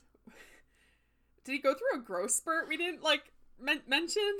did 1.44 1.52
he 1.52 1.58
go 1.58 1.74
through 1.74 2.00
a 2.00 2.02
growth 2.02 2.30
spurt 2.30 2.68
we 2.68 2.78
didn't 2.78 3.02
like 3.02 3.32
men- 3.60 3.82
mention? 3.86 4.38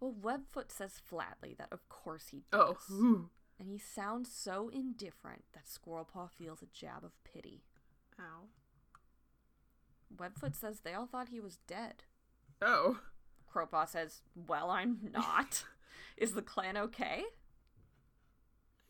well, 0.00 0.14
Webfoot 0.20 0.70
says 0.70 1.00
flatly 1.04 1.54
that 1.58 1.68
of 1.72 1.88
course 1.88 2.28
he 2.28 2.44
oh. 2.52 2.74
does. 2.74 2.76
Oh, 2.90 3.30
And 3.58 3.68
he 3.68 3.78
sounds 3.78 4.30
so 4.32 4.68
indifferent 4.68 5.44
that 5.52 5.66
Squirrelpaw 5.66 6.30
feels 6.30 6.62
a 6.62 6.66
jab 6.66 7.04
of 7.04 7.12
pity. 7.24 7.62
ow. 8.18 8.48
Webfoot 10.16 10.54
says 10.54 10.80
they 10.80 10.94
all 10.94 11.06
thought 11.06 11.28
he 11.28 11.40
was 11.40 11.58
dead. 11.66 12.04
Oh. 12.60 13.00
Crowpaw 13.52 13.88
says, 13.88 14.22
Well, 14.34 14.70
I'm 14.70 14.98
not. 15.12 15.64
Is 16.16 16.32
the 16.32 16.42
clan 16.42 16.76
okay? 16.76 17.24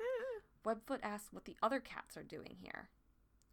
Eh. 0.00 0.40
Webfoot 0.64 1.00
asks 1.02 1.32
what 1.32 1.44
the 1.44 1.56
other 1.62 1.80
cats 1.80 2.16
are 2.16 2.22
doing 2.22 2.56
here. 2.60 2.88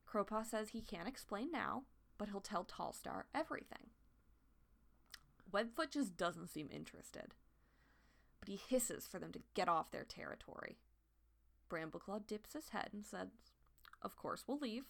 Crowpaw 0.10 0.46
says 0.46 0.70
he 0.70 0.82
can't 0.82 1.08
explain 1.08 1.52
now, 1.52 1.84
but 2.18 2.30
he'll 2.30 2.42
tell 2.42 2.66
Tallstar 2.66 3.24
everything. 3.34 3.90
Webfoot 5.52 5.92
just 5.92 6.16
doesn't 6.16 6.50
seem 6.50 6.70
interested, 6.72 7.34
but 8.40 8.48
he 8.50 8.60
hisses 8.70 9.08
for 9.08 9.20
them 9.20 9.32
to 9.34 9.42
get 9.54 9.68
off 9.68 9.92
their 9.92 10.06
territory. 10.06 10.78
Brambleclaw 11.72 12.28
dips 12.28 12.54
his 12.54 12.70
head 12.70 12.90
and 12.92 13.06
says, 13.06 13.30
Of 14.02 14.16
course, 14.16 14.44
we'll 14.48 14.60
leave. 14.60 14.84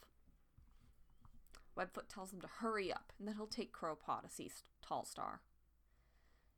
Webfoot 1.77 2.09
tells 2.09 2.33
him 2.33 2.41
to 2.41 2.47
hurry 2.47 2.91
up 2.91 3.13
and 3.19 3.27
that 3.27 3.35
he'll 3.35 3.47
take 3.47 3.73
Crowpaw 3.73 4.23
to 4.23 4.29
see 4.29 4.51
Tallstar. 4.85 5.39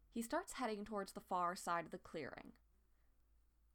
He 0.10 0.22
starts 0.22 0.54
heading 0.54 0.86
towards 0.86 1.12
the 1.12 1.20
far 1.20 1.56
side 1.56 1.86
of 1.86 1.92
the 1.92 1.98
clearing. 1.98 2.54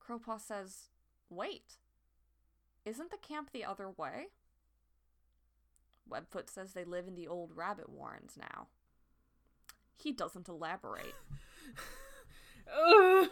Crowpaw 0.00 0.40
says, 0.40 0.88
Wait, 1.28 1.74
isn't 2.84 3.10
the 3.10 3.18
camp 3.18 3.50
the 3.52 3.64
other 3.64 3.90
way? 3.90 4.28
Webfoot 6.10 6.48
says 6.48 6.72
they 6.72 6.84
live 6.84 7.06
in 7.06 7.14
the 7.14 7.28
old 7.28 7.52
rabbit 7.54 7.90
warrens 7.90 8.38
now. 8.38 8.68
He 9.96 10.12
doesn't 10.12 10.48
elaborate. 10.48 11.14
Ugh. 12.66 13.28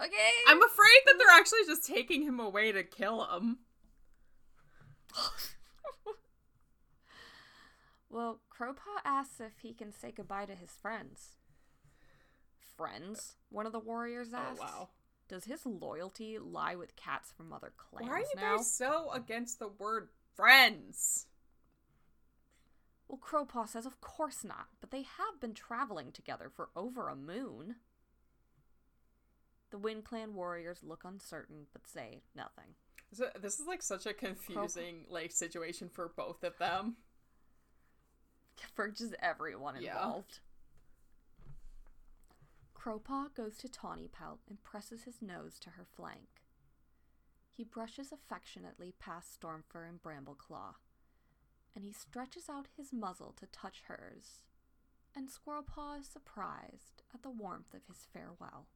Okay. 0.00 0.30
I'm 0.48 0.62
afraid 0.62 1.00
that 1.06 1.16
they're 1.18 1.36
actually 1.36 1.66
just 1.66 1.84
taking 1.84 2.22
him 2.22 2.40
away 2.40 2.72
to 2.72 2.82
kill 2.82 3.26
him. 3.26 3.58
well, 8.10 8.40
Crowpaw 8.50 9.02
asks 9.04 9.40
if 9.40 9.58
he 9.62 9.74
can 9.74 9.92
say 9.92 10.10
goodbye 10.10 10.46
to 10.46 10.54
his 10.54 10.70
friends. 10.70 11.36
Friends? 12.76 13.34
One 13.50 13.66
of 13.66 13.72
the 13.72 13.78
warriors 13.78 14.28
oh, 14.32 14.38
asks. 14.38 14.60
Oh 14.60 14.64
wow. 14.64 14.88
Does 15.28 15.44
his 15.44 15.64
loyalty 15.64 16.38
lie 16.38 16.74
with 16.74 16.96
cats 16.96 17.30
from 17.36 17.52
other 17.52 17.72
clans 17.76 18.08
Why 18.08 18.16
are 18.16 18.20
you 18.20 18.26
now? 18.34 18.56
guys 18.56 18.72
so 18.72 19.12
against 19.12 19.58
the 19.60 19.68
word 19.68 20.08
friends? 20.34 21.26
Well, 23.06 23.20
Crowpaw 23.20 23.68
says 23.68 23.86
of 23.86 24.00
course 24.00 24.42
not, 24.44 24.68
but 24.80 24.90
they 24.90 25.02
have 25.02 25.40
been 25.40 25.54
traveling 25.54 26.10
together 26.10 26.50
for 26.54 26.70
over 26.74 27.08
a 27.08 27.14
moon. 27.14 27.76
The 29.70 29.78
Wind 29.78 30.04
Clan 30.04 30.34
warriors 30.34 30.80
look 30.82 31.02
uncertain 31.04 31.66
but 31.72 31.86
say 31.86 32.22
nothing. 32.34 32.74
So 33.12 33.28
this 33.40 33.58
is 33.60 33.66
like 33.66 33.82
such 33.82 34.06
a 34.06 34.12
confusing 34.14 35.04
like 35.08 35.32
situation 35.32 35.88
for 35.88 36.12
both 36.16 36.42
of 36.44 36.58
them. 36.58 36.96
For 38.74 38.88
just 38.90 39.14
everyone 39.20 39.80
Yeah. 39.80 39.92
involved. 39.96 40.40
Crowpaw 42.74 43.34
goes 43.34 43.56
to 43.58 43.68
Tawny 43.68 44.08
Pelt 44.08 44.40
and 44.48 44.62
presses 44.62 45.04
his 45.04 45.20
nose 45.20 45.58
to 45.60 45.70
her 45.70 45.84
flank. 45.84 46.42
He 47.52 47.64
brushes 47.64 48.10
affectionately 48.10 48.92
past 48.98 49.38
Stormfur 49.38 49.86
and 49.86 50.02
Brambleclaw, 50.02 50.76
and 51.74 51.84
he 51.84 51.92
stretches 51.92 52.48
out 52.48 52.68
his 52.76 52.92
muzzle 52.92 53.32
to 53.36 53.46
touch 53.46 53.82
hers, 53.86 54.44
and 55.14 55.28
Squirrelpaw 55.28 56.00
is 56.00 56.06
surprised 56.06 57.02
at 57.12 57.22
the 57.22 57.28
warmth 57.30 57.74
of 57.74 57.84
his 57.86 58.06
farewell. 58.12 58.66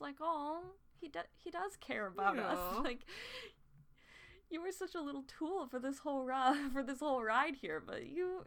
It's 0.00 0.06
like, 0.06 0.16
oh, 0.22 0.62
he 0.98 1.08
do- 1.08 1.20
he 1.36 1.50
does 1.50 1.76
care 1.76 2.06
about 2.06 2.36
Yeah. 2.36 2.46
us. 2.48 2.78
Like, 2.84 3.00
you 4.48 4.62
were 4.62 4.72
such 4.72 4.94
a 4.94 5.00
little 5.02 5.24
tool 5.24 5.66
for 5.66 5.78
this 5.78 5.98
whole 5.98 6.24
ride 6.24 6.70
for 6.72 6.82
this 6.82 7.00
whole 7.00 7.22
ride 7.22 7.56
here, 7.56 7.82
but 7.84 8.06
you 8.06 8.46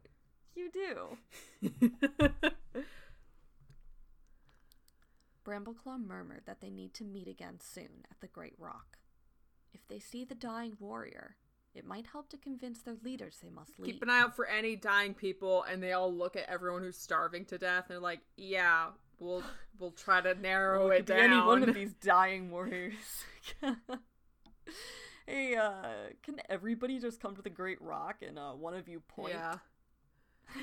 you 0.56 0.72
do. 0.72 1.18
Brambleclaw 5.45 6.04
murmured 6.04 6.43
that 6.45 6.60
they 6.62 6.70
need 6.72 6.93
to 6.95 7.04
meet 7.04 7.28
again 7.28 7.60
soon 7.60 8.06
at 8.10 8.20
the 8.22 8.28
Great 8.28 8.56
Rock. 8.58 8.97
If 9.74 9.88
they 9.88 9.99
see 9.99 10.24
the 10.26 10.36
dying 10.36 10.76
warrior, 10.80 11.36
it 11.76 11.86
might 11.86 12.08
help 12.08 12.30
to 12.30 12.38
convince 12.38 12.82
their 12.82 12.95
leaders 13.04 13.38
they 13.43 13.49
must 13.49 13.78
leave. 13.80 13.93
Keep 13.93 14.04
an 14.04 14.10
eye 14.10 14.22
out 14.22 14.36
for 14.36 14.45
any 14.47 14.76
dying 14.76 15.14
people, 15.14 15.64
and 15.64 15.84
they 15.84 15.91
all 15.91 16.14
look 16.14 16.36
at 16.36 16.47
everyone 16.49 16.82
who's 16.84 16.97
starving 16.97 17.45
to 17.45 17.58
death, 17.58 17.86
and 17.89 17.95
they're 17.95 17.99
like, 17.99 18.22
"Yeah, 18.38 18.91
we'll 19.20 19.43
we'll 19.80 19.91
try 19.91 20.22
to 20.22 20.36
narrow 20.36 20.88
Well, 20.88 20.97
it 20.97 21.05
be 21.05 21.14
down." 21.14 21.32
any 21.32 21.41
one 21.41 21.64
of 21.64 21.74
these 21.74 21.93
dying 21.93 22.51
warriors. 22.51 22.93
hey, 25.28 25.55
uh, 25.55 26.11
can 26.24 26.36
everybody 26.49 26.99
just 26.99 27.22
come 27.22 27.36
to 27.36 27.41
the 27.41 27.49
Great 27.49 27.82
Rock 27.82 28.18
and 28.26 28.38
uh, 28.38 28.51
one 28.51 28.74
of 28.74 28.88
you 28.88 29.01
point? 29.01 29.34
Yeah. 29.34 29.55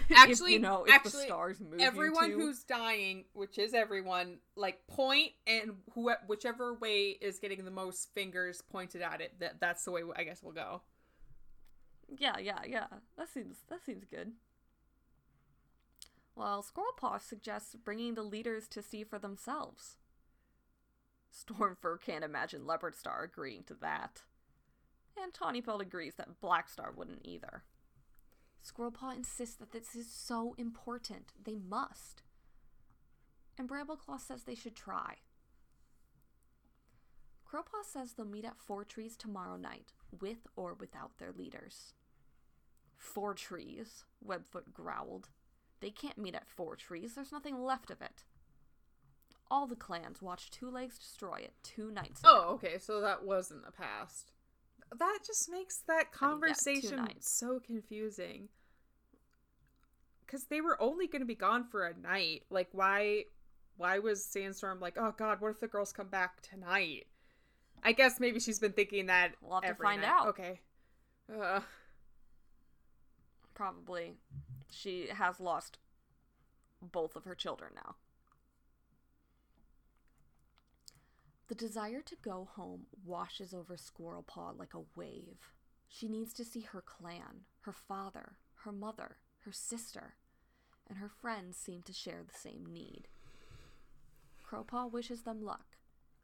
If, 0.09 0.17
Actually, 0.17 0.53
you 0.53 0.59
know, 0.61 0.85
if 0.87 1.03
the 1.03 1.11
stars 1.11 1.59
move 1.59 1.81
everyone 1.81 2.31
who's 2.31 2.63
dying, 2.63 3.25
which 3.33 3.59
is 3.59 3.75
everyone, 3.75 4.37
like 4.55 4.87
point 4.87 5.33
and 5.49 5.73
who 5.95 6.13
whichever 6.29 6.75
way 6.75 7.17
is 7.21 7.41
getting 7.41 7.65
the 7.65 7.73
most 7.73 8.13
fingers 8.15 8.63
pointed 8.71 9.03
at 9.03 9.21
it. 9.21 9.41
That 9.41 9.59
that's 9.59 9.85
the 9.85 9.91
way 9.91 10.03
I 10.15 10.23
guess 10.23 10.45
we'll 10.45 10.53
go. 10.53 10.83
Yeah, 12.19 12.37
yeah, 12.39 12.61
yeah. 12.69 12.87
That 13.17 13.31
seems 13.31 13.57
that 13.69 13.85
seems 13.85 14.05
good. 14.05 14.33
Well, 16.35 16.65
Squirrelpaw 16.65 17.21
suggests 17.21 17.75
bringing 17.75 18.15
the 18.15 18.23
leaders 18.23 18.69
to 18.69 18.83
see 18.83 19.05
for 19.05 19.19
themselves. 19.19 19.99
Stormfur 21.33 22.01
can't 22.01 22.25
imagine 22.25 22.63
Leopardstar 22.63 23.25
agreeing 23.25 23.65
to 23.65 23.75
that. 23.75 24.23
And 25.21 25.33
Tawnypelt 25.33 25.81
agrees 25.81 26.15
that 26.17 26.41
Blackstar 26.41 26.95
wouldn't 26.95 27.27
either. 27.27 27.65
Squirrelpaw 28.65 29.17
insists 29.17 29.57
that 29.57 29.73
this 29.73 29.95
is 29.95 30.11
so 30.11 30.55
important. 30.59 31.33
They 31.45 31.57
must. 31.57 32.23
And 33.59 33.69
Brambleclaw 33.69 34.21
says 34.21 34.45
they 34.45 34.55
should 34.55 34.77
try. 34.77 35.17
Crowpaw 37.51 37.85
says 37.85 38.13
they'll 38.13 38.27
meet 38.27 38.45
at 38.45 38.61
Four 38.61 38.85
Trees 38.85 39.17
tomorrow 39.17 39.57
night, 39.57 39.93
with 40.21 40.47
or 40.55 40.75
without 40.75 41.19
their 41.19 41.33
leaders. 41.33 41.95
Four 42.97 43.35
Trees, 43.35 44.05
Webfoot 44.25 44.73
growled. 44.73 45.31
They 45.81 45.91
can't 45.91 46.19
meet 46.19 46.35
at 46.35 46.49
Four 46.49 46.77
Trees, 46.77 47.15
there's 47.15 47.33
nothing 47.33 47.63
left 47.65 47.91
of 47.91 48.03
it. 48.03 48.25
All 49.51 49.67
the 49.67 49.77
clans 49.77 50.23
watched 50.23 50.53
Two 50.53 50.71
Legs 50.71 50.99
destroy 50.99 51.37
it 51.39 51.55
two 51.63 51.91
nights 51.91 52.21
ago. 52.21 52.45
Oh, 52.49 52.55
okay, 52.55 52.79
so 52.79 53.01
that 53.01 53.25
was 53.25 53.51
in 53.51 53.63
the 53.63 53.73
past. 53.73 54.33
That 54.97 55.19
just 55.27 55.51
makes 55.51 55.79
that 55.87 55.93
I 55.93 55.97
mean, 55.97 56.05
yeah, 56.05 56.11
conversation 56.13 57.09
so 57.21 57.61
confusing. 57.65 58.49
Cuz 60.27 60.45
they 60.45 60.61
were 60.61 60.81
only 60.81 61.09
going 61.09 61.23
to 61.23 61.27
be 61.27 61.35
gone 61.35 61.65
for 61.65 61.87
a 61.87 61.97
night. 61.97 62.45
Like 62.51 62.69
why 62.73 63.25
why 63.77 63.99
was 63.99 64.25
Sandstorm 64.25 64.79
like, 64.79 64.97
"Oh 64.99 65.13
god, 65.17 65.41
what 65.41 65.51
if 65.51 65.61
the 65.61 65.67
girls 65.69 65.93
come 65.93 66.09
back 66.09 66.43
tonight?" 66.43 67.07
I 67.83 67.93
guess 67.93 68.21
maybe 68.21 68.39
she's 68.39 68.59
been 68.61 68.73
thinking 68.73 69.07
that 69.07 69.35
We'll 69.41 69.61
have 69.61 69.77
to 69.77 69.83
find 69.83 70.03
night. 70.03 70.11
out. 70.11 70.29
Okay. 70.29 70.61
Uh, 71.33 71.61
Probably. 73.55 74.17
She 74.71 75.09
has 75.09 75.41
lost 75.41 75.79
both 76.81 77.17
of 77.17 77.25
her 77.25 77.35
children 77.35 77.73
now. 77.75 77.97
The 81.49 81.55
desire 81.55 82.01
to 82.03 82.17
go 82.23 82.49
home 82.53 82.87
washes 83.05 83.53
over 83.53 83.77
Squirrelpaw 83.77 84.57
like 84.57 84.75
a 84.75 84.85
wave. 84.95 85.51
She 85.89 86.09
needs 86.09 86.33
to 86.35 86.45
see 86.45 86.61
her 86.61 86.81
clan, 86.81 87.45
her 87.63 87.73
father, 87.73 88.37
her 88.65 88.71
mother, 88.71 89.17
her 89.45 89.53
sister, 89.53 90.15
and 90.89 90.99
her 90.99 91.09
friends 91.09 91.57
seem 91.57 91.83
to 91.83 91.93
share 91.93 92.23
the 92.23 92.39
same 92.39 92.65
need. 92.67 93.09
Crowpaw 94.45 94.93
wishes 94.93 95.23
them 95.23 95.45
luck 95.45 95.77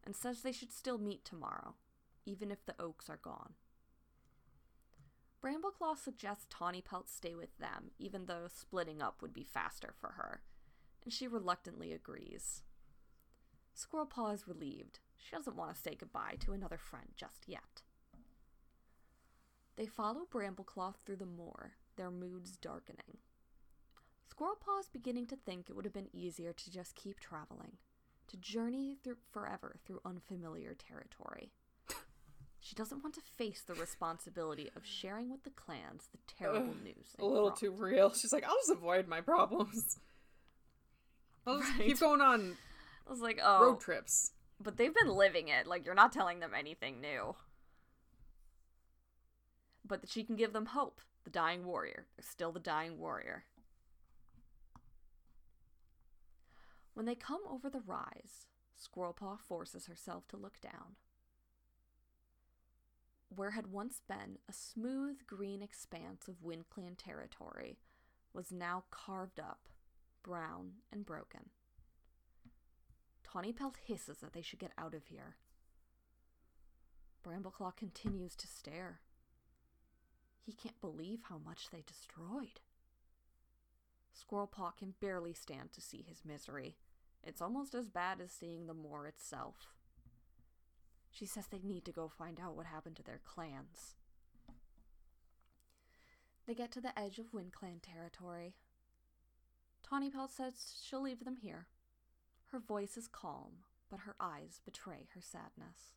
and 0.04 0.14
says 0.14 0.42
they 0.42 0.52
should 0.52 0.72
still 0.72 0.98
meet 0.98 1.24
tomorrow, 1.24 1.74
even 2.24 2.50
if 2.50 2.64
the 2.64 2.74
oaks 2.78 3.08
are 3.08 3.18
gone. 3.20 3.54
Brambleclaw 5.46 5.96
suggests 5.96 6.46
Tawnypelt 6.50 7.08
stay 7.08 7.36
with 7.36 7.56
them, 7.58 7.92
even 8.00 8.26
though 8.26 8.48
splitting 8.52 9.00
up 9.00 9.22
would 9.22 9.32
be 9.32 9.44
faster 9.44 9.94
for 9.96 10.14
her, 10.16 10.42
and 11.04 11.12
she 11.12 11.28
reluctantly 11.28 11.92
agrees. 11.92 12.64
Squirrelpaw 13.76 14.34
is 14.34 14.48
relieved. 14.48 14.98
She 15.16 15.30
doesn't 15.30 15.54
want 15.54 15.72
to 15.72 15.80
say 15.80 15.94
goodbye 15.94 16.34
to 16.40 16.52
another 16.52 16.78
friend 16.78 17.10
just 17.14 17.44
yet. 17.46 17.82
They 19.76 19.86
follow 19.86 20.26
Brambleclaw 20.28 20.94
through 21.04 21.16
the 21.16 21.26
moor, 21.26 21.74
their 21.94 22.10
moods 22.10 22.56
darkening. 22.56 23.18
Squirrelpaw 24.28 24.80
is 24.80 24.88
beginning 24.88 25.26
to 25.28 25.36
think 25.36 25.70
it 25.70 25.76
would 25.76 25.84
have 25.84 25.94
been 25.94 26.08
easier 26.12 26.52
to 26.54 26.70
just 26.72 26.96
keep 26.96 27.20
traveling, 27.20 27.76
to 28.26 28.36
journey 28.36 28.96
through 29.04 29.18
forever 29.30 29.76
through 29.84 30.00
unfamiliar 30.04 30.74
territory. 30.74 31.52
She 32.66 32.74
doesn't 32.74 33.04
want 33.04 33.14
to 33.14 33.20
face 33.20 33.62
the 33.64 33.74
responsibility 33.74 34.70
of 34.74 34.84
sharing 34.84 35.30
with 35.30 35.44
the 35.44 35.50
clans 35.50 36.08
the 36.10 36.18
terrible 36.26 36.70
Ugh, 36.70 36.82
news. 36.82 37.14
A 37.16 37.24
little 37.24 37.50
brought. 37.50 37.60
too 37.60 37.70
real. 37.70 38.12
She's 38.12 38.32
like, 38.32 38.42
I'll 38.42 38.56
just 38.56 38.72
avoid 38.72 39.06
my 39.06 39.20
problems. 39.20 39.98
I'll 41.46 41.58
just 41.58 41.78
right. 41.78 41.86
keep 41.86 42.00
going 42.00 42.20
on. 42.20 42.56
I 43.06 43.10
was 43.10 43.20
like, 43.20 43.38
oh, 43.40 43.62
road 43.62 43.80
trips. 43.80 44.32
But 44.60 44.78
they've 44.78 44.92
been 44.92 45.14
living 45.14 45.46
it. 45.46 45.68
Like 45.68 45.86
you're 45.86 45.94
not 45.94 46.12
telling 46.12 46.40
them 46.40 46.50
anything 46.58 47.00
new. 47.00 47.36
But 49.86 50.00
that 50.00 50.10
she 50.10 50.24
can 50.24 50.34
give 50.34 50.52
them 50.52 50.66
hope. 50.66 51.00
The 51.22 51.30
dying 51.30 51.64
warrior. 51.64 52.06
They're 52.16 52.28
still 52.28 52.50
the 52.50 52.58
dying 52.58 52.98
warrior. 52.98 53.44
When 56.94 57.06
they 57.06 57.14
come 57.14 57.42
over 57.48 57.70
the 57.70 57.82
rise, 57.86 58.46
Squirrelpaw 58.76 59.38
forces 59.38 59.86
herself 59.86 60.26
to 60.28 60.36
look 60.36 60.60
down. 60.60 60.96
Where 63.28 63.50
had 63.50 63.66
once 63.66 64.00
been 64.08 64.38
a 64.48 64.52
smooth 64.52 65.26
green 65.26 65.62
expanse 65.62 66.28
of 66.28 66.42
WindClan 66.42 66.96
territory 66.96 67.78
was 68.32 68.52
now 68.52 68.84
carved 68.90 69.40
up, 69.40 69.68
brown 70.22 70.72
and 70.92 71.04
broken. 71.04 71.50
Tawnypelt 73.24 73.76
hisses 73.84 74.18
that 74.18 74.32
they 74.32 74.42
should 74.42 74.58
get 74.58 74.72
out 74.78 74.94
of 74.94 75.06
here. 75.06 75.36
Brambleclaw 77.26 77.76
continues 77.76 78.36
to 78.36 78.46
stare. 78.46 79.00
He 80.40 80.52
can't 80.52 80.80
believe 80.80 81.22
how 81.28 81.38
much 81.38 81.70
they 81.70 81.82
destroyed. 81.84 82.60
Squirrelpaw 84.14 84.76
can 84.76 84.94
barely 85.00 85.34
stand 85.34 85.72
to 85.72 85.80
see 85.80 86.04
his 86.06 86.24
misery. 86.24 86.76
It's 87.24 87.42
almost 87.42 87.74
as 87.74 87.88
bad 87.88 88.20
as 88.20 88.30
seeing 88.30 88.66
the 88.66 88.74
moor 88.74 89.06
itself. 89.06 89.74
She 91.16 91.24
says 91.24 91.46
they 91.46 91.62
need 91.64 91.86
to 91.86 91.92
go 91.92 92.08
find 92.08 92.38
out 92.38 92.54
what 92.54 92.66
happened 92.66 92.96
to 92.96 93.02
their 93.02 93.20
clans. 93.24 93.94
They 96.46 96.54
get 96.54 96.70
to 96.72 96.80
the 96.80 96.96
edge 96.98 97.18
of 97.18 97.32
WindClan 97.32 97.80
territory. 97.80 98.54
Tawnypelt 99.82 100.30
says 100.30 100.74
she'll 100.84 101.00
leave 101.00 101.24
them 101.24 101.36
here. 101.36 101.68
Her 102.48 102.58
voice 102.58 102.98
is 102.98 103.08
calm, 103.08 103.64
but 103.90 104.00
her 104.00 104.14
eyes 104.20 104.60
betray 104.62 105.08
her 105.14 105.22
sadness. 105.22 105.94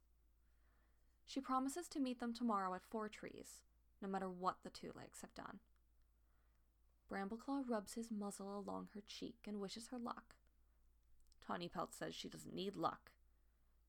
She 1.25 1.41
promises 1.41 1.89
to 1.89 1.99
meet 1.99 2.21
them 2.21 2.33
tomorrow 2.33 2.73
at 2.73 2.85
Four 2.89 3.09
Trees, 3.09 3.63
no 4.01 4.07
matter 4.07 4.29
what 4.29 4.59
the 4.63 4.69
two 4.69 4.93
legs 4.95 5.19
have 5.19 5.33
done. 5.35 5.59
Brambleclaw 7.11 7.63
rubs 7.67 7.95
his 7.95 8.09
muzzle 8.09 8.57
along 8.57 8.87
her 8.93 9.01
cheek 9.05 9.39
and 9.45 9.59
wishes 9.59 9.87
her 9.87 9.97
luck. 9.99 10.35
Tawnypelt 11.45 11.89
says 11.91 12.15
she 12.15 12.29
doesn't 12.29 12.55
need 12.55 12.77
luck. 12.77 13.11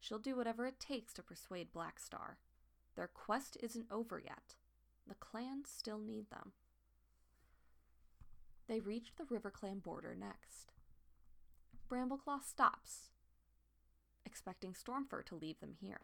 She'll 0.01 0.19
do 0.19 0.35
whatever 0.37 0.67
it 0.67 0.81
takes 0.81 1.13
to 1.15 1.23
persuade 1.23 1.73
Blackstar. 1.73 2.37
Their 2.97 3.07
quest 3.09 3.57
isn't 3.61 3.87
over 3.91 4.19
yet. 4.19 4.55
The 5.07 5.15
clans 5.15 5.69
still 5.69 5.99
need 5.99 6.31
them. 6.31 6.53
They 8.67 8.81
reach 8.81 9.13
the 9.17 9.25
River 9.25 9.51
RiverClan 9.51 9.83
border 9.83 10.17
next. 10.19 10.73
Brambleclaw 11.91 12.43
stops, 12.45 13.11
expecting 14.25 14.73
Stormfur 14.75 15.25
to 15.27 15.35
leave 15.35 15.59
them 15.61 15.75
here. 15.81 16.03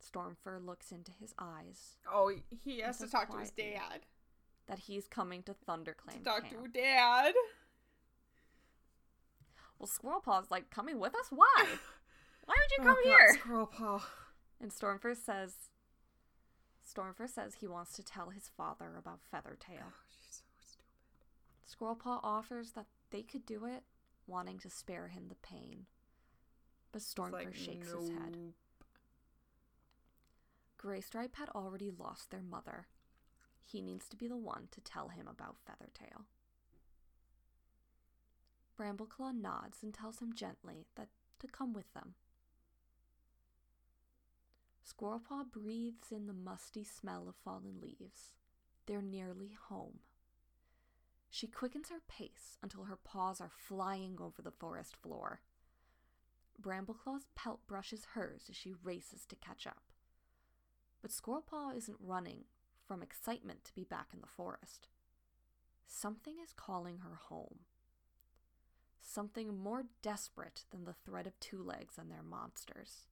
Stormfur 0.00 0.64
looks 0.64 0.90
into 0.92 1.12
his 1.20 1.32
eyes 1.38 1.96
Oh, 2.12 2.32
he 2.64 2.80
has 2.80 2.98
to 2.98 3.08
talk 3.08 3.30
to 3.30 3.38
his 3.38 3.50
dad. 3.50 4.00
that 4.66 4.80
he's 4.80 5.06
coming 5.08 5.42
to 5.44 5.54
ThunderClan 5.68 6.24
Talk 6.24 6.44
camp. 6.48 6.62
to 6.64 6.68
dad. 6.68 7.34
Well, 9.82 9.90
Squirrelpaw's 9.90 10.48
like, 10.48 10.70
coming 10.70 11.00
with 11.00 11.12
us? 11.16 11.26
Why? 11.30 11.64
Why 12.44 12.54
would 12.56 12.70
you 12.70 12.78
oh 12.80 12.84
come 12.84 12.96
Oh, 12.98 13.04
God, 13.04 13.18
here? 13.18 13.38
Squirrelpaw. 13.44 14.02
And 14.60 14.70
Stormfur 14.70 15.16
says, 15.16 15.54
Stormfur 16.88 17.28
says 17.28 17.54
he 17.54 17.66
wants 17.66 17.92
to 17.94 18.04
tell 18.04 18.30
his 18.30 18.48
father 18.56 18.92
about 18.96 19.18
Feathertail. 19.32 19.88
Oh, 19.88 20.04
she's 20.08 20.40
so 20.40 20.44
stupid. 20.60 20.86
Squirrelpaw 21.68 22.20
offers 22.22 22.72
that 22.72 22.86
they 23.10 23.22
could 23.22 23.44
do 23.44 23.64
it, 23.64 23.82
wanting 24.28 24.60
to 24.60 24.70
spare 24.70 25.08
him 25.08 25.24
the 25.28 25.34
pain. 25.34 25.86
But 26.92 27.02
Stormfur 27.02 27.32
like, 27.32 27.54
shakes 27.54 27.90
his 27.90 28.10
head. 28.10 28.36
Graystripe 30.80 31.34
had 31.34 31.48
already 31.48 31.90
lost 31.90 32.30
their 32.30 32.42
mother. 32.42 32.86
He 33.64 33.80
needs 33.80 34.08
to 34.10 34.16
be 34.16 34.28
the 34.28 34.36
one 34.36 34.68
to 34.70 34.80
tell 34.80 35.08
him 35.08 35.26
about 35.26 35.56
Feathertail. 35.66 36.26
Brambleclaw 38.82 39.32
nods 39.32 39.78
and 39.82 39.94
tells 39.94 40.18
him 40.18 40.34
gently 40.34 40.86
that 40.96 41.08
to 41.38 41.46
come 41.46 41.72
with 41.72 41.92
them. 41.94 42.14
Squirrelpaw 44.84 45.52
breathes 45.52 46.10
in 46.10 46.26
the 46.26 46.32
musty 46.32 46.82
smell 46.82 47.28
of 47.28 47.36
fallen 47.36 47.80
leaves. 47.80 48.34
They're 48.86 49.00
nearly 49.00 49.56
home. 49.68 50.00
She 51.30 51.46
quickens 51.46 51.90
her 51.90 52.02
pace 52.08 52.58
until 52.60 52.84
her 52.84 52.96
paws 52.96 53.40
are 53.40 53.52
flying 53.56 54.18
over 54.20 54.42
the 54.42 54.50
forest 54.50 54.96
floor. 54.96 55.40
Brambleclaw's 56.60 57.28
pelt 57.36 57.60
brushes 57.68 58.06
hers 58.14 58.46
as 58.50 58.56
she 58.56 58.74
races 58.82 59.24
to 59.28 59.36
catch 59.36 59.64
up. 59.64 59.82
But 61.00 61.12
Squirrelpaw 61.12 61.76
isn't 61.76 61.98
running 62.00 62.44
from 62.86 63.02
excitement 63.02 63.64
to 63.64 63.74
be 63.74 63.84
back 63.84 64.08
in 64.12 64.20
the 64.20 64.26
forest. 64.26 64.88
Something 65.86 66.34
is 66.42 66.52
calling 66.52 66.98
her 66.98 67.14
home. 67.28 67.60
Something 69.04 69.58
more 69.58 69.84
desperate 70.00 70.62
than 70.70 70.84
the 70.84 70.94
threat 71.04 71.26
of 71.26 71.38
two 71.40 71.62
legs 71.62 71.98
and 71.98 72.10
their 72.10 72.22
monsters. 72.22 73.08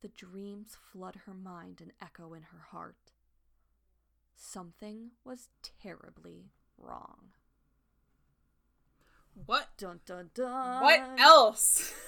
The 0.00 0.08
dreams 0.08 0.76
flood 0.92 1.22
her 1.26 1.34
mind 1.34 1.80
and 1.80 1.92
echo 2.00 2.32
in 2.32 2.42
her 2.44 2.64
heart. 2.70 3.12
Something 4.34 5.10
was 5.24 5.48
terribly 5.82 6.52
wrong. 6.78 7.32
What? 9.46 9.68
Dun 9.76 10.00
dun 10.06 10.30
dun. 10.34 10.82
What 10.82 11.00
else? 11.18 11.92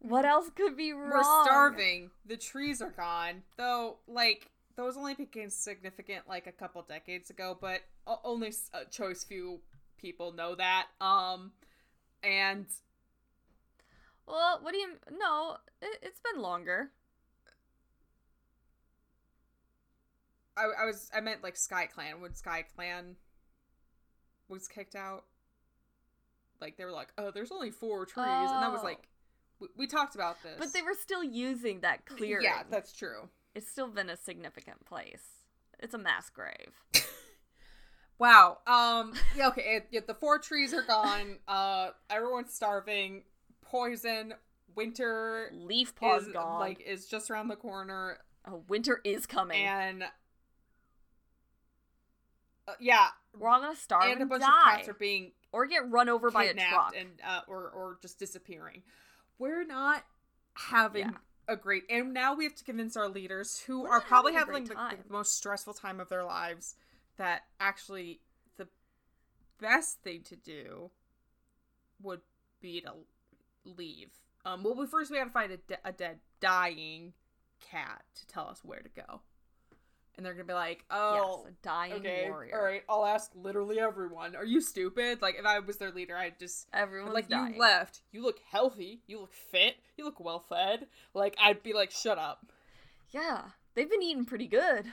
What 0.00 0.24
else 0.24 0.50
could 0.54 0.76
be 0.76 0.92
wrong? 0.92 1.10
We're 1.10 1.44
starving. 1.44 2.10
The 2.26 2.36
trees 2.36 2.80
are 2.80 2.90
gone. 2.90 3.42
Though, 3.56 3.96
like, 4.06 4.50
those 4.76 4.96
only 4.96 5.14
became 5.14 5.50
significant 5.50 6.28
like 6.28 6.46
a 6.46 6.52
couple 6.52 6.82
decades 6.82 7.30
ago, 7.30 7.58
but 7.60 7.80
only 8.24 8.52
a 8.72 8.84
choice 8.88 9.24
few 9.24 9.60
people 9.98 10.32
know 10.32 10.54
that. 10.54 10.86
Um, 11.00 11.52
and 12.22 12.66
Well, 14.26 14.58
what 14.62 14.72
do 14.72 14.78
you? 14.78 14.88
No, 15.18 15.56
it, 15.82 15.98
it's 16.02 16.20
been 16.20 16.42
longer. 16.42 16.90
I, 20.56 20.82
I 20.82 20.84
was 20.86 21.10
I 21.14 21.20
meant 21.20 21.42
like 21.42 21.56
Sky 21.56 21.86
Clan 21.86 22.20
when 22.20 22.34
Sky 22.34 22.64
Clan 22.74 23.16
was 24.48 24.68
kicked 24.68 24.94
out. 24.94 25.24
Like 26.60 26.76
they 26.78 26.84
were 26.84 26.92
like, 26.92 27.08
oh, 27.18 27.30
there's 27.30 27.52
only 27.52 27.70
four 27.70 28.06
trees, 28.06 28.26
and 28.26 28.62
that 28.62 28.72
was 28.72 28.80
Oh. 28.82 28.86
like, 28.86 29.08
we, 29.60 29.68
we 29.76 29.86
talked 29.86 30.14
about 30.14 30.42
this. 30.42 30.54
But 30.58 30.72
they 30.72 30.80
were 30.80 30.94
still 30.94 31.22
using 31.22 31.80
that 31.80 32.06
clearing. 32.06 32.44
Yeah, 32.44 32.62
that's 32.70 32.92
true. 32.92 33.28
it's 33.54 33.70
still 33.70 33.88
been 33.88 34.08
a 34.08 34.16
significant 34.16 34.84
place. 34.86 35.24
It's 35.78 35.92
a 35.92 35.98
mass 35.98 36.30
grave. 36.30 36.72
Wow. 38.18 38.58
Um. 38.66 39.12
Yeah. 39.36 39.48
Okay. 39.48 39.62
It, 39.76 39.86
yeah, 39.90 40.00
the 40.06 40.14
four 40.14 40.38
trees 40.38 40.72
are 40.74 40.82
gone. 40.82 41.38
Uh. 41.48 41.90
Everyone's 42.10 42.52
starving. 42.54 43.22
Poison. 43.62 44.34
Winter 44.74 45.50
Leafpaw's 45.54 46.26
is 46.26 46.32
gone. 46.34 46.60
like 46.60 46.80
is 46.80 47.06
just 47.06 47.30
around 47.30 47.48
the 47.48 47.56
corner, 47.56 48.18
oh, 48.46 48.62
winter 48.68 49.00
is 49.04 49.24
coming. 49.24 49.64
and 49.64 50.04
uh, 52.68 52.72
yeah, 52.80 53.06
We're 53.38 53.48
all 53.48 53.60
gonna 53.60 53.76
starve 53.76 54.04
and 54.04 54.12
and, 54.14 54.22
a 54.22 54.26
bunch 54.26 54.42
die, 54.42 54.48
of 54.72 54.76
cats 54.76 54.88
are 54.88 54.94
being 54.94 55.32
or 55.52 55.66
get 55.66 55.88
run 55.90 56.08
over 56.08 56.30
by 56.30 56.44
a 56.44 56.54
truck. 56.54 56.94
and 56.98 57.08
uh, 57.26 57.40
or 57.48 57.70
or 57.70 57.98
just 58.02 58.18
disappearing. 58.18 58.82
We're 59.38 59.64
not 59.64 60.04
having 60.54 61.06
Yeah. 61.06 61.10
a 61.48 61.56
great, 61.56 61.84
and 61.88 62.12
now 62.12 62.34
we 62.34 62.44
have 62.44 62.54
to 62.56 62.64
convince 62.64 62.96
our 62.96 63.08
leaders 63.08 63.60
who 63.60 63.82
We're 63.82 63.90
are 63.92 64.00
probably 64.00 64.32
having 64.34 64.54
a 64.54 64.58
having 64.58 64.66
great 64.66 64.98
the, 64.98 65.04
the 65.08 65.12
most 65.12 65.36
stressful 65.36 65.74
time 65.74 66.00
of 66.00 66.08
their 66.08 66.24
lives 66.24 66.74
that 67.16 67.42
actually 67.60 68.20
the 68.56 68.68
best 69.60 70.00
thing 70.02 70.22
to 70.22 70.36
do 70.36 70.90
would 72.02 72.20
be 72.60 72.80
to 72.80 72.92
leave. 73.64 74.10
Um, 74.44 74.62
well, 74.62 74.74
we 74.76 74.86
first 74.86 75.10
we 75.10 75.18
gotta 75.18 75.30
find 75.30 75.52
a, 75.52 75.56
de- 75.56 75.78
a 75.84 75.92
dead, 75.92 76.18
dying 76.40 77.12
cat 77.70 78.02
to 78.14 78.26
tell 78.26 78.46
us 78.46 78.60
where 78.62 78.80
to 78.80 78.88
go, 78.88 79.20
and 80.16 80.24
they're 80.24 80.34
gonna 80.34 80.44
be 80.44 80.52
like, 80.52 80.84
"Oh, 80.88 81.42
yes, 81.44 81.52
a 81.52 81.66
dying 81.66 81.92
okay, 81.94 82.26
warrior. 82.28 82.56
all 82.56 82.64
right, 82.64 82.82
I'll 82.88 83.04
ask 83.04 83.32
literally 83.34 83.80
everyone. 83.80 84.36
Are 84.36 84.44
you 84.44 84.60
stupid? 84.60 85.20
Like, 85.20 85.36
if 85.38 85.44
I 85.44 85.58
was 85.58 85.78
their 85.78 85.90
leader, 85.90 86.16
I'd 86.16 86.38
just 86.38 86.68
everyone 86.72 87.12
like 87.12 87.28
dying. 87.28 87.54
you 87.54 87.60
left. 87.60 88.02
You 88.12 88.22
look 88.22 88.38
healthy. 88.50 89.00
You 89.08 89.20
look 89.20 89.32
fit. 89.32 89.76
You 89.96 90.04
look 90.04 90.20
well 90.20 90.44
fed. 90.48 90.86
Like, 91.12 91.36
I'd 91.42 91.62
be 91.64 91.72
like, 91.72 91.90
shut 91.90 92.18
up. 92.18 92.46
Yeah, 93.10 93.42
they've 93.74 93.90
been 93.90 94.02
eating 94.02 94.26
pretty 94.26 94.46
good. 94.46 94.86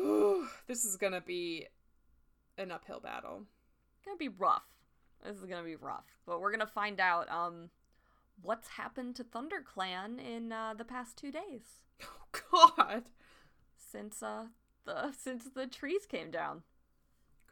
this 0.66 0.84
is 0.84 0.96
gonna 0.96 1.20
be 1.20 1.66
an 2.58 2.70
uphill 2.70 3.00
battle. 3.00 3.42
Gonna 4.04 4.16
be 4.16 4.28
rough. 4.28 4.62
This 5.24 5.36
is 5.36 5.44
gonna 5.44 5.64
be 5.64 5.76
rough, 5.76 6.06
but 6.26 6.40
we're 6.40 6.52
gonna 6.52 6.66
find 6.66 7.00
out 7.00 7.30
um 7.30 7.70
what's 8.42 8.68
happened 8.68 9.16
to 9.16 9.24
ThunderClan 9.24 10.18
in 10.18 10.50
uh, 10.52 10.72
the 10.76 10.84
past 10.84 11.16
two 11.18 11.30
days 11.30 11.82
Oh 12.02 12.72
God. 12.76 13.04
since 13.76 14.22
uh 14.22 14.46
the 14.86 15.12
since 15.18 15.44
the 15.54 15.66
trees 15.66 16.06
came 16.06 16.30
down, 16.30 16.62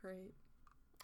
Great. 0.00 0.34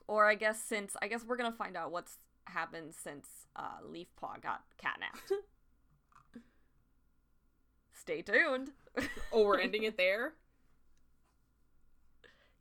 or 0.08 0.26
I 0.28 0.34
guess 0.36 0.62
since 0.62 0.96
I 1.02 1.08
guess 1.08 1.24
we're 1.24 1.36
gonna 1.36 1.52
find 1.52 1.76
out 1.76 1.92
what's 1.92 2.18
happened 2.46 2.94
since 2.94 3.26
uh 3.56 3.80
Leafpaw 3.86 4.40
got 4.42 4.62
catnapped. 4.82 5.32
Stay 7.92 8.22
tuned. 8.22 8.72
Oh, 9.32 9.44
we're 9.44 9.58
ending 9.58 9.84
it 9.84 9.96
there. 9.96 10.34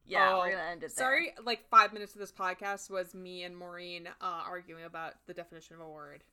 Yeah, 0.05 0.33
Oh, 0.33 0.39
we're 0.39 0.51
gonna 0.51 0.69
end 0.71 0.83
it 0.83 0.95
there. 0.95 1.05
Sorry, 1.05 1.33
like 1.43 1.67
five 1.69 1.93
minutes 1.93 2.13
of 2.13 2.19
this 2.19 2.31
podcast 2.31 2.89
was 2.89 3.13
me 3.13 3.43
and 3.43 3.55
Maureen 3.57 4.07
uh, 4.21 4.41
arguing 4.45 4.83
about 4.83 5.13
the 5.27 5.33
definition 5.33 5.75
of 5.75 5.81
a 5.81 5.89
word. 5.89 6.23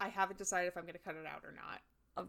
I 0.00 0.08
haven't 0.08 0.38
decided 0.38 0.68
if 0.68 0.76
I'm 0.76 0.82
going 0.84 0.92
to 0.92 0.98
cut 1.00 1.14
it 1.16 1.26
out 1.26 1.42
or 1.44 1.52
not. 1.52 1.80
of 2.16 2.28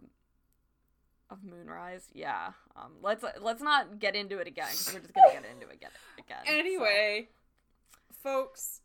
of 1.30 1.43
Moonrise. 1.43 2.07
Yeah. 2.13 2.53
Um. 2.76 2.93
Let's 3.01 3.24
let's 3.41 3.61
not 3.61 3.99
get 3.99 4.15
into 4.15 4.39
it 4.39 4.47
again 4.47 4.68
because 4.72 4.93
we're 4.93 5.01
just 5.01 5.13
gonna 5.13 5.34
get 5.34 5.45
into 5.51 5.68
it 5.68 5.74
again. 5.76 5.91
again 6.18 6.38
so. 6.45 6.53
Anyway, 6.53 7.28
folks, 8.24 8.82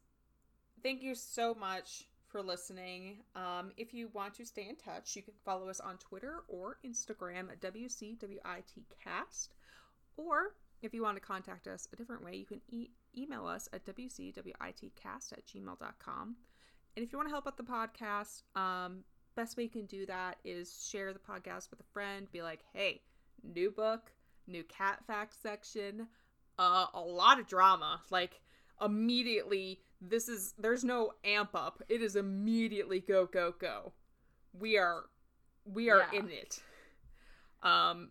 thank 0.82 1.02
you 1.02 1.14
so 1.14 1.54
much 1.54 2.08
for 2.28 2.42
listening. 2.42 3.18
Um, 3.36 3.70
if 3.76 3.94
you 3.94 4.08
want 4.12 4.34
to 4.34 4.44
stay 4.44 4.66
in 4.68 4.74
touch, 4.76 5.14
you 5.16 5.22
can 5.22 5.34
follow 5.44 5.68
us 5.68 5.78
on 5.80 5.96
Twitter 5.98 6.42
or 6.48 6.78
Instagram 6.84 7.50
at 7.50 7.60
WCWITcast. 7.60 9.48
Or 10.16 10.54
if 10.82 10.92
you 10.94 11.02
want 11.02 11.16
to 11.16 11.20
contact 11.20 11.66
us 11.68 11.88
a 11.92 11.96
different 11.96 12.24
way, 12.24 12.34
you 12.36 12.44
can 12.46 12.60
e- 12.70 12.90
email 13.16 13.46
us 13.46 13.68
at 13.72 13.84
WCWITcast 13.86 15.32
at 15.32 15.46
gmail.com. 15.46 16.36
And 16.96 17.04
if 17.04 17.12
you 17.12 17.18
want 17.18 17.28
to 17.28 17.32
help 17.32 17.46
out 17.46 17.56
the 17.56 17.62
podcast, 17.62 18.42
um, 18.56 19.04
best 19.34 19.56
way 19.56 19.62
you 19.64 19.68
can 19.70 19.86
do 19.86 20.04
that 20.06 20.36
is 20.44 20.86
share 20.90 21.12
the 21.12 21.18
podcast 21.18 21.70
with 21.70 21.80
a 21.80 21.92
friend. 21.92 22.30
Be 22.32 22.42
like, 22.42 22.60
hey, 22.72 23.02
new 23.42 23.70
book, 23.70 24.12
new 24.46 24.62
cat 24.64 25.00
fact 25.06 25.34
section, 25.40 26.08
uh, 26.58 26.86
a 26.92 27.00
lot 27.00 27.40
of 27.40 27.46
drama. 27.46 28.00
Like 28.10 28.40
immediately, 28.80 29.80
this 30.00 30.28
is 30.28 30.52
there's 30.58 30.84
no 30.84 31.12
amp 31.24 31.54
up. 31.54 31.82
It 31.88 32.02
is 32.02 32.16
immediately 32.16 33.00
go 33.00 33.26
go 33.26 33.54
go. 33.58 33.92
We 34.52 34.76
are 34.76 35.04
we 35.64 35.88
are 35.90 36.06
Yeah. 36.12 36.18
in 36.18 36.28
it. 36.28 36.60
Um, 37.62 38.10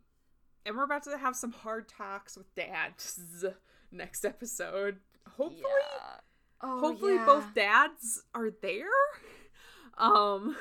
and 0.66 0.76
we're 0.76 0.84
about 0.84 1.04
to 1.04 1.18
have 1.18 1.36
some 1.36 1.52
hard 1.52 1.88
talks 1.90 2.38
with 2.38 2.54
dads 2.56 3.46
next 3.92 4.26
episode. 4.26 4.98
Hopefully, 5.38 5.62
Yeah. 5.62 6.20
Oh, 6.64 6.80
hopefully 6.80 7.16
yeah. 7.16 7.26
both 7.26 7.54
dads 7.56 8.24
are 8.36 8.52
there. 8.62 8.86
Um. 9.98 10.56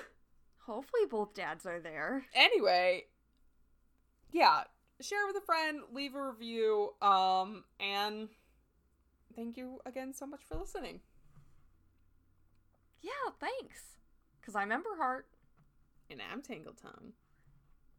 Hopefully 0.67 1.03
both 1.11 1.35
dads 1.35 1.67
are 1.67 1.81
there. 1.81 2.25
anyway 2.35 3.05
yeah 4.33 4.63
share 5.01 5.27
with 5.27 5.35
a 5.37 5.41
friend 5.41 5.81
leave 5.93 6.15
a 6.15 6.29
review 6.29 6.91
um 7.03 7.65
and 7.81 8.29
thank 9.35 9.57
you 9.57 9.81
again 9.85 10.13
so 10.15 10.25
much 10.27 10.41
for 10.47 10.57
listening 10.57 11.01
Yeah. 13.01 13.11
Thanks. 13.41 13.83
Cause 14.45 14.55
I'm 14.55 14.71
Ember 14.73 14.97
Heart, 14.97 15.27
and 16.11 16.21
i'm 16.31 16.43
tangle 16.43 16.75
tongue 16.75 17.13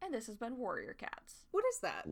and 0.02 0.12
this 0.12 0.26
has 0.26 0.36
been 0.36 0.56
Warrior 0.56 0.94
Cats. 0.98 1.44
what 1.50 1.64
is 1.70 1.78
that 1.80 2.04